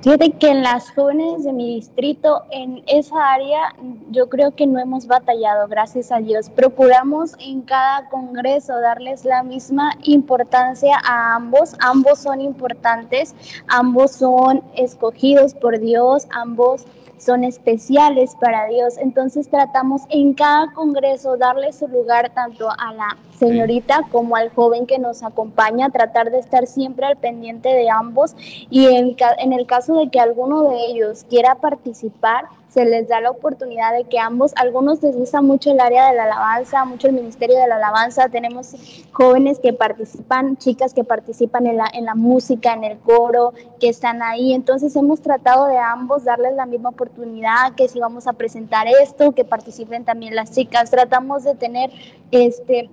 Fíjate 0.01 0.31
que 0.31 0.49
en 0.49 0.63
las 0.63 0.89
jóvenes 0.89 1.43
de 1.43 1.53
mi 1.53 1.75
distrito, 1.75 2.41
en 2.49 2.83
esa 2.87 3.33
área, 3.33 3.75
yo 4.09 4.29
creo 4.29 4.49
que 4.55 4.65
no 4.65 4.79
hemos 4.79 5.05
batallado, 5.05 5.67
gracias 5.67 6.11
a 6.11 6.17
Dios. 6.17 6.49
Procuramos 6.49 7.35
en 7.37 7.61
cada 7.61 8.09
congreso 8.09 8.79
darles 8.81 9.25
la 9.25 9.43
misma 9.43 9.91
importancia 10.01 10.97
a 11.05 11.35
ambos. 11.35 11.75
Ambos 11.81 12.17
son 12.17 12.41
importantes, 12.41 13.35
ambos 13.67 14.13
son 14.13 14.63
escogidos 14.75 15.53
por 15.53 15.79
Dios, 15.79 16.25
ambos 16.31 16.87
son 17.21 17.43
especiales 17.43 18.35
para 18.39 18.67
Dios. 18.67 18.97
Entonces 18.97 19.47
tratamos 19.49 20.01
en 20.09 20.33
cada 20.33 20.71
congreso 20.73 21.37
darle 21.37 21.71
su 21.71 21.87
lugar 21.87 22.31
tanto 22.33 22.69
a 22.69 22.93
la 22.93 23.17
señorita 23.37 24.01
como 24.11 24.35
al 24.35 24.49
joven 24.49 24.85
que 24.85 24.99
nos 24.99 25.23
acompaña, 25.23 25.89
tratar 25.89 26.31
de 26.31 26.39
estar 26.39 26.67
siempre 26.67 27.05
al 27.05 27.17
pendiente 27.17 27.69
de 27.69 27.89
ambos 27.89 28.35
y 28.69 28.87
en, 28.87 29.15
en 29.39 29.53
el 29.53 29.65
caso 29.65 29.95
de 29.95 30.09
que 30.09 30.19
alguno 30.19 30.69
de 30.69 30.77
ellos 30.87 31.25
quiera 31.29 31.55
participar, 31.55 32.45
se 32.71 32.85
les 32.85 33.09
da 33.09 33.19
la 33.19 33.31
oportunidad 33.31 33.93
de 33.93 34.05
que 34.05 34.17
ambos, 34.17 34.53
algunos 34.55 35.03
les 35.03 35.17
gusta 35.17 35.41
mucho 35.41 35.71
el 35.71 35.81
área 35.81 36.09
de 36.09 36.15
la 36.15 36.23
alabanza, 36.23 36.85
mucho 36.85 37.07
el 37.07 37.13
ministerio 37.13 37.59
de 37.59 37.67
la 37.67 37.75
alabanza, 37.75 38.29
tenemos 38.29 38.73
jóvenes 39.11 39.59
que 39.59 39.73
participan, 39.73 40.55
chicas 40.55 40.93
que 40.93 41.03
participan 41.03 41.67
en 41.67 41.77
la, 41.77 41.89
en 41.93 42.05
la 42.05 42.15
música, 42.15 42.73
en 42.73 42.85
el 42.85 42.97
coro, 42.99 43.53
que 43.81 43.89
están 43.89 44.23
ahí, 44.23 44.53
entonces 44.53 44.95
hemos 44.95 45.21
tratado 45.21 45.67
de 45.67 45.77
ambos 45.77 46.23
darles 46.23 46.55
la 46.55 46.65
misma 46.65 46.89
oportunidad, 46.89 47.75
que 47.75 47.89
si 47.89 47.99
vamos 47.99 48.25
a 48.25 48.33
presentar 48.33 48.87
esto, 48.87 49.33
que 49.33 49.43
participen 49.43 50.05
también 50.05 50.33
las 50.33 50.51
chicas, 50.51 50.89
tratamos 50.89 51.43
de 51.43 51.55
tener 51.55 51.91
este 52.31 52.89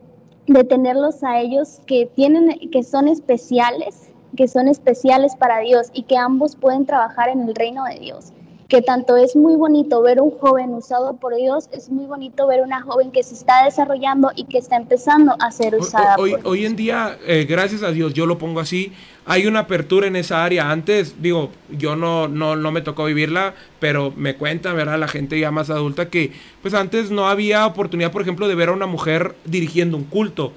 de 0.49 0.65
tenerlos 0.65 1.23
a 1.23 1.39
ellos 1.41 1.81
que 1.87 2.07
tienen 2.07 2.71
que 2.71 2.83
son 2.83 3.07
especiales 3.07 4.11
que 4.35 4.49
son 4.49 4.67
especiales 4.67 5.37
para 5.37 5.59
Dios 5.59 5.91
y 5.93 6.05
que 6.05 6.17
ambos 6.17 6.57
pueden 6.57 6.87
trabajar 6.87 7.29
en 7.29 7.43
el 7.43 7.55
reino 7.55 7.85
de 7.85 7.99
Dios 7.99 8.33
que 8.69 8.83
tanto 8.83 9.17
es 9.17 9.35
muy 9.35 9.57
bonito 9.57 10.03
ver 10.03 10.21
un 10.21 10.31
joven 10.31 10.75
usado 10.75 11.17
por 11.17 11.35
Dios, 11.35 11.71
es 11.73 11.89
muy 11.89 12.05
bonito 12.05 12.47
ver 12.47 12.61
una 12.61 12.83
joven 12.83 13.11
que 13.11 13.23
se 13.23 13.35
está 13.35 13.65
desarrollando 13.65 14.31
y 14.37 14.45
que 14.45 14.59
está 14.59 14.77
empezando 14.77 15.35
a 15.41 15.51
ser 15.51 15.75
usada. 15.75 16.17
Hoy, 16.19 16.35
hoy 16.45 16.67
en 16.67 16.77
día, 16.77 17.19
eh, 17.27 17.47
gracias 17.49 17.83
a 17.83 17.93
Dios, 17.93 18.13
yo 18.13 18.27
lo 18.27 18.37
pongo 18.37 18.61
así, 18.61 18.93
hay 19.25 19.47
una 19.47 19.61
apertura 19.61 20.07
en 20.07 20.17
esa 20.17 20.45
área. 20.45 20.71
Antes, 20.71 21.23
digo, 21.23 21.51
yo 21.71 21.97
no, 21.97 22.29
no, 22.29 22.57
no 22.57 22.71
me 22.71 22.83
tocó 22.83 23.07
vivirla, 23.07 23.55
pero 23.81 24.13
me 24.15 24.37
cuenta, 24.37 24.75
¿verdad? 24.75 24.99
La 24.99 25.09
gente 25.09 25.41
ya 25.41 25.51
más 25.51 25.71
adulta 25.71 26.11
que, 26.11 26.33
pues 26.61 26.75
antes 26.75 27.11
no 27.11 27.27
había 27.27 27.67
oportunidad, 27.67 28.13
por 28.13 28.21
ejemplo, 28.21 28.49
de 28.49 28.55
ver 28.55 28.69
a 28.69 28.73
una 28.73 28.87
mujer 28.87 29.35
dirigiendo 29.47 29.97
un 29.97 30.05
culto 30.05 30.53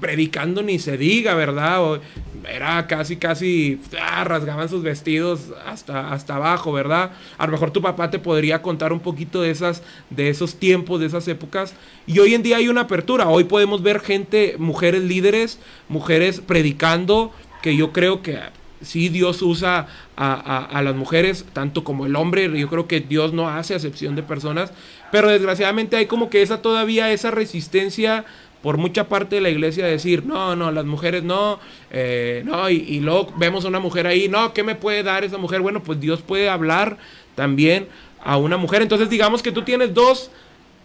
predicando 0.00 0.62
ni 0.62 0.78
se 0.78 0.96
diga, 0.96 1.34
¿verdad? 1.34 2.00
era 2.48 2.86
casi, 2.86 3.16
casi, 3.16 3.80
ah, 4.00 4.24
rasgaban 4.24 4.68
sus 4.68 4.82
vestidos 4.82 5.52
hasta, 5.66 6.12
hasta 6.12 6.36
abajo, 6.36 6.72
¿verdad? 6.72 7.12
A 7.38 7.46
lo 7.46 7.52
mejor 7.52 7.70
tu 7.70 7.82
papá 7.82 8.10
te 8.10 8.18
podría 8.18 8.62
contar 8.62 8.92
un 8.92 9.00
poquito 9.00 9.42
de, 9.42 9.50
esas, 9.50 9.82
de 10.10 10.28
esos 10.28 10.56
tiempos, 10.56 11.00
de 11.00 11.06
esas 11.06 11.26
épocas. 11.28 11.74
Y 12.06 12.18
hoy 12.18 12.34
en 12.34 12.42
día 12.42 12.56
hay 12.56 12.68
una 12.68 12.82
apertura. 12.82 13.28
Hoy 13.28 13.44
podemos 13.44 13.82
ver 13.82 14.00
gente, 14.00 14.56
mujeres 14.58 15.02
líderes, 15.02 15.58
mujeres 15.88 16.40
predicando, 16.40 17.32
que 17.62 17.76
yo 17.76 17.92
creo 17.92 18.22
que 18.22 18.38
sí 18.80 19.08
Dios 19.08 19.42
usa 19.42 19.86
a, 20.16 20.64
a, 20.64 20.82
las 20.82 20.96
mujeres, 20.96 21.44
tanto 21.52 21.84
como 21.84 22.06
el 22.06 22.16
hombre. 22.16 22.50
Yo 22.58 22.68
creo 22.68 22.88
que 22.88 23.00
Dios 23.00 23.32
no 23.32 23.48
hace 23.48 23.74
acepción 23.74 24.16
de 24.16 24.22
personas. 24.22 24.72
Pero 25.12 25.28
desgraciadamente 25.28 25.96
hay 25.96 26.06
como 26.06 26.30
que 26.30 26.42
esa 26.42 26.62
todavía, 26.62 27.12
esa 27.12 27.30
resistencia 27.30 28.24
por 28.62 28.78
mucha 28.78 29.08
parte 29.08 29.36
de 29.36 29.40
la 29.40 29.50
iglesia 29.50 29.84
decir, 29.84 30.24
no, 30.24 30.54
no, 30.54 30.70
las 30.70 30.84
mujeres 30.84 31.24
no, 31.24 31.58
eh, 31.90 32.42
no, 32.44 32.70
y, 32.70 33.00
luego 33.00 33.32
vemos 33.36 33.64
a 33.64 33.68
una 33.68 33.80
mujer 33.80 34.06
ahí, 34.06 34.28
no, 34.28 34.54
¿qué 34.54 34.62
me 34.62 34.76
puede 34.76 35.02
dar 35.02 35.24
esa 35.24 35.36
mujer? 35.36 35.60
Bueno, 35.60 35.82
pues 35.82 36.00
Dios 36.00 36.22
puede 36.22 36.48
hablar 36.48 36.96
también 37.34 37.88
a 38.22 38.36
una 38.36 38.56
mujer. 38.56 38.82
Entonces 38.82 39.10
digamos 39.10 39.42
que 39.42 39.52
tú 39.52 39.62
tienes 39.62 39.92
dos 39.92 40.30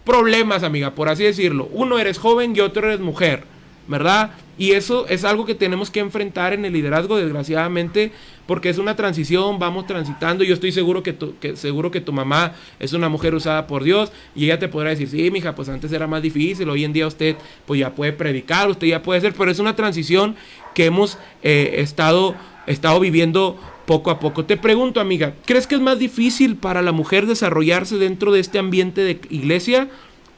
problemas, 0.04 0.62
amiga, 0.64 0.94
por 0.94 1.08
así 1.08 1.22
decirlo. 1.22 1.68
Uno 1.72 1.98
eres 1.98 2.18
joven 2.18 2.54
y 2.56 2.60
otro 2.60 2.88
eres 2.88 3.00
mujer, 3.00 3.44
¿verdad? 3.88 4.30
Y 4.58 4.72
eso 4.72 5.06
es 5.08 5.24
algo 5.24 5.46
que 5.46 5.54
tenemos 5.54 5.90
que 5.90 6.00
enfrentar 6.00 6.52
en 6.52 6.64
el 6.64 6.72
liderazgo, 6.72 7.16
desgraciadamente, 7.16 8.12
porque 8.46 8.68
es 8.68 8.78
una 8.78 8.96
transición, 8.96 9.58
vamos 9.58 9.86
transitando. 9.86 10.44
Yo 10.44 10.54
estoy 10.54 10.72
seguro 10.72 11.02
que 11.02 11.12
tu, 11.12 11.38
que, 11.38 11.56
seguro 11.56 11.90
que 11.90 12.00
tu 12.00 12.12
mamá 12.12 12.54
es 12.80 12.92
una 12.92 13.08
mujer 13.08 13.34
usada 13.34 13.66
por 13.66 13.84
Dios 13.84 14.10
y 14.34 14.46
ella 14.46 14.58
te 14.58 14.68
podrá 14.68 14.90
decir, 14.90 15.08
sí, 15.08 15.30
mija, 15.30 15.54
pues 15.54 15.68
antes 15.68 15.92
era 15.92 16.06
más 16.06 16.22
difícil, 16.22 16.68
hoy 16.68 16.84
en 16.84 16.92
día 16.92 17.06
usted 17.06 17.36
pues 17.66 17.80
ya 17.80 17.94
puede 17.94 18.12
predicar, 18.12 18.68
usted 18.68 18.88
ya 18.88 19.02
puede 19.02 19.18
hacer, 19.18 19.34
pero 19.34 19.50
es 19.50 19.58
una 19.58 19.76
transición 19.76 20.34
que 20.74 20.86
hemos 20.86 21.18
eh, 21.42 21.76
estado, 21.78 22.34
estado 22.66 22.98
viviendo 23.00 23.58
poco 23.86 24.10
a 24.10 24.18
poco. 24.18 24.44
Te 24.44 24.56
pregunto, 24.56 25.00
amiga, 25.00 25.34
¿crees 25.46 25.66
que 25.66 25.76
es 25.76 25.80
más 25.80 25.98
difícil 25.98 26.56
para 26.56 26.82
la 26.82 26.92
mujer 26.92 27.26
desarrollarse 27.26 27.96
dentro 27.96 28.32
de 28.32 28.40
este 28.40 28.58
ambiente 28.58 29.02
de 29.02 29.20
iglesia 29.30 29.88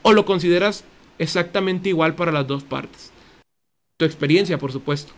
o 0.03 0.13
lo 0.13 0.25
consideras 0.25 0.83
exactamente 1.17 1.89
igual 1.89 2.15
para 2.15 2.31
las 2.31 2.47
dos 2.47 2.63
partes? 2.63 3.11
Tu 4.01 4.05
experiencia, 4.05 4.57
por 4.57 4.71
supuesto. 4.71 5.13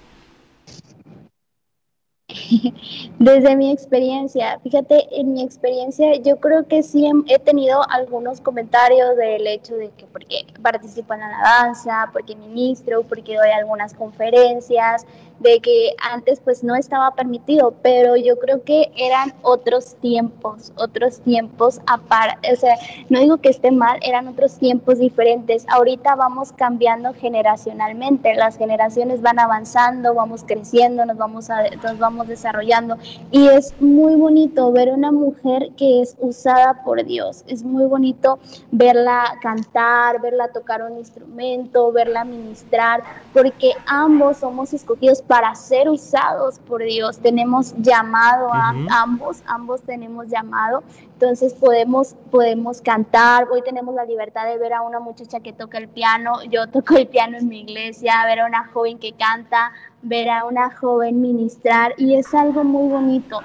Desde 3.17 3.55
mi 3.55 3.71
experiencia, 3.71 4.59
fíjate, 4.59 5.07
en 5.17 5.31
mi 5.31 5.41
experiencia 5.41 6.17
yo 6.17 6.35
creo 6.41 6.67
que 6.67 6.83
sí 6.83 7.09
he 7.29 7.39
tenido 7.39 7.89
algunos 7.89 8.41
comentarios 8.41 9.15
del 9.15 9.47
hecho 9.47 9.75
de 9.75 9.89
que 9.91 10.05
porque 10.07 10.45
participo 10.61 11.13
en 11.13 11.21
la 11.21 11.27
alabanza, 11.27 12.09
porque 12.11 12.35
ministro, 12.35 13.03
porque 13.03 13.37
doy 13.37 13.51
algunas 13.51 13.93
conferencias, 13.93 15.05
de 15.39 15.59
que 15.59 15.91
antes 16.11 16.39
pues 16.39 16.63
no 16.63 16.75
estaba 16.75 17.11
permitido, 17.11 17.73
pero 17.81 18.15
yo 18.15 18.39
creo 18.39 18.63
que 18.63 18.91
eran 18.95 19.33
otros 19.41 19.95
tiempos, 19.95 20.71
otros 20.77 21.19
tiempos 21.19 21.81
aparte, 21.85 22.53
o 22.53 22.55
sea, 22.55 22.75
no 23.09 23.19
digo 23.19 23.37
que 23.37 23.49
esté 23.49 23.71
mal, 23.71 23.99
eran 24.01 24.27
otros 24.27 24.57
tiempos 24.57 24.99
diferentes. 24.99 25.65
Ahorita 25.69 26.15
vamos 26.15 26.51
cambiando 26.53 27.13
generacionalmente, 27.13 28.35
las 28.35 28.57
generaciones 28.57 29.21
van 29.21 29.39
avanzando, 29.39 30.13
vamos 30.13 30.43
creciendo, 30.45 31.05
nos 31.05 31.17
vamos 31.17 31.49
a, 31.49 31.63
nos 31.83 31.97
vamos 31.97 32.27
desarrollando 32.27 32.97
y 33.31 33.47
es 33.47 33.73
muy 33.81 34.15
bonito 34.15 34.71
ver 34.71 34.89
una 34.89 35.11
mujer 35.11 35.71
que 35.77 36.01
es 36.01 36.15
usada 36.19 36.83
por 36.83 37.03
Dios. 37.03 37.43
Es 37.47 37.63
muy 37.63 37.85
bonito 37.85 38.39
verla 38.71 39.37
cantar, 39.41 40.21
verla 40.21 40.49
tocar 40.49 40.83
un 40.83 40.97
instrumento, 40.97 41.91
verla 41.91 42.23
ministrar, 42.23 43.03
porque 43.33 43.71
ambos 43.87 44.37
somos 44.37 44.73
escogidos 44.73 45.21
para 45.27 45.55
ser 45.55 45.89
usados 45.89 46.59
por 46.59 46.83
Dios. 46.83 47.19
Tenemos 47.19 47.73
llamado 47.77 48.53
a 48.53 48.73
ambos, 49.01 49.41
ambos 49.45 49.81
tenemos 49.81 50.27
llamado. 50.27 50.83
Entonces 51.13 51.53
podemos, 51.53 52.15
podemos 52.31 52.81
cantar. 52.81 53.47
Hoy 53.51 53.61
tenemos 53.61 53.95
la 53.95 54.05
libertad 54.05 54.45
de 54.45 54.57
ver 54.57 54.73
a 54.73 54.81
una 54.81 54.99
muchacha 54.99 55.39
que 55.39 55.53
toca 55.53 55.77
el 55.77 55.87
piano. 55.87 56.43
Yo 56.49 56.67
toco 56.67 56.95
el 56.95 57.07
piano 57.07 57.37
en 57.37 57.47
mi 57.47 57.61
iglesia, 57.61 58.25
ver 58.25 58.41
a 58.41 58.45
una 58.45 58.67
joven 58.67 58.99
que 58.99 59.13
canta, 59.13 59.71
ver 60.01 60.29
a 60.29 60.45
una 60.45 60.75
joven 60.75 61.21
ministrar 61.21 61.93
y 61.97 62.15
es 62.15 62.33
algo 62.33 62.63
muy 62.63 62.89
bonito 62.89 63.39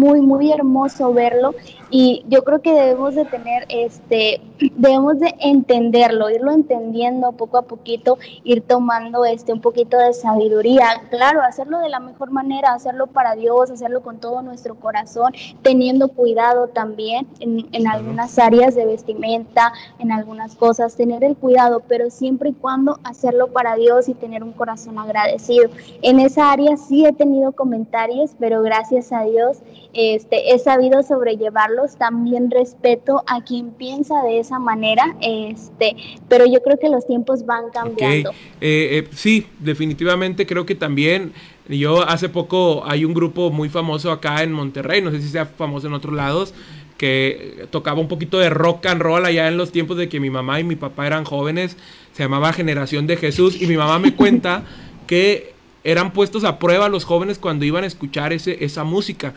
muy, 0.00 0.22
muy 0.22 0.50
hermoso 0.50 1.12
verlo 1.12 1.54
y 1.90 2.24
yo 2.28 2.42
creo 2.44 2.62
que 2.62 2.72
debemos 2.72 3.14
de 3.16 3.24
tener, 3.26 3.66
este, 3.68 4.40
debemos 4.76 5.18
de 5.18 5.34
entenderlo, 5.40 6.30
irlo 6.30 6.52
entendiendo 6.52 7.32
poco 7.32 7.58
a 7.58 7.62
poquito, 7.62 8.16
ir 8.44 8.62
tomando 8.62 9.24
este, 9.26 9.52
un 9.52 9.60
poquito 9.60 9.98
de 9.98 10.14
sabiduría, 10.14 10.86
claro, 11.10 11.42
hacerlo 11.42 11.80
de 11.80 11.90
la 11.90 12.00
mejor 12.00 12.30
manera, 12.30 12.72
hacerlo 12.72 13.08
para 13.08 13.34
Dios, 13.34 13.70
hacerlo 13.70 14.02
con 14.02 14.18
todo 14.18 14.40
nuestro 14.40 14.76
corazón, 14.76 15.32
teniendo 15.62 16.08
cuidado 16.08 16.68
también 16.68 17.26
en, 17.40 17.68
en 17.72 17.86
algunas 17.86 18.38
áreas 18.38 18.74
de 18.74 18.86
vestimenta, 18.86 19.72
en 19.98 20.12
algunas 20.12 20.54
cosas, 20.54 20.96
tener 20.96 21.24
el 21.24 21.36
cuidado, 21.36 21.82
pero 21.86 22.08
siempre 22.08 22.50
y 22.50 22.52
cuando 22.54 23.00
hacerlo 23.04 23.48
para 23.48 23.74
Dios 23.74 24.08
y 24.08 24.14
tener 24.14 24.44
un 24.44 24.52
corazón 24.52 24.98
agradecido. 24.98 25.68
En 26.00 26.20
esa 26.20 26.52
área 26.52 26.76
sí 26.76 27.04
he 27.04 27.12
tenido 27.12 27.52
comentarios, 27.52 28.30
pero 28.38 28.62
gracias 28.62 29.12
a 29.12 29.24
Dios 29.24 29.58
este, 29.92 30.54
he 30.54 30.58
sabido 30.58 31.02
sobrellevarlos, 31.02 31.96
también 31.96 32.50
respeto 32.50 33.22
a 33.26 33.42
quien 33.42 33.70
piensa 33.70 34.22
de 34.22 34.38
esa 34.38 34.58
manera, 34.58 35.16
este, 35.20 35.96
pero 36.28 36.46
yo 36.46 36.62
creo 36.62 36.78
que 36.78 36.88
los 36.88 37.06
tiempos 37.06 37.44
van 37.44 37.70
cambiando. 37.72 38.30
Eh, 38.60 39.04
eh, 39.04 39.08
sí, 39.12 39.46
definitivamente 39.58 40.46
creo 40.46 40.66
que 40.66 40.74
también, 40.74 41.32
yo 41.68 42.08
hace 42.08 42.28
poco 42.28 42.82
hay 42.86 43.04
un 43.04 43.14
grupo 43.14 43.50
muy 43.50 43.68
famoso 43.68 44.12
acá 44.12 44.42
en 44.42 44.52
Monterrey, 44.52 45.02
no 45.02 45.10
sé 45.10 45.20
si 45.20 45.28
sea 45.28 45.46
famoso 45.46 45.86
en 45.86 45.94
otros 45.94 46.14
lados, 46.14 46.54
que 46.96 47.66
tocaba 47.70 47.98
un 47.98 48.08
poquito 48.08 48.38
de 48.38 48.50
rock 48.50 48.86
and 48.86 49.00
roll 49.00 49.24
allá 49.24 49.48
en 49.48 49.56
los 49.56 49.72
tiempos 49.72 49.96
de 49.96 50.08
que 50.08 50.20
mi 50.20 50.28
mamá 50.28 50.60
y 50.60 50.64
mi 50.64 50.76
papá 50.76 51.06
eran 51.06 51.24
jóvenes, 51.24 51.76
se 52.12 52.22
llamaba 52.22 52.52
Generación 52.52 53.06
de 53.06 53.16
Jesús, 53.16 53.60
y 53.60 53.66
mi 53.66 53.76
mamá 53.76 53.98
me 53.98 54.14
cuenta 54.14 54.64
que 55.06 55.54
eran 55.82 56.12
puestos 56.12 56.44
a 56.44 56.58
prueba 56.58 56.88
los 56.88 57.04
jóvenes 57.04 57.38
cuando 57.38 57.64
iban 57.64 57.84
a 57.84 57.86
escuchar 57.86 58.32
ese, 58.32 58.64
esa 58.64 58.84
música 58.84 59.34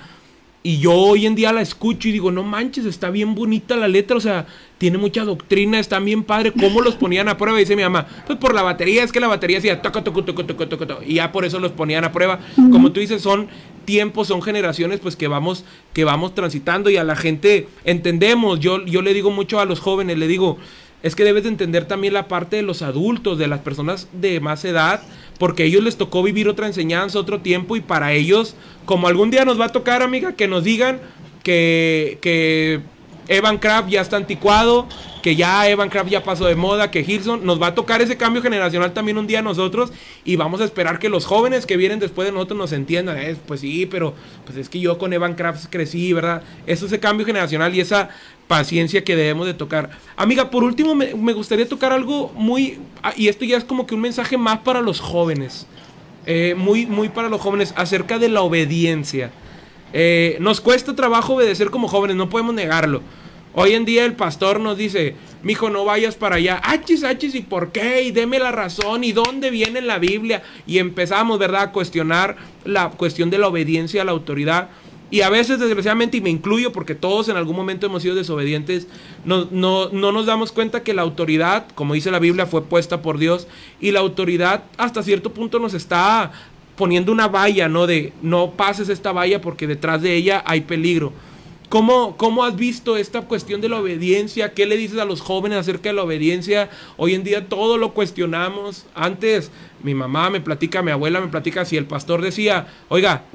y 0.66 0.80
yo 0.80 0.93
hoy 0.93 1.26
en 1.26 1.36
día 1.36 1.51
la 1.51 1.61
escucho 1.61 2.07
y 2.07 2.14
digo, 2.14 2.32
no 2.32 2.41
manches, 2.41 2.86
está 2.86 3.09
bien 3.09 3.36
bonita 3.36 3.76
la 3.76 3.89
letra, 3.89 4.16
o 4.16 4.22
sea, 4.22 4.45
tiene 4.78 4.97
mucha 4.97 5.26
doctrina, 5.26 5.78
está 5.78 5.99
bien 5.99 6.24
padre. 6.24 6.53
¿Cómo 6.53 6.82
los 6.82 6.95
ponían 6.95 7.28
a 7.28 7.38
prueba? 7.38 7.59
Dice 7.59 7.76
mi 7.76 7.84
mamá, 7.84 8.07
pues 8.26 8.39
por 8.39 8.55
la 8.55 8.61
batería, 8.61 9.03
es 9.03 9.11
que 9.11 9.20
la 9.20 9.28
batería 9.28 9.57
hacía 9.57 9.82
toco, 9.82 10.03
toco, 10.03 10.24
toco, 10.24 10.45
toco, 10.45 10.68
toco, 10.68 11.03
y 11.05 11.16
ya 11.16 11.34
por 11.34 11.43
eso 11.43 11.59
los 11.59 11.74
ponían 11.74 12.05
a 12.05 12.14
prueba. 12.14 12.39
Como 12.72 12.93
tú 12.93 13.01
dices, 13.01 13.22
son 13.22 13.49
tiempos, 13.84 14.30
son 14.30 14.41
generaciones, 14.41 15.01
pues 15.01 15.18
que 15.18 15.28
vamos, 15.28 15.66
que 15.91 16.05
vamos 16.05 16.34
transitando 16.34 16.89
y 16.89 16.95
a 16.95 17.03
la 17.03 17.18
gente 17.18 17.68
entendemos. 17.84 18.61
Yo, 18.61 18.86
yo 18.86 19.01
le 19.01 19.14
digo 19.14 19.32
mucho 19.32 19.59
a 19.59 19.66
los 19.66 19.82
jóvenes, 19.82 20.18
le 20.18 20.28
digo, 20.28 20.57
es 21.04 21.16
que 21.16 21.26
debes 21.26 21.43
de 21.43 21.49
entender 21.49 21.86
también 21.86 22.14
la 22.14 22.28
parte 22.28 22.56
de 22.56 22.62
los 22.64 22.82
adultos, 22.82 23.38
de 23.38 23.47
las 23.47 23.60
personas 23.60 24.08
de 24.14 24.39
más 24.39 24.64
edad, 24.66 25.01
porque 25.38 25.64
a 25.64 25.66
ellos 25.66 25.84
les 25.84 25.97
tocó 25.97 26.24
vivir 26.24 26.47
otra 26.47 26.66
enseñanza, 26.66 27.20
otro 27.20 27.41
tiempo, 27.41 27.76
y 27.76 27.82
para 27.82 28.14
ellos, 28.14 28.56
como 28.86 29.08
algún 29.08 29.30
día 29.30 29.43
nos 29.43 29.60
va 29.60 29.66
a 29.66 29.72
tocar, 29.72 30.01
amiga, 30.01 30.34
que 30.34 30.47
nos 30.47 30.64
digan 30.64 31.01
que, 31.43 32.18
que 32.22 32.82
Evan 33.28 33.58
Craft 33.58 33.89
ya 33.89 34.01
está 34.01 34.18
anticuado, 34.18 34.88
que 35.22 35.36
ya 35.36 35.70
Evan 35.70 35.89
Craft 35.89 36.10
ya 36.10 36.24
pasó 36.24 36.45
de 36.45 36.56
moda, 36.56 36.91
que 36.91 36.99
Hilson, 37.01 37.45
nos 37.45 37.62
va 37.62 37.68
a 37.68 37.76
tocar 37.76 38.01
ese 38.01 38.18
cambio 38.18 38.41
generacional 38.41 38.93
también 38.93 39.18
un 39.18 39.28
día 39.28 39.39
a 39.39 39.41
nosotros 39.41 39.91
y 40.26 40.36
vamos 40.36 40.60
a 40.60 40.66
esperar 40.66 40.99
que 40.99 41.08
los 41.08 41.26
jóvenes 41.26 41.66
que 41.66 41.78
vienen 41.78 41.99
después 41.99 42.28
de 42.28 42.34
nosotros 42.34 42.58
nos 42.58 42.74
entiendan, 42.74 43.18
eh, 43.18 43.36
pues 43.47 43.62
sí, 43.62 43.86
pero 43.86 44.14
pues 44.45 44.58
es 44.58 44.68
que 44.68 44.80
yo 44.80 44.97
con 44.97 45.14
Evan 45.14 45.36
Craft 45.36 45.68
crecí, 45.70 46.12
¿verdad? 46.12 46.43
Eso 46.66 46.86
es 46.86 46.91
ese 46.91 46.99
cambio 46.99 47.26
generacional 47.26 47.74
y 47.74 47.80
esa 47.80 48.10
paciencia 48.47 49.03
que 49.03 49.15
debemos 49.15 49.45
de 49.45 49.53
tocar. 49.53 49.89
Amiga, 50.15 50.49
por 50.49 50.63
último 50.63 50.95
me, 50.95 51.33
gustaría 51.33 51.67
tocar 51.67 51.91
algo 51.91 52.31
muy, 52.35 52.79
ah, 53.01 53.13
y 53.15 53.27
esto 53.27 53.45
ya 53.45 53.57
es 53.57 53.63
como 53.63 53.85
que 53.85 53.95
un 53.95 54.01
mensaje 54.01 54.37
más 54.37 54.59
para 54.59 54.81
los 54.81 54.99
jóvenes, 54.99 55.67
eh, 56.25 56.55
muy, 56.57 56.85
muy 56.85 57.09
para 57.09 57.29
los 57.29 57.41
jóvenes, 57.41 57.73
acerca 57.75 58.19
de 58.19 58.29
la 58.29 58.41
obediencia. 58.41 59.31
Eh, 59.93 60.37
nos 60.39 60.59
cuesta 60.61 60.95
trabajo 60.95 61.35
obedecer 61.35 61.69
como 61.69 61.87
jóvenes, 61.87 62.15
no 62.15 62.29
podemos 62.29 62.53
negarlo. 62.53 63.01
Hoy 63.55 63.73
en 63.73 63.85
día 63.85 64.03
el 64.03 64.13
pastor 64.13 64.59
nos 64.59 64.77
dice, 64.77 65.13
mijo, 65.43 65.69
no 65.69 65.85
vayas 65.85 66.15
para 66.15 66.37
allá. 66.37 66.59
Achis, 66.63 67.03
achis, 67.03 67.35
¿y 67.35 67.41
por 67.41 67.71
qué? 67.71 68.01
Y 68.01 68.09
deme 68.09 68.39
la 68.39 68.51
razón. 68.51 69.03
¿Y 69.03 69.11
dónde 69.11 69.51
viene 69.51 69.77
en 69.77 69.85
la 69.85 69.99
Biblia? 69.99 70.41
Y 70.65 70.79
empezamos, 70.79 71.37
¿verdad?, 71.37 71.61
a 71.61 71.71
cuestionar 71.71 72.35
la 72.65 72.89
cuestión 72.89 73.29
de 73.29 73.37
la 73.37 73.47
obediencia 73.47 74.01
a 74.01 74.05
la 74.05 74.11
autoridad. 74.11 74.69
Y 75.14 75.22
a 75.22 75.30
veces, 75.30 75.59
desgraciadamente, 75.59 76.18
y 76.18 76.22
me 76.22 76.32
incluyo 76.32 76.72
porque 76.72 76.95
todos 76.95 77.30
en 77.30 77.38
algún 77.38 77.55
momento 77.55 77.86
hemos 77.86 78.01
sido 78.01 78.16
desobedientes, 78.16 78.88
no, 79.26 79.47
no, 79.51 79.89
no, 79.89 80.11
nos 80.11 80.26
damos 80.26 80.51
cuenta 80.51 80.82
que 80.82 80.95
la 80.95 81.03
autoridad, 81.03 81.68
como 81.76 81.93
dice 81.93 82.09
la 82.09 82.18
Biblia, 82.18 82.47
fue 82.47 82.64
puesta 82.64 83.03
por 83.03 83.20
Dios. 83.20 83.47
Y 83.80 83.91
la 83.91 83.99
autoridad 83.99 84.64
hasta 84.76 85.03
cierto 85.03 85.32
punto 85.32 85.59
nos 85.59 85.76
está 85.76 86.32
poniendo 86.76 87.11
una 87.11 87.28
valla, 87.28 87.70
¿no? 87.70 87.86
De 87.86 88.11
no 88.24 88.53
pases 88.53 88.89
esta 88.89 89.11
valla 89.11 89.39
porque 89.39 89.68
detrás 89.68 90.01
de 90.01 90.16
ella 90.16 90.43
hay 90.47 90.61
peligro. 90.61 91.14
¿Cómo, 91.70 92.18
¿Cómo 92.18 92.43
has 92.43 92.55
visto 92.55 92.97
esta 92.97 93.22
cuestión 93.22 93.61
de 93.61 93.70
la 93.70 93.82
obediencia? 93.82 94.55
¿Qué 94.55 94.66
le 94.66 94.78
dices 94.78 94.97
a 94.97 95.05
los 95.05 95.22
jóvenes 95.22 95.59
acerca 95.59 95.89
de 95.89 95.93
la 95.93 96.03
obediencia? 96.05 96.72
Hoy 96.97 97.14
en 97.14 97.24
día 97.24 97.47
todo 97.47 97.78
lo 97.78 97.93
cuestionamos. 97.93 98.88
Antes 98.95 99.51
mi 99.84 99.93
mamá 99.93 100.32
me 100.32 100.41
platica, 100.41 100.82
mi 100.82 100.89
abuela 100.89 101.22
me 101.22 101.28
platica, 101.28 101.66
si 101.66 101.78
el 101.78 101.86
pastor 101.86 102.24
decía, 102.24 102.66
oiga, 102.89 103.26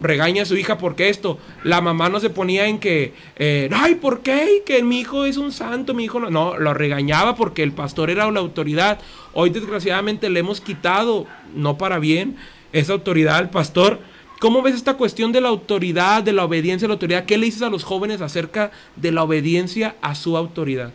regaña 0.00 0.42
a 0.42 0.46
su 0.46 0.56
hija 0.56 0.78
porque 0.78 1.08
esto. 1.08 1.38
La 1.62 1.80
mamá 1.80 2.08
no 2.08 2.20
se 2.20 2.30
ponía 2.30 2.66
en 2.66 2.78
que, 2.78 3.14
eh, 3.36 3.68
ay, 3.72 3.96
¿por 3.96 4.20
qué? 4.20 4.62
Que 4.64 4.82
mi 4.82 5.00
hijo 5.00 5.24
es 5.24 5.36
un 5.36 5.52
santo, 5.52 5.94
mi 5.94 6.04
hijo 6.04 6.20
no. 6.20 6.30
No, 6.30 6.58
lo 6.58 6.74
regañaba 6.74 7.36
porque 7.36 7.62
el 7.62 7.72
pastor 7.72 8.10
era 8.10 8.30
la 8.30 8.40
autoridad. 8.40 8.98
Hoy 9.32 9.50
desgraciadamente 9.50 10.30
le 10.30 10.40
hemos 10.40 10.60
quitado, 10.60 11.26
no 11.54 11.78
para 11.78 11.98
bien, 11.98 12.36
esa 12.72 12.92
autoridad 12.92 13.36
al 13.36 13.50
pastor. 13.50 14.00
¿Cómo 14.40 14.62
ves 14.62 14.74
esta 14.74 14.94
cuestión 14.94 15.32
de 15.32 15.40
la 15.40 15.48
autoridad, 15.48 16.22
de 16.22 16.32
la 16.32 16.44
obediencia 16.44 16.86
a 16.86 16.88
la 16.88 16.94
autoridad? 16.94 17.24
¿Qué 17.24 17.38
le 17.38 17.46
dices 17.46 17.62
a 17.62 17.70
los 17.70 17.84
jóvenes 17.84 18.20
acerca 18.20 18.72
de 18.96 19.12
la 19.12 19.22
obediencia 19.22 19.96
a 20.02 20.14
su 20.14 20.36
autoridad? 20.36 20.92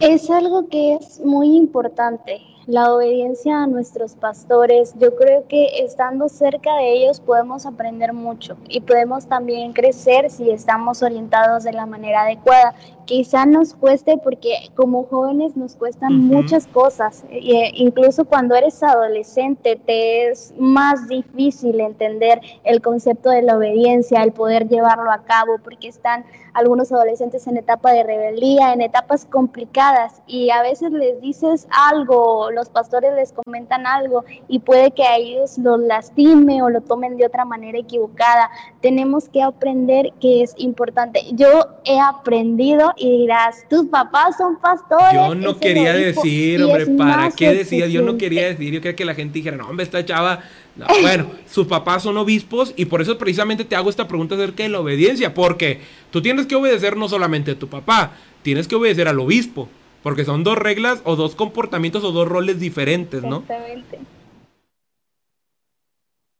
Es 0.00 0.30
algo 0.30 0.68
que 0.68 0.94
es 0.94 1.20
muy 1.24 1.56
importante 1.56 2.40
la 2.68 2.92
obediencia 2.92 3.62
a 3.62 3.66
nuestros 3.66 4.14
pastores. 4.14 4.94
Yo 5.00 5.16
creo 5.16 5.48
que 5.48 5.82
estando 5.82 6.28
cerca 6.28 6.74
de 6.76 6.92
ellos 6.92 7.18
podemos 7.18 7.64
aprender 7.64 8.12
mucho 8.12 8.58
y 8.68 8.82
podemos 8.82 9.26
también 9.26 9.72
crecer 9.72 10.30
si 10.30 10.50
estamos 10.50 11.02
orientados 11.02 11.64
de 11.64 11.72
la 11.72 11.86
manera 11.86 12.24
adecuada. 12.24 12.74
Quizá 13.06 13.46
nos 13.46 13.72
cueste 13.72 14.18
porque 14.18 14.50
como 14.74 15.04
jóvenes 15.04 15.56
nos 15.56 15.76
cuestan 15.76 16.14
muchas 16.26 16.66
cosas. 16.66 17.24
E 17.30 17.72
incluso 17.74 18.26
cuando 18.26 18.54
eres 18.54 18.82
adolescente 18.82 19.80
te 19.86 20.28
es 20.28 20.52
más 20.58 21.08
difícil 21.08 21.80
entender 21.80 22.42
el 22.64 22.82
concepto 22.82 23.30
de 23.30 23.40
la 23.40 23.56
obediencia, 23.56 24.22
el 24.22 24.32
poder 24.32 24.68
llevarlo 24.68 25.10
a 25.10 25.24
cabo 25.24 25.56
porque 25.64 25.88
están 25.88 26.26
algunos 26.58 26.92
adolescentes 26.92 27.46
en 27.46 27.56
etapa 27.56 27.92
de 27.92 28.02
rebeldía, 28.02 28.72
en 28.72 28.80
etapas 28.80 29.24
complicadas 29.24 30.22
y 30.26 30.50
a 30.50 30.62
veces 30.62 30.92
les 30.92 31.20
dices 31.20 31.66
algo, 31.70 32.50
los 32.50 32.68
pastores 32.68 33.14
les 33.14 33.32
comentan 33.32 33.86
algo 33.86 34.24
y 34.48 34.58
puede 34.58 34.90
que 34.90 35.04
a 35.04 35.16
ellos 35.16 35.58
los 35.58 35.80
lastime 35.80 36.62
o 36.62 36.70
lo 36.70 36.80
tomen 36.80 37.16
de 37.16 37.26
otra 37.26 37.44
manera 37.44 37.78
equivocada. 37.78 38.50
Tenemos 38.80 39.28
que 39.28 39.42
aprender 39.42 40.12
que 40.20 40.42
es 40.42 40.54
importante. 40.56 41.22
Yo 41.32 41.48
he 41.84 41.98
aprendido 42.00 42.92
y 42.96 43.18
dirás, 43.18 43.64
tus 43.68 43.86
papás 43.86 44.36
son 44.36 44.58
pastores. 44.58 45.14
Yo 45.14 45.34
no 45.34 45.58
quería 45.58 45.94
obispo", 45.94 46.22
decir, 46.22 46.62
hombre, 46.62 46.86
¿para 46.86 47.30
qué 47.30 47.54
decía? 47.54 47.86
Yo 47.86 48.02
no 48.02 48.16
quería 48.16 48.46
decir, 48.46 48.72
yo 48.72 48.80
quería 48.80 48.96
que 48.96 49.04
la 49.04 49.14
gente 49.14 49.34
dijera, 49.34 49.56
no, 49.56 49.68
hombre, 49.68 49.84
esta 49.84 50.04
chava. 50.04 50.40
No, 50.76 50.86
bueno, 51.02 51.32
sus 51.50 51.66
papás 51.66 52.04
son 52.04 52.16
obispos 52.16 52.72
y 52.76 52.84
por 52.84 53.02
eso 53.02 53.18
precisamente 53.18 53.64
te 53.64 53.74
hago 53.74 53.90
esta 53.90 54.06
pregunta 54.06 54.36
acerca 54.36 54.62
de 54.62 54.68
la 54.68 54.80
obediencia, 54.80 55.34
porque 55.34 55.80
tú 56.12 56.22
tienes 56.22 56.46
que 56.48 56.56
obedecer 56.56 56.96
no 56.96 57.08
solamente 57.08 57.52
a 57.52 57.58
tu 57.58 57.68
papá, 57.68 58.12
tienes 58.42 58.66
que 58.66 58.74
obedecer 58.74 59.06
al 59.08 59.20
obispo, 59.20 59.68
porque 60.02 60.24
son 60.24 60.42
dos 60.42 60.58
reglas 60.58 61.00
o 61.04 61.16
dos 61.16 61.34
comportamientos 61.34 62.02
o 62.04 62.12
dos 62.12 62.28
roles 62.28 62.58
diferentes, 62.58 63.22
¿no? 63.22 63.38
Exactamente. 63.38 63.98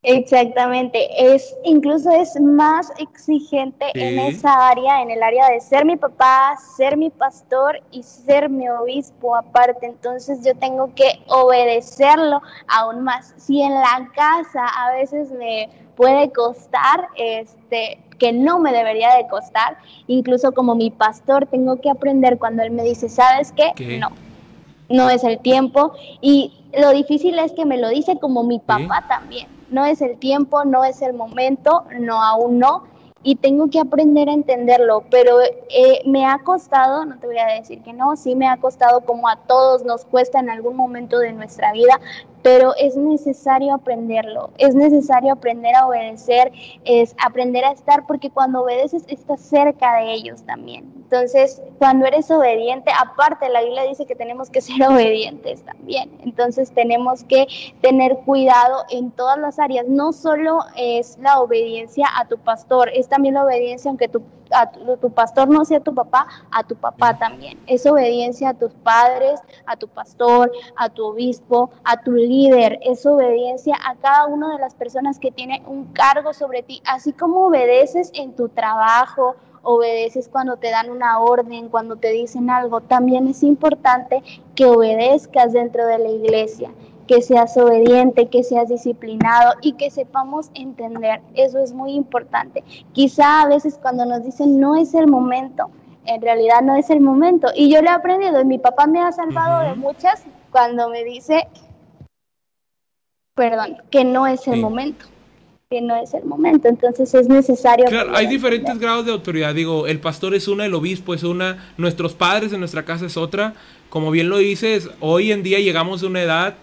Exactamente, 0.05 1.09
es 1.35 1.57
incluso 1.65 2.13
es 2.13 2.41
más 2.41 2.93
exigente 2.99 3.87
en 3.95 4.21
esa 4.21 4.69
área, 4.69 5.03
en 5.03 5.11
el 5.11 5.21
área 5.21 5.51
de 5.51 5.61
ser 5.61 5.85
mi 5.85 5.97
papá, 5.97 6.57
ser 6.77 6.97
mi 6.97 7.11
pastor 7.11 7.81
y 7.91 8.05
ser 8.05 8.49
mi 8.49 8.69
obispo 8.69 9.35
aparte. 9.35 9.87
Entonces 9.87 10.45
yo 10.45 10.55
tengo 10.55 10.95
que 10.95 11.21
obedecerlo 11.27 12.41
aún 12.69 13.03
más. 13.03 13.35
Si 13.39 13.61
en 13.61 13.75
la 13.75 14.09
casa 14.15 14.67
a 14.67 14.93
veces 14.93 15.33
me 15.33 15.69
puede 15.97 16.31
costar, 16.31 17.09
este, 17.17 17.99
que 18.21 18.33
no 18.33 18.61
me 18.61 18.73
debería 18.73 19.17
de 19.17 19.27
costar, 19.27 19.79
incluso 20.07 20.53
como 20.53 20.77
mi 20.77 20.91
pastor 20.91 21.47
tengo 21.47 21.81
que 21.81 21.91
aprender 21.91 22.39
cuando 22.39 22.63
él 22.63 22.71
me 22.71 22.85
dice, 22.85 23.09
¿sabes 23.09 23.51
qué? 23.51 23.73
¿Qué? 23.75 23.99
No, 23.99 24.13
no 24.89 25.11
es 25.11 25.25
el 25.25 25.41
tiempo 25.41 25.93
y 26.21 26.53
lo 26.73 26.91
difícil 26.91 27.37
es 27.41 27.51
que 27.51 27.65
me 27.65 27.79
lo 27.79 27.89
dice 27.89 28.17
como 28.21 28.45
mi 28.45 28.61
papá 28.61 29.05
también. 29.09 29.58
No 29.71 29.85
es 29.85 30.01
el 30.01 30.19
tiempo, 30.19 30.65
no 30.65 30.85
es 30.85 31.03
el 31.03 31.13
momento, 31.15 31.85
no 31.99 32.23
aún 32.23 32.59
no. 32.59 32.85
Y 33.23 33.35
tengo 33.37 33.69
que 33.69 33.81
aprender 33.81 34.29
a 34.29 34.33
entenderlo, 34.33 35.03
pero 35.11 35.41
eh, 35.43 36.03
me 36.07 36.25
ha 36.25 36.39
costado, 36.39 37.05
no 37.05 37.19
te 37.19 37.27
voy 37.27 37.39
a 37.39 37.47
decir 37.47 37.83
que 37.83 37.93
no, 37.93 38.17
sí 38.17 38.37
me 38.37 38.47
ha 38.47 38.57
costado 38.59 39.01
como 39.01 39.29
a 39.29 39.37
todos 39.37 39.85
nos 39.85 40.05
cuesta 40.05 40.39
en 40.39 40.49
algún 40.49 40.77
momento 40.77 41.19
de 41.19 41.33
nuestra 41.33 41.73
vida, 41.73 42.01
pero 42.43 42.75
es 42.77 42.97
necesario 42.97 43.75
aprenderlo, 43.75 44.51
es 44.59 44.75
necesario 44.75 45.33
aprender 45.33 45.75
a 45.75 45.87
obedecer, 45.87 46.53
es 46.85 47.15
aprender 47.25 47.65
a 47.65 47.73
estar, 47.73 48.07
porque 48.07 48.31
cuando 48.31 48.63
obedeces 48.63 49.05
estás 49.09 49.41
cerca 49.41 49.97
de 49.97 50.13
ellos 50.13 50.43
también. 50.45 50.93
Entonces, 50.97 51.63
cuando 51.79 52.07
eres 52.07 52.31
obediente, 52.31 52.91
aparte 52.99 53.49
la 53.49 53.63
Biblia 53.63 53.85
dice 53.85 54.05
que 54.07 54.15
tenemos 54.15 54.51
que 54.51 54.61
ser 54.61 54.83
obedientes 54.89 55.63
también, 55.63 56.11
entonces 56.21 56.71
tenemos 56.73 57.25
que 57.25 57.47
tener 57.81 58.19
cuidado 58.19 58.85
en 58.91 59.11
todas 59.11 59.39
las 59.39 59.59
áreas, 59.59 59.87
no 59.89 60.13
solo 60.13 60.61
es 60.77 61.19
la 61.19 61.41
obediencia 61.41 62.07
a 62.19 62.27
tu 62.29 62.39
pastor, 62.39 62.91
es 62.95 63.09
también 63.09 63.35
la 63.35 63.45
obediencia 63.45 63.89
aunque 63.91 64.09
tu 64.09 64.23
a 64.53 64.71
tu, 64.71 64.97
tu, 64.97 65.11
pastor 65.11 65.49
no 65.49 65.65
sea 65.65 65.81
tu 65.81 65.95
papá, 65.95 66.27
a 66.51 66.63
tu 66.63 66.77
papá 66.77 67.19
también. 67.19 67.59
Es 67.67 67.87
obediencia 67.87 68.51
a 68.51 68.55
tus 68.55 68.73
padres, 68.75 69.41
a 69.67 69.77
tu 69.77 69.89
pastor, 69.89 70.51
a 70.77 70.89
tu 70.89 71.05
obispo, 71.05 71.71
a 71.85 72.01
tu 72.01 72.13
líder. 72.13 72.79
Es 72.83 73.05
obediencia 73.07 73.77
a 73.85 73.97
cada 73.97 74.27
una 74.27 74.53
de 74.53 74.59
las 74.59 74.75
personas 74.75 75.19
que 75.19 75.31
tiene 75.31 75.63
un 75.67 75.87
cargo 75.93 76.33
sobre 76.33 76.63
ti. 76.63 76.83
Así 76.87 77.13
como 77.13 77.47
obedeces 77.47 78.11
en 78.15 78.35
tu 78.35 78.49
trabajo, 78.49 79.37
obedeces 79.63 80.29
cuando 80.29 80.57
te 80.57 80.71
dan 80.71 80.91
una 80.91 81.21
orden, 81.21 81.69
cuando 81.69 81.97
te 81.97 82.11
dicen 82.11 82.51
algo, 82.51 82.81
también 82.81 83.29
es 83.29 83.43
importante 83.43 84.23
que 84.55 84.67
obedezcas 84.67 85.53
dentro 85.53 85.87
de 85.87 85.99
la 85.99 86.09
iglesia 86.09 86.71
que 87.09 87.23
seas 87.23 87.57
obediente, 87.57 88.29
que 88.29 88.45
seas 88.45 88.69
disciplinado 88.69 89.55
y 89.63 89.73
que 89.73 89.91
sepamos 89.91 90.51
entender. 90.55 91.21
Eso 91.35 91.59
es 91.59 91.73
muy 91.73 91.93
importante. 91.93 92.63
Quizá 92.93 93.43
a 93.43 93.49
veces 93.49 93.79
cuando 93.83 94.05
nos 94.05 94.23
dicen 94.23 94.61
no 94.61 94.77
es 94.77 94.95
el 94.95 95.09
momento, 95.09 95.71
en 96.05 96.23
realidad 96.23 96.61
no 96.63 96.77
es 96.77 96.91
el 96.91 97.01
momento. 97.01 97.49
Y 97.57 97.73
yo 97.73 97.83
lo 97.83 97.89
he 97.89 97.93
aprendido 97.93 98.41
y 98.41 98.45
mi 98.45 98.59
papá 98.59 98.87
me 98.87 99.01
ha 99.01 99.11
salvado 99.11 99.59
uh 99.59 99.65
-huh. 99.65 99.71
de 99.71 99.75
muchas 99.77 100.23
cuando 100.53 100.89
me 100.91 101.03
dice, 101.03 101.49
perdón, 103.35 103.79
que 103.91 104.05
no 104.05 104.27
es 104.27 104.47
el 104.47 104.55
sí. 104.55 104.61
momento 104.61 105.07
que 105.71 105.83
no 105.83 105.97
es 105.97 106.15
el 106.15 106.25
momento, 106.25 106.67
entonces 106.67 107.13
es 107.13 107.29
necesario. 107.29 107.85
Claro, 107.85 108.17
hay 108.17 108.27
diferentes 108.27 108.79
grados 108.79 109.05
de 109.05 109.13
autoridad, 109.13 109.55
digo, 109.55 109.87
el 109.87 110.01
pastor 110.01 110.35
es 110.35 110.49
una, 110.49 110.65
el 110.65 110.73
obispo 110.73 111.13
es 111.13 111.25
una, 111.25 111.75
nuestros 111.77 112.15
padres 112.15 112.55
en 112.55 112.61
nuestra 112.61 112.87
casa 112.87 113.05
es 113.05 113.19
otra, 113.19 113.53
como 113.91 114.11
bien 114.11 114.31
lo 114.31 114.39
dices, 114.39 114.89
hoy 115.01 115.31
en 115.31 115.43
día 115.43 115.59
llegamos 115.59 116.03
a 116.03 116.07
una 116.07 116.23
edad 116.23 116.55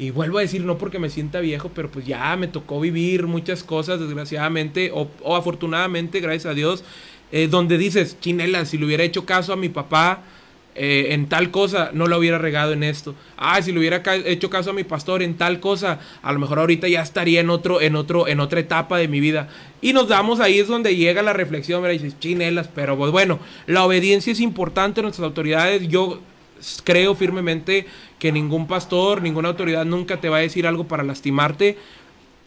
y 0.00 0.12
vuelvo 0.12 0.38
a 0.38 0.40
decir, 0.40 0.64
no 0.64 0.78
porque 0.78 0.98
me 0.98 1.10
sienta 1.10 1.40
viejo, 1.40 1.70
pero 1.74 1.90
pues 1.90 2.06
ya 2.06 2.34
me 2.34 2.48
tocó 2.48 2.80
vivir 2.80 3.26
muchas 3.26 3.62
cosas, 3.62 4.00
desgraciadamente, 4.00 4.90
o, 4.94 5.36
afortunadamente, 5.36 6.20
gracias 6.20 6.46
a 6.46 6.54
Dios, 6.54 6.82
eh, 7.32 7.48
donde 7.48 7.76
dices, 7.76 8.16
chinela, 8.18 8.64
si 8.64 8.78
le 8.78 8.86
hubiera 8.86 9.04
hecho 9.04 9.26
caso 9.26 9.52
a 9.52 9.56
mi 9.56 9.68
papá 9.68 10.22
eh, 10.74 11.08
en 11.10 11.28
tal 11.28 11.50
cosa, 11.50 11.90
no 11.92 12.06
lo 12.06 12.16
hubiera 12.16 12.38
regado 12.38 12.72
en 12.72 12.82
esto. 12.82 13.14
Ah, 13.36 13.60
si 13.60 13.72
le 13.72 13.78
hubiera 13.78 14.02
hecho 14.24 14.48
caso 14.48 14.70
a 14.70 14.72
mi 14.72 14.84
pastor 14.84 15.22
en 15.22 15.36
tal 15.36 15.60
cosa, 15.60 16.00
a 16.22 16.32
lo 16.32 16.38
mejor 16.38 16.60
ahorita 16.60 16.88
ya 16.88 17.02
estaría 17.02 17.40
en 17.40 17.50
otro, 17.50 17.82
en 17.82 17.94
otro, 17.94 18.26
en 18.26 18.40
otra 18.40 18.60
etapa 18.60 18.96
de 18.96 19.06
mi 19.06 19.20
vida. 19.20 19.50
Y 19.82 19.92
nos 19.92 20.08
damos 20.08 20.40
ahí 20.40 20.60
es 20.60 20.68
donde 20.68 20.96
llega 20.96 21.20
la 21.20 21.34
reflexión. 21.34 21.84
Y 21.84 21.88
dices, 21.92 22.18
chinelas, 22.18 22.70
pero 22.74 22.96
pues 22.96 23.12
bueno, 23.12 23.38
la 23.66 23.84
obediencia 23.84 24.32
es 24.32 24.40
importante 24.40 25.02
nuestras 25.02 25.26
autoridades. 25.26 25.88
Yo 25.88 26.22
creo 26.84 27.14
firmemente 27.14 27.86
que 28.20 28.30
ningún 28.30 28.68
pastor, 28.68 29.22
ninguna 29.22 29.48
autoridad 29.48 29.84
nunca 29.84 30.20
te 30.20 30.28
va 30.28 30.36
a 30.36 30.40
decir 30.40 30.66
algo 30.66 30.84
para 30.84 31.02
lastimarte. 31.02 31.78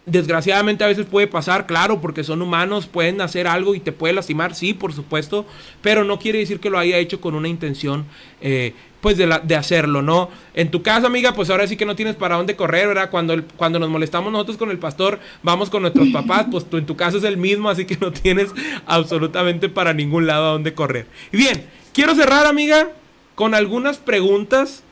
Desgraciadamente 0.05 0.83
a 0.83 0.87
veces 0.87 1.05
puede 1.05 1.27
pasar, 1.27 1.65
claro, 1.65 1.99
porque 1.99 2.23
son 2.23 2.41
humanos, 2.41 2.87
pueden 2.87 3.19
hacer 3.21 3.47
algo 3.47 3.73
y 3.73 3.79
te 3.79 3.91
puede 3.91 4.13
lastimar, 4.13 4.53
sí, 4.53 4.73
por 4.73 4.93
supuesto, 4.93 5.45
pero 5.81 6.03
no 6.03 6.19
quiere 6.19 6.39
decir 6.39 6.59
que 6.59 6.69
lo 6.69 6.77
haya 6.77 6.97
hecho 6.97 7.19
con 7.19 7.35
una 7.35 7.47
intención, 7.47 8.05
eh, 8.41 8.73
pues, 9.01 9.17
de, 9.17 9.55
hacerlo, 9.55 10.01
¿no? 10.01 10.29
En 10.53 10.69
tu 10.71 10.83
casa, 10.83 11.07
amiga, 11.07 11.33
pues 11.33 11.49
ahora 11.49 11.67
sí 11.67 11.75
que 11.75 11.85
no 11.85 11.95
tienes 11.95 12.15
para 12.15 12.35
dónde 12.35 12.55
correr, 12.55 12.87
¿verdad? 12.87 13.09
Cuando, 13.09 13.41
cuando 13.57 13.79
nos 13.79 13.89
molestamos 13.89 14.31
nosotros 14.31 14.57
con 14.57 14.71
el 14.71 14.77
pastor, 14.77 15.19
vamos 15.41 15.69
con 15.69 15.81
nuestros 15.81 16.09
papás, 16.09 16.47
pues 16.51 16.69
tú 16.69 16.77
en 16.77 16.85
tu 16.85 16.95
caso 16.95 17.17
es 17.17 17.23
el 17.23 17.37
mismo, 17.37 17.69
así 17.69 17.85
que 17.85 17.97
no 17.97 18.11
tienes 18.11 18.51
absolutamente 18.85 19.69
para 19.69 19.93
ningún 19.93 20.27
lado 20.27 20.49
a 20.49 20.51
dónde 20.51 20.73
correr. 20.73 21.07
Y 21.31 21.37
bien, 21.37 21.65
quiero 21.93 22.13
cerrar, 22.13 22.45
amiga, 22.45 22.89
con 23.35 23.55
algunas 23.55 23.97
preguntas 23.97 24.83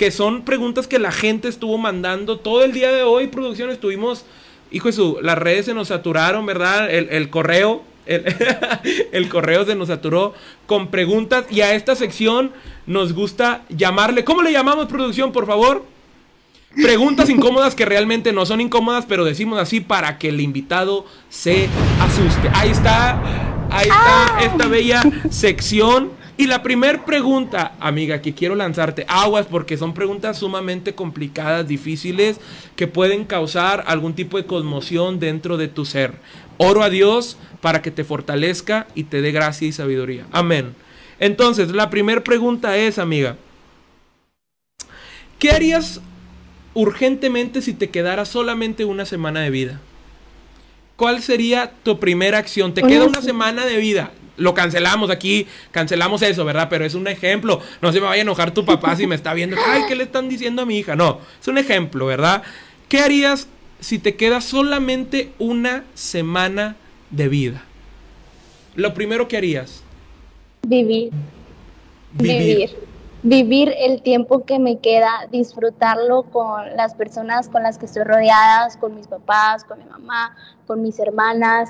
que 0.00 0.10
son 0.10 0.46
preguntas 0.46 0.86
que 0.86 0.98
la 0.98 1.12
gente 1.12 1.46
estuvo 1.46 1.76
mandando 1.76 2.38
todo 2.38 2.64
el 2.64 2.72
día 2.72 2.90
de 2.90 3.02
hoy, 3.02 3.26
producción, 3.26 3.68
estuvimos 3.68 4.24
hijo 4.70 4.88
de 4.88 4.94
su, 4.94 5.18
las 5.20 5.36
redes 5.36 5.66
se 5.66 5.74
nos 5.74 5.88
saturaron, 5.88 6.46
¿verdad? 6.46 6.90
El, 6.90 7.10
el 7.10 7.28
correo, 7.28 7.82
el, 8.06 8.24
el, 9.12 9.28
correo 9.28 9.66
se 9.66 9.74
nos 9.74 9.88
saturó 9.88 10.32
con 10.64 10.88
preguntas 10.88 11.44
y 11.50 11.60
a 11.60 11.74
esta 11.74 11.96
sección 11.96 12.50
nos 12.86 13.12
gusta 13.12 13.66
llamarle, 13.68 14.24
¿cómo 14.24 14.40
le 14.40 14.52
llamamos 14.52 14.86
producción, 14.86 15.32
por 15.32 15.46
favor? 15.46 15.84
Preguntas 16.76 17.28
incómodas 17.28 17.74
que 17.74 17.84
realmente 17.84 18.32
no 18.32 18.46
son 18.46 18.62
incómodas, 18.62 19.04
pero 19.06 19.26
decimos 19.26 19.58
así 19.58 19.80
para 19.80 20.16
que 20.16 20.30
el 20.30 20.40
invitado 20.40 21.04
se 21.28 21.68
asuste. 22.00 22.48
Ahí 22.54 22.70
está, 22.70 23.20
ahí 23.70 23.86
está 23.86 24.40
esta 24.46 24.66
bella 24.66 25.02
sección. 25.28 26.18
Y 26.40 26.46
la 26.46 26.62
primera 26.62 27.04
pregunta, 27.04 27.74
amiga, 27.80 28.22
que 28.22 28.32
quiero 28.32 28.54
lanzarte, 28.54 29.04
aguas, 29.08 29.44
porque 29.44 29.76
son 29.76 29.92
preguntas 29.92 30.38
sumamente 30.38 30.94
complicadas, 30.94 31.68
difíciles, 31.68 32.40
que 32.76 32.86
pueden 32.86 33.26
causar 33.26 33.84
algún 33.86 34.14
tipo 34.14 34.38
de 34.38 34.46
conmoción 34.46 35.20
dentro 35.20 35.58
de 35.58 35.68
tu 35.68 35.84
ser. 35.84 36.14
Oro 36.56 36.82
a 36.82 36.88
Dios 36.88 37.36
para 37.60 37.82
que 37.82 37.90
te 37.90 38.04
fortalezca 38.04 38.86
y 38.94 39.04
te 39.04 39.20
dé 39.20 39.32
gracia 39.32 39.68
y 39.68 39.72
sabiduría. 39.72 40.24
Amén. 40.32 40.74
Entonces, 41.18 41.72
la 41.72 41.90
primera 41.90 42.24
pregunta 42.24 42.74
es, 42.78 42.98
amiga, 42.98 43.36
¿qué 45.38 45.50
harías 45.50 46.00
urgentemente 46.72 47.60
si 47.60 47.74
te 47.74 47.90
quedara 47.90 48.24
solamente 48.24 48.86
una 48.86 49.04
semana 49.04 49.40
de 49.40 49.50
vida? 49.50 49.80
¿Cuál 50.96 51.20
sería 51.20 51.70
tu 51.82 52.00
primera 52.00 52.38
acción? 52.38 52.72
Te 52.72 52.80
queda 52.80 53.04
una 53.04 53.20
semana 53.20 53.66
de 53.66 53.76
vida 53.76 54.10
lo 54.40 54.54
cancelamos 54.54 55.10
aquí, 55.10 55.46
cancelamos 55.70 56.22
eso, 56.22 56.44
¿verdad? 56.44 56.68
Pero 56.70 56.84
es 56.84 56.94
un 56.94 57.06
ejemplo. 57.06 57.60
No 57.82 57.92
se 57.92 58.00
me 58.00 58.06
vaya 58.06 58.20
a 58.20 58.22
enojar 58.22 58.52
tu 58.52 58.64
papá 58.64 58.96
si 58.96 59.06
me 59.06 59.14
está 59.14 59.34
viendo. 59.34 59.56
Ay, 59.66 59.82
¿qué 59.86 59.94
le 59.94 60.04
están 60.04 60.28
diciendo 60.28 60.62
a 60.62 60.66
mi 60.66 60.78
hija? 60.78 60.96
No, 60.96 61.20
es 61.40 61.46
un 61.46 61.58
ejemplo, 61.58 62.06
¿verdad? 62.06 62.42
¿Qué 62.88 63.00
harías 63.00 63.48
si 63.80 63.98
te 63.98 64.16
queda 64.16 64.40
solamente 64.40 65.32
una 65.38 65.84
semana 65.94 66.76
de 67.10 67.28
vida? 67.28 67.62
Lo 68.74 68.94
primero 68.94 69.28
que 69.28 69.36
harías. 69.36 69.82
Vivir. 70.62 71.10
Vivir. 72.12 72.38
Vivir. 72.38 72.90
Vivir 73.22 73.74
el 73.76 74.00
tiempo 74.00 74.46
que 74.46 74.58
me 74.58 74.78
queda, 74.78 75.10
disfrutarlo 75.30 76.22
con 76.22 76.74
las 76.74 76.94
personas 76.94 77.50
con 77.50 77.62
las 77.62 77.76
que 77.76 77.84
estoy 77.84 78.04
rodeadas, 78.04 78.78
con 78.78 78.94
mis 78.94 79.06
papás, 79.06 79.64
con 79.64 79.78
mi 79.78 79.84
mamá, 79.84 80.34
con 80.66 80.80
mis 80.80 80.98
hermanas, 80.98 81.68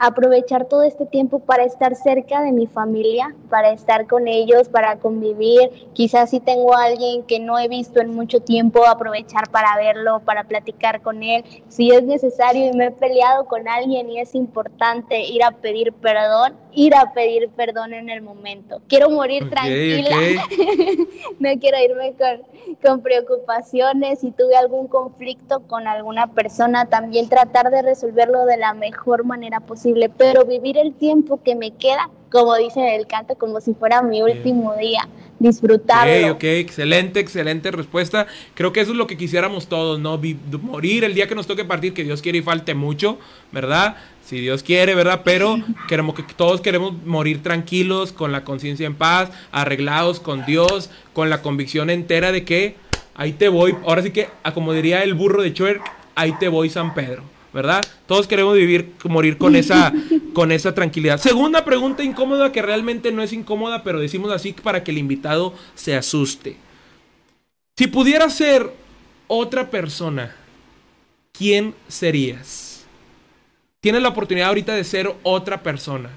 aprovechar 0.00 0.64
todo 0.64 0.82
este 0.82 1.04
tiempo 1.04 1.40
para 1.40 1.64
estar 1.64 1.94
cerca 1.94 2.40
de 2.40 2.52
mi 2.52 2.66
familia, 2.66 3.34
para 3.50 3.70
estar 3.70 4.06
con 4.06 4.28
ellos, 4.28 4.70
para 4.70 4.96
convivir. 4.96 5.90
Quizás 5.92 6.30
si 6.30 6.40
tengo 6.40 6.74
a 6.74 6.84
alguien 6.84 7.22
que 7.24 7.38
no 7.38 7.58
he 7.58 7.68
visto 7.68 8.00
en 8.00 8.14
mucho 8.14 8.40
tiempo, 8.40 8.86
aprovechar 8.86 9.50
para 9.50 9.76
verlo, 9.76 10.20
para 10.20 10.44
platicar 10.44 11.02
con 11.02 11.22
él. 11.22 11.44
Si 11.68 11.90
es 11.90 12.02
necesario 12.02 12.70
y 12.70 12.72
me 12.72 12.86
he 12.86 12.90
peleado 12.90 13.44
con 13.44 13.68
alguien 13.68 14.08
y 14.08 14.20
es 14.20 14.34
importante 14.34 15.20
ir 15.20 15.44
a 15.44 15.50
pedir 15.50 15.92
perdón, 15.92 16.56
ir 16.74 16.94
a 16.94 17.12
pedir 17.12 17.48
perdón 17.50 17.92
en 17.94 18.08
el 18.10 18.22
momento. 18.22 18.80
Quiero 18.88 19.10
morir 19.10 19.48
tranquila, 19.50 20.16
no 21.38 21.48
quiero 21.60 21.78
irme 21.84 22.12
con, 22.18 22.76
con 22.82 23.02
preocupaciones. 23.02 24.20
Si 24.20 24.30
tuve 24.30 24.56
algún 24.56 24.88
conflicto 24.88 25.60
con 25.60 25.86
alguna 25.86 26.28
persona, 26.28 26.86
también 26.86 27.28
tratar 27.28 27.70
de 27.70 27.82
resolverlo 27.82 28.44
de 28.46 28.56
la 28.56 28.74
mejor 28.74 29.24
manera 29.24 29.60
posible, 29.60 30.08
pero 30.08 30.44
vivir 30.44 30.78
el 30.78 30.94
tiempo 30.94 31.40
que 31.42 31.54
me 31.54 31.72
queda, 31.72 32.08
como 32.30 32.54
dice 32.56 32.80
en 32.80 33.00
el 33.00 33.06
canto, 33.06 33.34
como 33.36 33.60
si 33.60 33.74
fuera 33.74 34.02
mi 34.02 34.22
último 34.22 34.74
día, 34.76 35.08
disfrutarlo. 35.38 36.32
Ok, 36.32 36.36
ok, 36.36 36.44
excelente, 36.44 37.18
excelente 37.20 37.70
respuesta. 37.70 38.26
Creo 38.54 38.72
que 38.72 38.80
eso 38.80 38.92
es 38.92 38.96
lo 38.96 39.06
que 39.06 39.16
quisiéramos 39.16 39.66
todos, 39.68 39.98
¿no? 39.98 40.18
Vi- 40.18 40.36
morir 40.62 41.04
el 41.04 41.14
día 41.14 41.26
que 41.26 41.34
nos 41.34 41.46
toque 41.46 41.64
partir, 41.64 41.92
que 41.94 42.04
Dios 42.04 42.22
quiere 42.22 42.38
y 42.38 42.42
falte 42.42 42.74
mucho, 42.74 43.18
¿verdad? 43.50 43.96
Si 44.30 44.38
Dios 44.38 44.62
quiere, 44.62 44.94
¿verdad? 44.94 45.22
Pero 45.24 45.58
queremos 45.88 46.14
que 46.14 46.22
todos 46.22 46.60
queremos 46.60 46.94
morir 47.04 47.42
tranquilos, 47.42 48.12
con 48.12 48.30
la 48.30 48.44
conciencia 48.44 48.86
en 48.86 48.94
paz, 48.94 49.28
arreglados 49.50 50.20
con 50.20 50.46
Dios, 50.46 50.88
con 51.12 51.30
la 51.30 51.42
convicción 51.42 51.90
entera 51.90 52.30
de 52.30 52.44
que 52.44 52.76
ahí 53.16 53.32
te 53.32 53.48
voy. 53.48 53.74
Ahora 53.84 54.04
sí 54.04 54.12
que, 54.12 54.28
como 54.54 54.72
diría 54.72 55.02
el 55.02 55.14
burro 55.14 55.42
de 55.42 55.52
Chuerk, 55.52 55.82
ahí 56.14 56.32
te 56.38 56.46
voy 56.46 56.70
San 56.70 56.94
Pedro, 56.94 57.24
¿verdad? 57.52 57.80
Todos 58.06 58.28
queremos 58.28 58.54
vivir, 58.54 58.92
morir 59.02 59.36
con 59.36 59.56
esa, 59.56 59.92
con 60.32 60.52
esa 60.52 60.76
tranquilidad. 60.76 61.18
Segunda 61.18 61.64
pregunta 61.64 62.04
incómoda 62.04 62.52
que 62.52 62.62
realmente 62.62 63.10
no 63.10 63.24
es 63.24 63.32
incómoda, 63.32 63.82
pero 63.82 63.98
decimos 63.98 64.30
así 64.30 64.52
para 64.52 64.84
que 64.84 64.92
el 64.92 64.98
invitado 64.98 65.54
se 65.74 65.96
asuste. 65.96 66.54
Si 67.76 67.88
pudieras 67.88 68.32
ser 68.36 68.72
otra 69.26 69.70
persona, 69.70 70.36
¿quién 71.32 71.74
serías? 71.88 72.69
Tienes 73.80 74.02
la 74.02 74.10
oportunidad 74.10 74.48
ahorita 74.48 74.74
de 74.74 74.84
ser 74.84 75.14
otra 75.22 75.62
persona. 75.62 76.10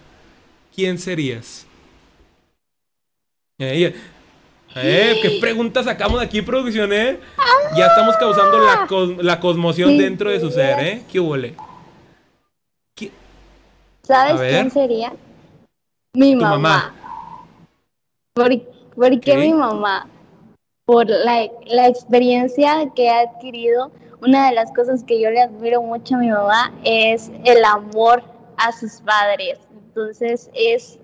¿Quién 0.76 0.98
serías? 0.98 1.66
Eh, 3.60 3.96
eh, 4.76 5.20
¿Qué 5.22 5.38
preguntas 5.40 5.86
sacamos 5.86 6.20
de 6.20 6.26
aquí, 6.26 6.42
producción, 6.42 6.92
eh? 6.92 7.20
Ya 7.78 7.86
estamos 7.88 8.18
causando 8.18 8.58
la, 8.60 8.86
cos- 8.88 9.18
la 9.22 9.40
cosmoción 9.40 9.98
dentro 9.98 10.30
de 10.30 10.40
su 10.40 10.50
ser, 10.52 10.80
¿eh? 10.80 11.04
¿Qué 11.12 11.20
huele? 11.20 11.56
¿Sabes 14.06 14.42
quién 14.52 14.70
sería? 14.70 15.14
Mi 16.14 16.36
mamá. 16.36 16.58
mamá. 16.58 16.96
¿Por, 18.34 18.50
por 18.96 19.20
qué 19.22 19.38
mi 19.38 19.54
mamá? 19.54 20.10
Por 20.86 21.08
la, 21.10 21.48
la 21.68 21.88
experiencia 21.88 22.92
que 22.94 23.10
ha 23.10 23.22
adquirido. 23.22 23.92
Una 24.26 24.48
de 24.48 24.56
las 24.56 24.72
cosas 24.72 25.04
que 25.04 25.20
yo 25.20 25.30
le 25.30 25.42
admiro 25.42 25.82
mucho 25.82 26.16
a 26.16 26.20
mi 26.20 26.30
mamá 26.30 26.74
es 26.86 27.30
el 27.44 27.64
amor 27.66 28.24
a 28.56 28.72
sus 28.72 29.02
padres. 29.02 29.60
Entonces 29.88 30.50
es 30.54 30.98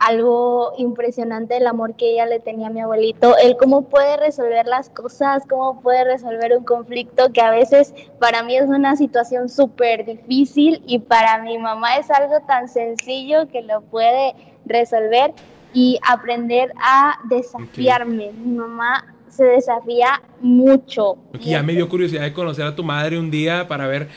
algo 0.00 0.72
impresionante 0.76 1.56
el 1.56 1.66
amor 1.66 1.94
que 1.94 2.10
ella 2.12 2.26
le 2.26 2.40
tenía 2.40 2.66
a 2.66 2.70
mi 2.70 2.80
abuelito, 2.80 3.36
el 3.38 3.56
cómo 3.56 3.82
puede 3.82 4.16
resolver 4.16 4.66
las 4.66 4.90
cosas, 4.90 5.44
cómo 5.48 5.80
puede 5.80 6.04
resolver 6.04 6.56
un 6.56 6.64
conflicto 6.64 7.32
que 7.32 7.40
a 7.40 7.50
veces 7.50 7.94
para 8.18 8.42
mí 8.42 8.56
es 8.56 8.68
una 8.68 8.96
situación 8.96 9.48
súper 9.48 10.04
difícil 10.04 10.82
y 10.86 10.98
para 10.98 11.38
mi 11.42 11.58
mamá 11.58 11.96
es 11.96 12.10
algo 12.10 12.40
tan 12.46 12.68
sencillo 12.68 13.48
que 13.48 13.62
lo 13.62 13.80
puede 13.82 14.34
resolver 14.66 15.32
y 15.72 15.98
aprender 16.06 16.72
a 16.82 17.14
desafiarme. 17.28 18.32
Mi 18.32 18.56
mamá 18.56 19.15
se 19.36 19.44
desafía 19.44 20.22
mucho. 20.40 21.16
Ya 21.40 21.62
me 21.62 21.74
dio 21.74 21.88
curiosidad 21.88 22.22
de 22.22 22.32
conocer 22.32 22.64
a 22.64 22.74
tu 22.74 22.82
madre 22.82 23.18
un 23.18 23.30
día 23.30 23.68
para 23.68 23.86
ver. 23.86 24.08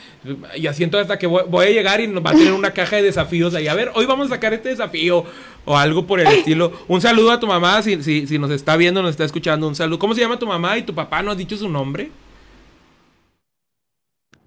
Ya 0.58 0.72
siento 0.72 0.98
hasta 0.98 1.18
que 1.18 1.26
voy, 1.26 1.44
voy 1.48 1.66
a 1.66 1.70
llegar 1.70 2.00
y 2.00 2.08
nos 2.08 2.24
va 2.24 2.30
a 2.30 2.34
tener 2.34 2.52
una 2.52 2.72
caja 2.72 2.96
de 2.96 3.02
desafíos 3.02 3.54
ahí. 3.54 3.68
A 3.68 3.74
ver, 3.74 3.90
hoy 3.94 4.06
vamos 4.06 4.26
a 4.26 4.34
sacar 4.34 4.52
este 4.54 4.70
desafío 4.70 5.24
o 5.64 5.76
algo 5.76 6.06
por 6.06 6.20
el 6.20 6.26
estilo. 6.26 6.72
Un 6.88 7.00
saludo 7.00 7.30
a 7.32 7.40
tu 7.40 7.46
mamá, 7.46 7.82
si, 7.82 8.02
si, 8.02 8.26
si 8.26 8.38
nos 8.38 8.50
está 8.50 8.76
viendo, 8.76 9.02
nos 9.02 9.10
está 9.10 9.24
escuchando. 9.24 9.68
Un 9.68 9.74
saludo. 9.74 9.98
¿Cómo 9.98 10.14
se 10.14 10.20
llama 10.20 10.38
tu 10.38 10.46
mamá 10.46 10.78
y 10.78 10.82
tu 10.82 10.94
papá? 10.94 11.22
¿No 11.22 11.30
has 11.30 11.38
dicho 11.38 11.56
su 11.56 11.68
nombre? 11.68 12.10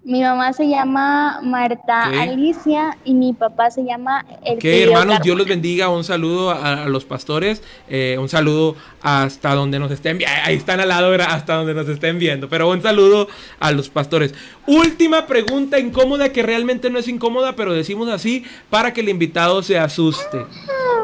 Mi 0.06 0.22
mamá 0.22 0.51
se 0.51 0.68
llama 0.68 1.39
Marta 1.41 2.10
Ok. 2.10 2.16
Alicia 2.20 2.97
y 3.06 3.14
mi 3.14 3.32
papá 3.32 3.72
se 3.72 3.86
llama 3.86 4.26
el 4.43 4.60
querido 4.60 4.91
hermanos. 4.91 5.22
Dios 5.24 5.38
los 5.38 5.47
bendiga. 5.47 5.88
Un 5.88 6.04
saludo 6.04 6.51
a, 6.51 6.84
a 6.84 6.89
los 6.89 7.06
pastores. 7.06 7.64
eh, 7.88 8.18
un 8.20 8.28
saludo 8.28 8.76
hasta 9.01 9.56
donde 9.56 9.80
nos 9.80 9.91
estén 9.91 10.18
viendo. 10.18 10.36
Ahí 10.43 10.58
están 10.58 10.82
al 10.82 10.89
lado, 10.89 11.14
hasta 11.26 11.56
donde 11.56 11.74
nos 11.74 11.88
estén 11.88 12.20
viendo. 12.20 12.49
Pero 12.49 12.70
un 12.70 12.82
saludo 12.82 13.30
a 13.62 13.72
los 13.72 13.88
pastores. 13.89 14.34
Última 14.68 15.26
pregunta 15.26 15.80
incómoda 15.80 16.34
que 16.34 16.43
realmente 16.43 16.89
no 16.89 16.99
es 16.99 17.08
incómoda, 17.08 17.56
pero 17.56 17.74
decimos 17.74 18.10
así 18.10 18.43
para 18.70 18.91
que 18.91 18.99
el 18.99 19.08
invitado 19.10 19.64
se 19.64 19.80
asuste. 19.80 20.45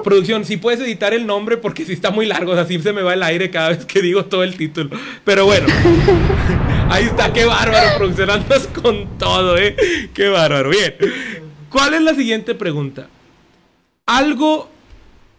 Producción, 0.03 0.43
si 0.43 0.57
puedes 0.57 0.81
editar 0.81 1.13
el 1.13 1.25
nombre 1.25 1.55
porque 1.55 1.85
si 1.85 1.93
está 1.93 2.11
muy 2.11 2.25
largo, 2.25 2.51
así 2.53 2.77
se 2.81 2.91
me 2.91 3.01
va 3.01 3.13
el 3.13 3.23
aire 3.23 3.49
cada 3.49 3.69
vez 3.69 3.85
que 3.85 4.01
digo 4.01 4.25
todo 4.25 4.43
el 4.43 4.57
título. 4.57 4.89
Pero 5.23 5.45
bueno. 5.45 5.67
Ahí 6.89 7.05
está, 7.05 7.31
qué 7.31 7.45
bárbaro, 7.45 7.89
producción. 7.97 8.31
Andas 8.31 8.67
con 8.67 9.17
todo, 9.19 9.57
¿eh? 9.57 9.75
Qué 10.13 10.27
bárbaro. 10.27 10.71
Bien. 10.71 10.95
¿Cuál 11.69 11.93
es 11.93 12.01
la 12.01 12.15
siguiente 12.15 12.55
pregunta? 12.55 13.07
Algo, 14.07 14.69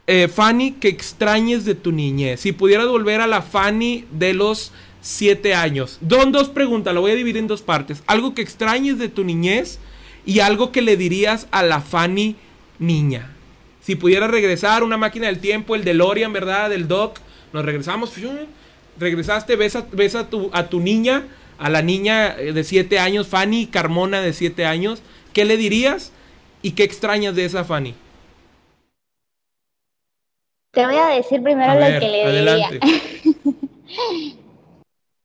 eh, 0.07 0.29
Fanny, 0.29 0.73
que 0.73 0.87
extrañes 0.87 1.65
de 1.65 1.75
tu 1.75 1.91
niñez. 1.91 2.41
Si 2.41 2.53
pudieras 2.53 2.87
volver 2.87 3.21
a 3.21 3.27
la 3.27 3.43
Fanny 3.43 4.07
de 4.13 4.33
los 4.33 4.73
siete 5.01 5.55
años. 5.55 5.99
Don 6.01 6.31
dos 6.31 6.51
preguntas, 6.51 6.95
lo 6.95 7.01
voy 7.01 7.11
a 7.11 7.17
dividir 7.17 7.39
en 7.39 7.49
dos 7.49 7.63
partes. 7.63 8.05
Algo 8.07 8.33
que 8.33 8.43
extrañes 8.43 8.99
de 8.99 9.09
tu 9.09 9.25
niñez 9.25 9.81
y 10.25 10.39
algo 10.39 10.71
que 10.71 10.83
le 10.83 10.97
dirías 10.97 11.49
a 11.51 11.65
la 11.65 11.81
Fanny 11.81 12.37
niña. 12.79 13.33
Si 13.81 13.97
pudieras 13.97 14.31
regresar 14.31 14.85
una 14.85 14.97
máquina 14.97 15.27
del 15.27 15.41
tiempo, 15.41 15.75
el 15.75 15.83
DeLorean, 15.83 16.33
¿verdad? 16.33 16.71
Del 16.71 16.87
Doc. 16.87 17.19
Nos 17.53 17.65
regresamos. 17.65 18.13
Regresaste, 18.99 19.57
ves 19.57 19.75
a, 19.75 19.87
ves 19.91 20.15
a 20.15 20.29
tu, 20.29 20.51
a 20.53 20.69
tu 20.69 20.79
niña, 20.79 21.25
a 21.61 21.69
la 21.69 21.83
niña 21.83 22.35
eh, 22.39 22.53
de 22.53 22.65
siete 22.65 22.99
años, 22.99 23.29
Fanny 23.29 23.67
Carmona 23.67 24.23
de 24.23 24.33
siete 24.33 24.65
años. 24.65 25.03
¿Qué 25.33 25.45
le 25.45 25.57
dirías 25.57 26.11
y 26.63 26.73
qué 26.73 26.85
extrañas 26.85 27.37
de 27.37 27.45
esa 27.45 27.65
Fanny? 27.65 27.95
Te 30.73 30.87
voy 30.87 30.97
a 30.97 31.09
decir 31.09 31.43
primero 31.43 31.71
A 31.73 31.75
lo 31.75 32.01
que 32.01 32.09
le 32.09 32.25
adelante. 32.25 32.81
diría. 32.81 33.01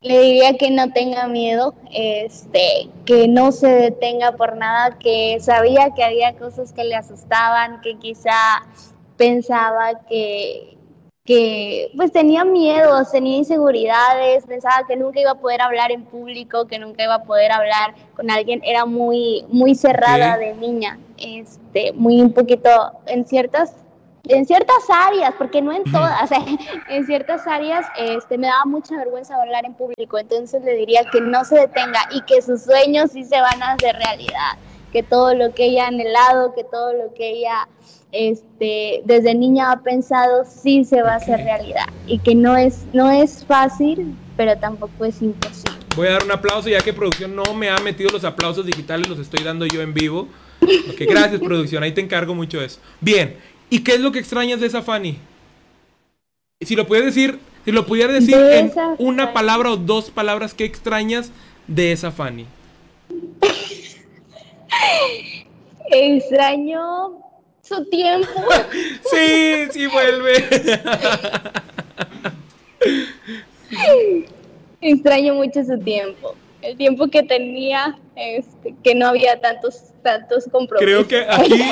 le 0.01 0.19
diría 0.21 0.57
que 0.57 0.69
no 0.71 0.91
tenga 0.91 1.27
miedo, 1.27 1.73
este, 1.91 2.89
que 3.05 3.27
no 3.27 3.51
se 3.51 3.67
detenga 3.67 4.33
por 4.33 4.57
nada, 4.57 4.99
que 4.99 5.37
sabía 5.39 5.91
que 5.95 6.03
había 6.03 6.35
cosas 6.35 6.73
que 6.73 6.83
le 6.83 6.95
asustaban, 6.95 7.81
que 7.81 7.97
quizá 7.97 8.67
pensaba 9.17 10.01
que, 10.07 10.74
que 11.25 11.91
pues 11.97 12.11
tenía 12.11 12.45
miedos, 12.45 13.11
tenía 13.11 13.37
inseguridades, 13.37 14.45
pensaba 14.45 14.85
que 14.87 14.95
nunca 14.95 15.19
iba 15.19 15.31
a 15.31 15.39
poder 15.39 15.59
hablar 15.59 15.91
en 15.91 16.05
público, 16.05 16.67
que 16.67 16.77
nunca 16.77 17.03
iba 17.03 17.15
a 17.15 17.23
poder 17.23 17.51
hablar 17.51 17.95
con 18.15 18.29
alguien, 18.29 18.61
era 18.63 18.85
muy, 18.85 19.43
muy 19.49 19.73
cerrada 19.73 20.37
de 20.37 20.53
niña, 20.53 20.99
este, 21.17 21.93
muy 21.93 22.21
un 22.21 22.31
poquito 22.31 22.69
en 23.07 23.25
ciertas 23.25 23.73
en 24.27 24.45
ciertas 24.45 24.83
áreas, 24.89 25.35
porque 25.37 25.61
no 25.61 25.71
en 25.71 25.83
todas, 25.83 26.31
en 26.89 27.05
ciertas 27.05 27.45
áreas 27.47 27.85
este, 27.97 28.37
me 28.37 28.47
daba 28.47 28.65
mucha 28.65 28.97
vergüenza 28.97 29.35
hablar 29.39 29.65
en 29.65 29.73
público, 29.73 30.17
entonces 30.17 30.63
le 30.63 30.73
diría 30.73 31.03
que 31.11 31.21
no 31.21 31.43
se 31.45 31.55
detenga 31.55 32.01
y 32.11 32.21
que 32.21 32.41
sus 32.41 32.63
sueños 32.63 33.11
sí 33.11 33.23
se 33.23 33.39
van 33.39 33.61
a 33.61 33.73
hacer 33.73 33.95
realidad, 33.95 34.57
que 34.91 35.03
todo 35.03 35.35
lo 35.35 35.53
que 35.53 35.65
ella 35.65 35.85
ha 35.85 35.87
anhelado, 35.89 36.53
que 36.55 36.63
todo 36.63 36.93
lo 36.93 37.13
que 37.13 37.29
ella 37.29 37.67
este, 38.15 39.01
desde 39.03 39.35
niña 39.35 39.71
ha 39.71 39.81
pensado 39.81 40.45
sí 40.45 40.85
se 40.85 41.01
va 41.01 41.13
a 41.13 41.15
hacer 41.17 41.39
realidad 41.41 41.85
y 42.07 42.19
que 42.19 42.33
no 42.33 42.55
es, 42.55 42.85
no 42.93 43.11
es 43.11 43.43
fácil, 43.45 44.15
pero 44.37 44.57
tampoco 44.57 45.03
es 45.05 45.21
imposible. 45.21 45.75
Voy 45.95 46.07
a 46.07 46.11
dar 46.11 46.23
un 46.23 46.31
aplauso 46.31 46.69
ya 46.69 46.79
que 46.79 46.93
producción 46.93 47.35
no 47.35 47.53
me 47.53 47.69
ha 47.69 47.77
metido 47.79 48.09
los 48.11 48.23
aplausos 48.23 48.65
digitales, 48.65 49.09
los 49.09 49.19
estoy 49.19 49.43
dando 49.43 49.65
yo 49.65 49.81
en 49.81 49.93
vivo. 49.93 50.29
Ok, 50.61 51.01
gracias 51.01 51.41
producción, 51.45 51.83
ahí 51.83 51.91
te 51.91 52.01
encargo 52.01 52.33
mucho 52.33 52.61
eso. 52.61 52.79
Bien, 53.01 53.35
¿y 53.69 53.79
qué 53.79 53.95
es 53.95 53.99
lo 53.99 54.11
que 54.11 54.19
extrañas 54.19 54.61
de 54.61 54.67
esa 54.67 54.81
Fanny? 54.81 55.17
Si 56.61 56.75
lo 56.75 56.87
puedes 56.87 57.05
decir, 57.05 57.39
si 57.65 57.71
lo 57.71 57.85
pudieras 57.85 58.13
decir 58.13 58.37
De 58.37 58.59
en 58.59 58.71
una 58.97 59.23
Fanny. 59.25 59.33
palabra 59.33 59.71
o 59.71 59.77
dos 59.77 60.09
palabras, 60.09 60.53
¿qué 60.53 60.63
extrañas 60.63 61.31
de 61.67 61.91
esa 61.91 62.11
Fanny? 62.11 62.45
Extraño 65.91 67.25
su 67.67 67.83
tiempo. 67.85 68.29
Sí, 69.11 69.67
sí 69.71 69.87
vuelve. 69.87 70.33
Extraño 74.81 75.35
mucho 75.35 75.63
su 75.63 75.79
tiempo. 75.79 76.35
el 76.61 76.77
tiempo 76.77 77.07
que 77.07 77.23
tenía, 77.23 77.97
este, 78.15 78.75
que 78.83 78.95
no 78.95 79.07
había 79.07 79.39
tantos, 79.39 79.83
tantos 80.01 80.45
compromisos. 80.51 80.79
Creo 80.79 81.07
que 81.07 81.25
aquí 81.29 81.63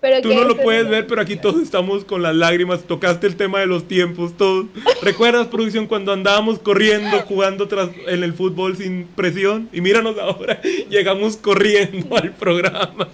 Pero 0.00 0.20
tú 0.20 0.30
que 0.30 0.34
no 0.34 0.44
lo 0.44 0.56
puedes 0.56 0.88
ver, 0.88 1.06
pero 1.06 1.20
aquí 1.20 1.36
todos 1.36 1.62
estamos 1.62 2.04
con 2.04 2.22
las 2.22 2.34
lágrimas. 2.34 2.82
Tocaste 2.82 3.26
el 3.26 3.36
tema 3.36 3.60
de 3.60 3.66
los 3.66 3.86
tiempos, 3.86 4.36
todos. 4.36 4.66
¿Recuerdas, 5.00 5.46
producción, 5.46 5.86
cuando 5.86 6.12
andábamos 6.12 6.58
corriendo, 6.58 7.20
jugando 7.20 7.68
tras, 7.68 7.90
en 8.08 8.24
el 8.24 8.32
fútbol 8.32 8.76
sin 8.76 9.06
presión? 9.06 9.68
Y 9.72 9.80
míranos 9.80 10.18
ahora, 10.18 10.60
llegamos 10.90 11.36
corriendo 11.36 12.16
al 12.16 12.32
programa. 12.32 13.08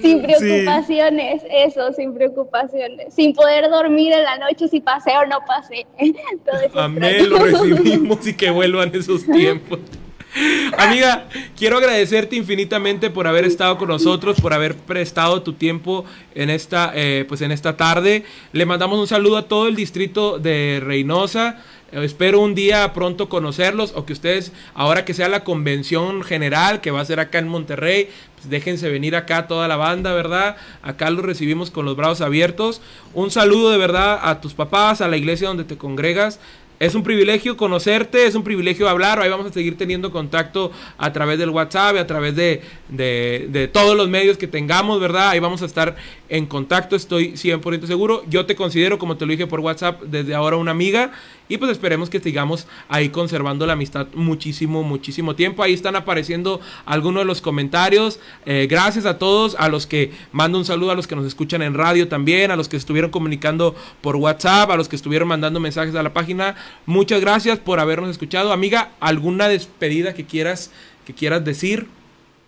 Sin 0.00 0.22
preocupaciones, 0.22 1.42
eso, 1.50 1.92
sin 1.92 2.14
preocupaciones. 2.14 3.14
Sin 3.14 3.34
poder 3.34 3.68
dormir 3.70 4.12
en 4.12 4.24
la 4.24 4.38
noche 4.38 4.68
si 4.68 4.80
pasé 4.80 5.12
o 5.16 5.26
no 5.26 5.38
pasé. 5.46 5.86
Amén, 6.74 7.28
lo 7.28 7.38
recibimos 7.44 8.26
y 8.26 8.34
que 8.34 8.50
vuelvan 8.50 8.90
esos 8.94 9.24
tiempos. 9.24 9.80
Amiga, 10.78 11.26
quiero 11.56 11.78
agradecerte 11.78 12.36
infinitamente 12.36 13.10
por 13.10 13.26
haber 13.26 13.44
estado 13.44 13.76
con 13.78 13.88
nosotros, 13.88 14.40
por 14.40 14.52
haber 14.52 14.76
prestado 14.76 15.42
tu 15.42 15.54
tiempo 15.54 16.04
en 16.34 16.50
esta, 16.50 16.92
eh, 16.94 17.24
pues 17.28 17.40
en 17.40 17.50
esta 17.50 17.76
tarde. 17.76 18.24
Le 18.52 18.64
mandamos 18.64 18.98
un 19.00 19.08
saludo 19.08 19.38
a 19.38 19.48
todo 19.48 19.66
el 19.66 19.74
distrito 19.74 20.38
de 20.38 20.80
Reynosa. 20.82 21.58
Eh, 21.90 22.04
espero 22.04 22.40
un 22.40 22.54
día 22.54 22.92
pronto 22.92 23.28
conocerlos 23.28 23.92
o 23.96 24.06
que 24.06 24.12
ustedes, 24.12 24.52
ahora 24.74 25.04
que 25.04 25.14
sea 25.14 25.28
la 25.28 25.42
convención 25.42 26.22
general 26.22 26.80
que 26.80 26.92
va 26.92 27.00
a 27.00 27.04
ser 27.04 27.18
acá 27.18 27.38
en 27.38 27.48
Monterrey, 27.48 28.08
pues 28.40 28.50
déjense 28.50 28.88
venir 28.90 29.14
acá 29.16 29.46
toda 29.46 29.68
la 29.68 29.76
banda, 29.76 30.12
¿verdad? 30.14 30.56
Acá 30.82 31.10
los 31.10 31.24
recibimos 31.24 31.70
con 31.70 31.84
los 31.84 31.96
brazos 31.96 32.22
abiertos. 32.22 32.80
Un 33.14 33.30
saludo 33.30 33.70
de 33.70 33.78
verdad 33.78 34.18
a 34.22 34.40
tus 34.40 34.54
papás, 34.54 35.00
a 35.00 35.08
la 35.08 35.16
iglesia 35.16 35.48
donde 35.48 35.64
te 35.64 35.76
congregas. 35.76 36.40
Es 36.78 36.94
un 36.94 37.02
privilegio 37.02 37.58
conocerte, 37.58 38.24
es 38.24 38.34
un 38.34 38.42
privilegio 38.42 38.88
hablar. 38.88 39.20
Ahí 39.20 39.28
vamos 39.28 39.44
a 39.46 39.52
seguir 39.52 39.76
teniendo 39.76 40.10
contacto 40.10 40.72
a 40.96 41.12
través 41.12 41.38
del 41.38 41.50
WhatsApp, 41.50 41.96
a 41.98 42.06
través 42.06 42.34
de, 42.34 42.62
de- 42.88 43.48
de 43.50 43.68
todos 43.68 43.94
los 43.94 44.08
medios 44.08 44.38
que 44.38 44.46
tengamos, 44.46 44.98
¿verdad? 44.98 45.28
Ahí 45.28 45.40
vamos 45.40 45.60
a 45.60 45.66
estar 45.66 45.96
en 46.30 46.46
contacto, 46.46 46.96
estoy 46.96 47.32
100% 47.32 47.86
seguro. 47.86 48.24
Yo 48.30 48.46
te 48.46 48.56
considero, 48.56 48.98
como 48.98 49.18
te 49.18 49.26
lo 49.26 49.32
dije 49.32 49.46
por 49.46 49.60
WhatsApp, 49.60 50.00
desde 50.04 50.34
ahora 50.34 50.56
una 50.56 50.70
amiga. 50.70 51.12
Y 51.50 51.58
pues 51.58 51.72
esperemos 51.72 52.08
que 52.08 52.20
sigamos 52.20 52.68
ahí 52.88 53.08
conservando 53.08 53.66
la 53.66 53.72
amistad 53.72 54.06
muchísimo, 54.14 54.84
muchísimo 54.84 55.34
tiempo. 55.34 55.64
Ahí 55.64 55.74
están 55.74 55.96
apareciendo 55.96 56.60
algunos 56.86 57.22
de 57.22 57.24
los 57.26 57.40
comentarios. 57.40 58.20
Eh, 58.46 58.68
gracias 58.70 59.04
a 59.04 59.18
todos, 59.18 59.56
a 59.58 59.68
los 59.68 59.88
que 59.88 60.12
mando 60.30 60.58
un 60.58 60.64
saludo, 60.64 60.92
a 60.92 60.94
los 60.94 61.08
que 61.08 61.16
nos 61.16 61.26
escuchan 61.26 61.60
en 61.62 61.74
radio 61.74 62.06
también, 62.06 62.52
a 62.52 62.56
los 62.56 62.68
que 62.68 62.76
estuvieron 62.76 63.10
comunicando 63.10 63.74
por 64.00 64.14
WhatsApp, 64.14 64.70
a 64.70 64.76
los 64.76 64.88
que 64.88 64.94
estuvieron 64.94 65.26
mandando 65.26 65.58
mensajes 65.58 65.96
a 65.96 66.04
la 66.04 66.12
página. 66.12 66.54
Muchas 66.86 67.20
gracias 67.20 67.58
por 67.58 67.80
habernos 67.80 68.10
escuchado. 68.10 68.52
Amiga, 68.52 68.92
¿alguna 69.00 69.48
despedida 69.48 70.14
que 70.14 70.26
quieras, 70.26 70.70
que 71.04 71.14
quieras 71.14 71.44
decir? 71.44 71.88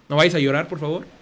No 0.09 0.15
vayas 0.15 0.37
a 0.37 0.39
llorar, 0.39 0.69
por 0.69 0.79
favor. 0.79 1.22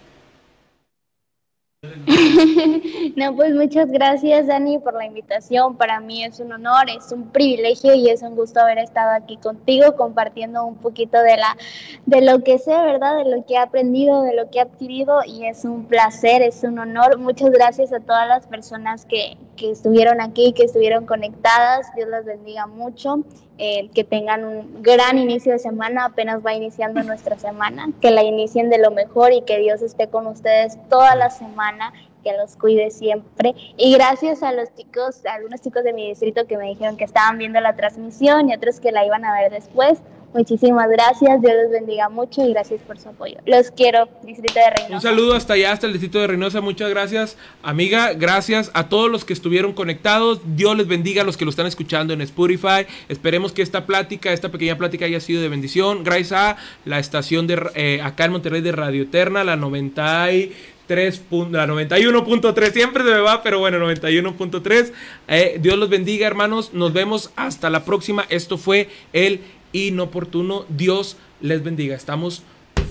No, 3.15 3.35
pues 3.35 3.55
muchas 3.55 3.89
gracias, 3.89 4.45
Dani, 4.45 4.77
por 4.77 4.93
la 4.93 5.05
invitación. 5.05 5.75
Para 5.77 5.99
mí 5.99 6.23
es 6.23 6.39
un 6.39 6.51
honor, 6.53 6.87
es 6.95 7.11
un 7.11 7.29
privilegio 7.29 7.95
y 7.95 8.07
es 8.09 8.21
un 8.21 8.35
gusto 8.35 8.59
haber 8.59 8.77
estado 8.77 9.11
aquí 9.11 9.37
contigo 9.37 9.95
compartiendo 9.95 10.63
un 10.63 10.75
poquito 10.75 11.19
de 11.23 11.37
la 11.37 11.57
de 12.05 12.21
lo 12.21 12.43
que 12.43 12.59
sé, 12.59 12.69
¿verdad? 12.69 13.23
De 13.23 13.35
lo 13.35 13.43
que 13.47 13.55
he 13.55 13.57
aprendido, 13.57 14.21
de 14.21 14.35
lo 14.35 14.51
que 14.51 14.59
he 14.59 14.61
adquirido 14.61 15.21
y 15.25 15.45
es 15.45 15.65
un 15.65 15.85
placer, 15.85 16.43
es 16.43 16.63
un 16.63 16.77
honor. 16.77 17.17
Muchas 17.17 17.49
gracias 17.49 17.91
a 17.91 17.99
todas 17.99 18.27
las 18.27 18.45
personas 18.45 19.05
que, 19.05 19.35
que 19.55 19.71
estuvieron 19.71 20.21
aquí, 20.21 20.53
que 20.53 20.65
estuvieron 20.65 21.07
conectadas. 21.07 21.87
Dios 21.95 22.09
las 22.09 22.25
bendiga 22.25 22.67
mucho. 22.67 23.23
Eh, 23.63 23.91
que 23.93 24.03
tengan 24.03 24.43
un 24.43 24.81
gran 24.81 25.19
inicio 25.19 25.51
de 25.51 25.59
semana, 25.59 26.05
apenas 26.05 26.43
va 26.43 26.55
iniciando 26.55 27.03
nuestra 27.03 27.37
semana, 27.37 27.91
que 28.01 28.09
la 28.09 28.23
inicien 28.23 28.71
de 28.71 28.79
lo 28.79 28.89
mejor 28.89 29.33
y 29.33 29.43
que 29.43 29.59
Dios 29.59 29.83
esté 29.83 30.07
con 30.07 30.25
ustedes 30.25 30.79
toda 30.89 31.15
la 31.15 31.29
semana 31.29 31.93
que 32.23 32.35
los 32.35 32.55
cuide 32.55 32.89
siempre. 32.89 33.53
Y 33.77 33.93
gracias 33.93 34.41
a 34.41 34.51
los 34.51 34.73
chicos, 34.73 35.23
a 35.27 35.35
algunos 35.35 35.61
chicos 35.61 35.83
de 35.83 35.93
mi 35.93 36.07
distrito 36.07 36.47
que 36.47 36.57
me 36.57 36.69
dijeron 36.69 36.97
que 36.97 37.03
estaban 37.03 37.37
viendo 37.37 37.61
la 37.61 37.75
transmisión 37.75 38.49
y 38.49 38.55
otros 38.55 38.79
que 38.79 38.91
la 38.91 39.05
iban 39.05 39.25
a 39.25 39.33
ver 39.39 39.51
después. 39.51 40.01
Muchísimas 40.33 40.89
gracias, 40.89 41.41
Dios 41.41 41.53
los 41.63 41.71
bendiga 41.71 42.07
mucho 42.07 42.41
y 42.45 42.53
gracias 42.53 42.81
por 42.83 42.97
su 42.97 43.09
apoyo. 43.09 43.35
Los 43.45 43.69
quiero, 43.71 44.07
distrito 44.23 44.53
de 44.53 44.69
Reynosa. 44.69 44.95
Un 44.95 45.01
saludo 45.01 45.35
hasta 45.35 45.53
allá, 45.55 45.73
hasta 45.73 45.87
el 45.87 45.93
distrito 45.93 46.19
de 46.19 46.27
Reynosa. 46.27 46.61
Muchas 46.61 46.89
gracias, 46.89 47.37
amiga. 47.63 48.13
Gracias 48.13 48.71
a 48.73 48.87
todos 48.87 49.11
los 49.11 49.25
que 49.25 49.33
estuvieron 49.33 49.73
conectados. 49.73 50.39
Dios 50.55 50.77
les 50.77 50.87
bendiga 50.87 51.23
a 51.23 51.25
los 51.25 51.35
que 51.35 51.43
lo 51.43 51.49
están 51.51 51.65
escuchando 51.67 52.13
en 52.13 52.21
Spotify. 52.21 52.85
Esperemos 53.09 53.51
que 53.51 53.61
esta 53.61 53.85
plática, 53.85 54.31
esta 54.31 54.49
pequeña 54.49 54.77
plática 54.77 55.03
haya 55.05 55.19
sido 55.19 55.41
de 55.41 55.49
bendición. 55.49 56.03
Gracias 56.05 56.31
a 56.31 56.57
la 56.85 56.99
estación 56.99 57.45
de 57.47 57.61
eh, 57.75 57.99
acá 58.01 58.25
en 58.25 58.31
Monterrey 58.31 58.61
de 58.61 58.71
Radio 58.71 59.03
Eterna, 59.03 59.43
la 59.43 59.57
90 59.57 60.31
y 60.31 60.53
3 60.87 61.23
pun- 61.29 61.51
la 61.51 61.67
91.3, 61.67 62.71
siempre 62.71 63.03
se 63.03 63.09
me 63.09 63.19
va, 63.19 63.43
pero 63.43 63.59
bueno, 63.59 63.77
91.3. 63.79 64.91
Eh, 65.27 65.57
Dios 65.61 65.77
los 65.77 65.89
bendiga, 65.89 66.25
hermanos. 66.27 66.73
Nos 66.73 66.93
vemos 66.93 67.31
hasta 67.35 67.69
la 67.69 67.83
próxima. 67.85 68.25
Esto 68.29 68.57
fue 68.57 68.89
el 69.13 69.41
inoportuno. 69.73 70.65
Dios 70.69 71.17
les 71.41 71.63
bendiga. 71.63 71.95
Estamos 71.95 72.43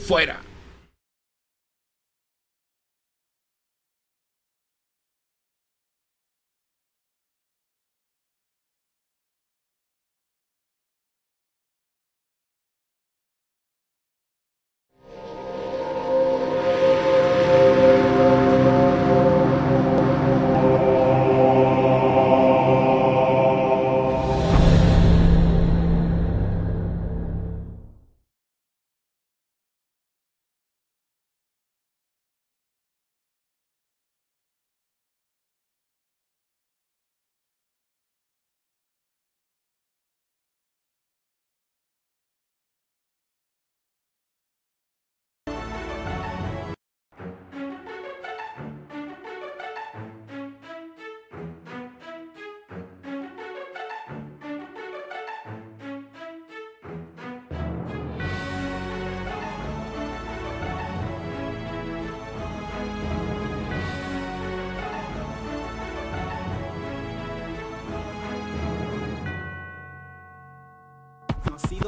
fuera. 0.06 0.40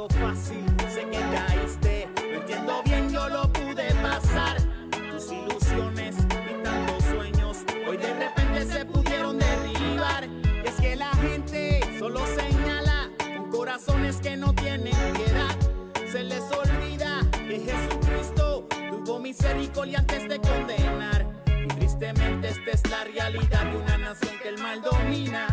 Fácil, 0.09 0.65
sé 0.89 1.03
que 1.11 1.21
caíste. 1.21 2.09
No 2.17 2.41
entiendo 2.41 2.83
bien, 2.85 3.09
yo 3.09 3.29
lo 3.29 3.53
pude 3.53 3.95
pasar. 4.03 4.57
Tus 4.91 5.31
ilusiones 5.31 6.17
y 6.17 6.63
tantos 6.65 7.05
sueños 7.05 7.59
hoy 7.87 7.97
de 7.99 8.13
repente 8.13 8.67
se 8.67 8.85
pudieron 8.85 9.39
derribar. 9.39 10.25
Y 10.65 10.67
es 10.67 10.75
que 10.75 10.97
la 10.97 11.11
gente 11.11 11.81
solo 12.01 12.21
señala 12.27 13.11
con 13.19 13.51
corazones 13.51 14.17
que 14.17 14.37
no 14.37 14.53
tienen 14.55 14.93
piedad. 15.15 15.57
Se 16.11 16.25
les 16.25 16.43
olvida 16.51 17.21
que 17.33 17.61
Jesucristo 17.61 18.67
tuvo 18.91 19.21
misericordia 19.21 20.01
antes 20.01 20.29
de 20.29 20.41
condenar. 20.41 21.27
Y 21.47 21.69
tristemente 21.69 22.49
esta 22.49 22.71
es 22.73 22.91
la 22.91 23.05
realidad 23.05 23.65
de 23.67 23.77
una 23.77 23.99
nación 23.99 24.33
que 24.43 24.49
el 24.49 24.59
mal 24.59 24.83
domina. 24.83 25.47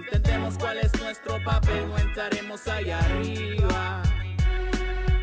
Si 0.00 0.06
no 0.06 0.12
entendemos 0.12 0.56
cuál 0.56 0.78
es 0.78 0.98
nuestro 0.98 1.44
papel, 1.44 1.86
no 1.86 1.98
entraremos 1.98 2.66
allá 2.68 3.00
arriba. 3.00 4.02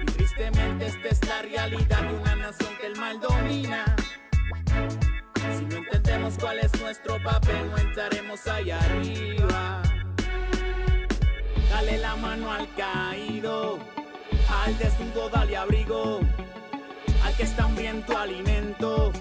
Y 0.03 0.05
tristemente 0.11 0.85
esta 0.85 1.07
es 1.07 1.27
la 1.27 1.41
realidad 1.41 2.01
de 2.03 2.13
una 2.13 2.35
nación 2.35 2.69
que 2.79 2.85
el 2.85 2.95
mal 2.97 3.19
domina. 3.19 3.85
Si 5.57 5.65
no 5.65 5.77
entendemos 5.77 6.35
cuál 6.39 6.59
es 6.59 6.79
nuestro 6.79 7.21
papel, 7.23 7.71
no 7.71 7.77
entraremos 7.77 8.45
allá 8.45 8.79
arriba. 8.81 9.81
Dale 11.71 11.97
la 11.97 12.15
mano 12.17 12.51
al 12.51 12.71
caído, 12.75 13.79
al 14.63 14.77
desnudo 14.77 15.29
dale 15.29 15.57
abrigo, 15.57 16.19
al 17.23 17.35
que 17.35 17.43
está 17.43 17.63
hambriento 17.63 18.15
alimento. 18.15 19.11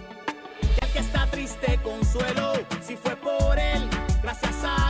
Y 0.61 0.85
al 0.85 0.93
que 0.93 0.99
está 0.99 1.27
triste 1.31 1.81
consuelo, 1.83 2.53
si 2.83 2.95
fue 2.97 3.17
por 3.17 3.59
él, 3.59 3.89
gracias 4.23 4.63
a 4.63 4.86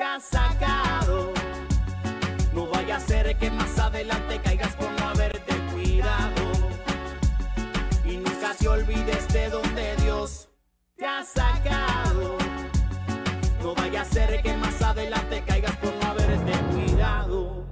te 0.00 0.20
sacado. 0.20 1.34
No 2.54 2.66
vaya 2.68 2.96
a 2.96 3.00
ser 3.00 3.36
que 3.36 3.50
más 3.50 3.78
adelante 3.78 4.40
caigas 4.42 4.74
por 4.76 4.90
no 4.98 5.08
haberte 5.08 5.54
cuidado. 5.72 6.42
Y 8.06 8.16
nunca 8.16 8.54
te 8.58 8.66
olvides 8.68 9.28
de 9.28 9.50
donde 9.50 9.96
Dios 9.96 10.48
te 10.96 11.06
ha 11.06 11.22
sacado. 11.22 12.38
No 13.62 13.74
vaya 13.74 14.00
a 14.00 14.04
ser 14.06 14.40
que 14.42 14.56
más 14.56 14.80
adelante 14.80 15.44
caigas 15.46 15.76
por 15.76 15.92
no 15.94 16.06
haberte 16.08 16.52
cuidado. 16.72 17.66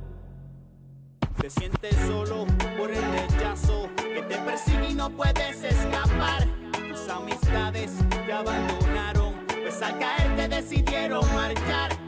Te 1.40 1.48
sientes 1.48 1.96
solo 2.06 2.46
por 2.76 2.90
el 2.90 3.04
rechazo 3.10 3.88
que 3.96 4.20
te 4.20 4.36
persigue 4.36 4.90
y 4.90 4.94
no 4.94 5.08
puedes 5.08 5.64
escapar. 5.64 6.46
Tus 6.90 7.08
amistades 7.08 7.92
te 8.26 8.32
abandonaron, 8.34 9.46
pues 9.62 9.80
al 9.80 9.98
caer 9.98 10.36
te 10.36 10.48
decidieron 10.48 11.24
marchar 11.34 12.07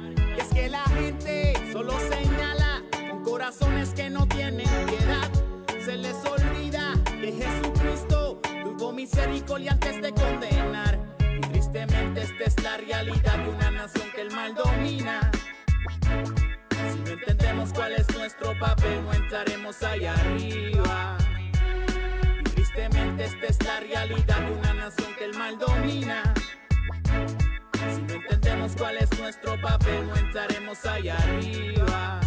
solo 1.81 1.99
señala 1.99 2.83
con 3.09 3.25
corazones 3.25 3.95
que 3.95 4.11
no 4.11 4.27
tienen 4.29 4.67
piedad. 4.87 5.31
Se 5.83 5.97
les 5.97 6.17
olvida 6.27 6.93
que 7.07 7.33
Jesucristo 7.33 8.39
tuvo 8.63 8.93
misericordia 8.93 9.73
antes 9.73 10.03
de 10.03 10.13
condenar. 10.13 10.99
Y 11.39 11.41
tristemente 11.41 12.21
esta 12.21 12.45
es 12.45 12.63
la 12.63 12.77
realidad 12.77 13.39
de 13.39 13.49
una 13.49 13.71
nación 13.71 14.07
que 14.15 14.21
el 14.21 14.31
mal 14.33 14.55
domina. 14.55 15.31
Si 16.93 16.99
no 16.99 17.13
entendemos 17.13 17.73
cuál 17.73 17.93
es 17.95 18.15
nuestro 18.15 18.59
papel, 18.59 19.03
no 19.03 19.15
entraremos 19.15 19.83
allá 19.83 20.13
arriba. 20.13 21.17
Y 22.41 22.43
tristemente 22.51 23.25
esta 23.25 23.47
es 23.47 23.65
la 23.65 23.81
realidad 23.81 24.41
de 24.41 24.53
una 24.53 24.75
nación 24.75 25.15
que 25.19 25.25
el 25.25 25.35
mal 25.35 25.59
domina. 25.59 26.30
Cuál 28.79 28.97
es 28.97 29.19
nuestro 29.19 29.61
papel, 29.61 30.07
no 30.07 30.17
entraremos 30.17 30.85
allá 30.87 31.17
arriba. 31.19 32.21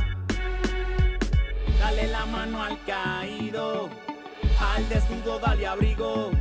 Dale 1.80 2.08
la 2.08 2.26
mano 2.26 2.64
al 2.64 2.84
caído, 2.86 3.90
al 4.60 4.88
desnudo 4.90 5.40
dale 5.40 5.68
abrigo, 5.68 6.32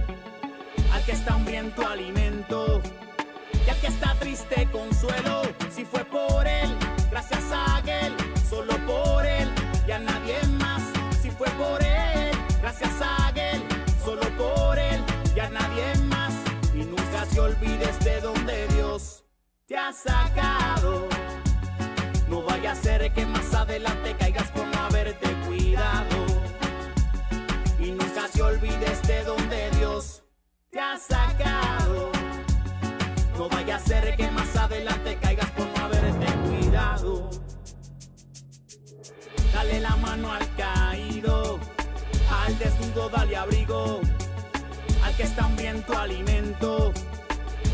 al 0.92 1.04
que 1.04 1.12
está 1.12 1.34
hambriento 1.34 1.86
alimento, 1.86 2.82
y 3.66 3.70
al 3.70 3.76
que 3.80 3.86
está 3.86 4.14
triste 4.16 4.68
consuelo. 4.70 5.42
Si 5.74 5.84
fue 5.84 6.04
por 6.04 6.46
él, 6.46 6.76
gracias 7.10 7.44
a 7.50 7.82
él, 7.86 8.14
solo 8.48 8.74
por 8.86 9.24
él 9.24 9.50
y 9.86 9.90
a 9.92 9.98
nadie 9.98 10.38
más. 10.58 10.82
Si 11.22 11.30
fue 11.30 11.48
por 11.50 11.82
él, 11.82 12.30
gracias 12.60 12.92
a 13.00 13.32
él, 13.34 13.62
solo 14.04 14.22
por 14.36 14.78
él 14.78 15.02
y 15.34 15.40
a 15.40 15.48
nadie 15.48 15.94
más. 16.04 16.34
Y 16.74 16.84
nunca 16.84 17.26
te 17.32 17.40
olvides 17.40 17.98
de 18.04 18.20
Dios 18.20 18.71
te 19.72 19.78
ha 19.78 19.90
sacado. 19.90 21.08
No 22.28 22.42
vaya 22.42 22.72
a 22.72 22.74
ser 22.74 23.10
que 23.14 23.24
más 23.24 23.54
adelante 23.54 24.14
caigas 24.18 24.50
por 24.50 24.66
no 24.66 24.78
haberte 24.78 25.32
cuidado. 25.46 26.26
Y 27.78 27.90
nunca 27.92 28.28
te 28.30 28.42
olvides 28.42 29.00
de 29.08 29.24
donde 29.24 29.70
Dios 29.78 30.24
te 30.70 30.78
ha 30.78 30.98
sacado. 30.98 32.12
No 33.38 33.48
vaya 33.48 33.76
a 33.76 33.78
ser 33.78 34.14
que 34.14 34.30
más 34.30 34.54
adelante 34.56 35.16
caigas 35.22 35.50
por 35.52 35.66
no 35.66 35.84
haberte 35.86 36.26
cuidado. 36.46 37.30
Dale 39.54 39.80
la 39.80 39.96
mano 39.96 40.32
al 40.32 40.54
caído, 40.54 41.58
al 42.44 42.58
desnudo 42.58 43.08
dale 43.08 43.36
abrigo, 43.38 44.02
al 45.02 45.16
que 45.16 45.22
está 45.22 45.46
hambriento 45.46 45.98
alimento, 45.98 46.92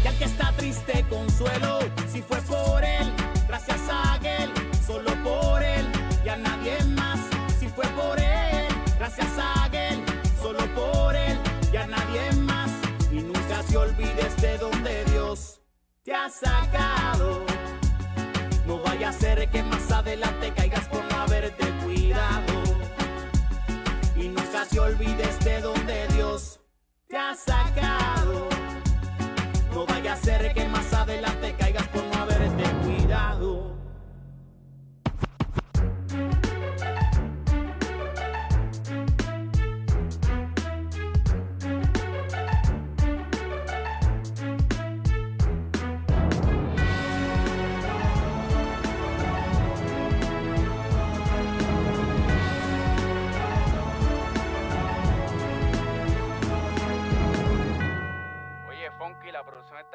y 0.04 0.06
al 0.06 0.16
que 0.18 0.24
está 0.24 0.52
triste 0.52 1.04
consuelo. 1.08 1.80
Si 2.12 2.22
fue 2.22 2.40
por 2.42 2.84
él, 2.84 3.12
gracias 3.46 3.80
a 3.90 4.18
él, 4.22 4.50
solo 4.86 5.10
por 5.22 5.62
él 5.62 5.86
y 6.24 6.28
a 6.28 6.36
nadie 6.36 6.82
más. 6.96 7.20
Si 7.58 7.68
fue 7.68 7.86
por 7.88 8.18
él, 8.18 8.66
gracias 8.98 9.28
a 9.38 9.68
él, 9.72 10.02
solo 10.40 10.60
por 10.74 11.14
él 11.16 11.38
y 11.72 11.76
a 11.76 11.86
nadie 11.86 12.32
más. 12.40 12.70
Y 13.10 13.20
nunca 13.20 13.62
te 13.68 13.76
olvides 13.76 14.36
de 14.40 14.58
donde 14.58 15.04
Dios 15.06 15.60
te 16.02 16.14
ha 16.14 16.28
sacado. 16.28 17.44
No 18.66 18.78
vaya 18.80 19.08
a 19.08 19.12
ser 19.12 19.48
que 19.50 19.62
más 19.62 19.90
adelante 19.90 20.52
caigas 20.54 20.86
por 20.88 21.02
no 21.10 21.16
haberte 21.22 21.66
cuidado. 21.82 22.62
Y 24.16 24.28
nunca 24.28 24.66
te 24.70 24.78
olvides 24.78 25.38
de 25.40 25.60
donde 25.60 26.06
Dios 26.08 26.60
te 27.08 27.16
ha 27.16 27.34
sacado. 27.34 28.48
Ser 30.28 30.52
que 30.52 30.68
más 30.68 30.92
adelante 30.92 31.57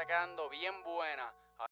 Quedando 0.06 0.50
bien 0.50 0.84
buena. 0.84 1.34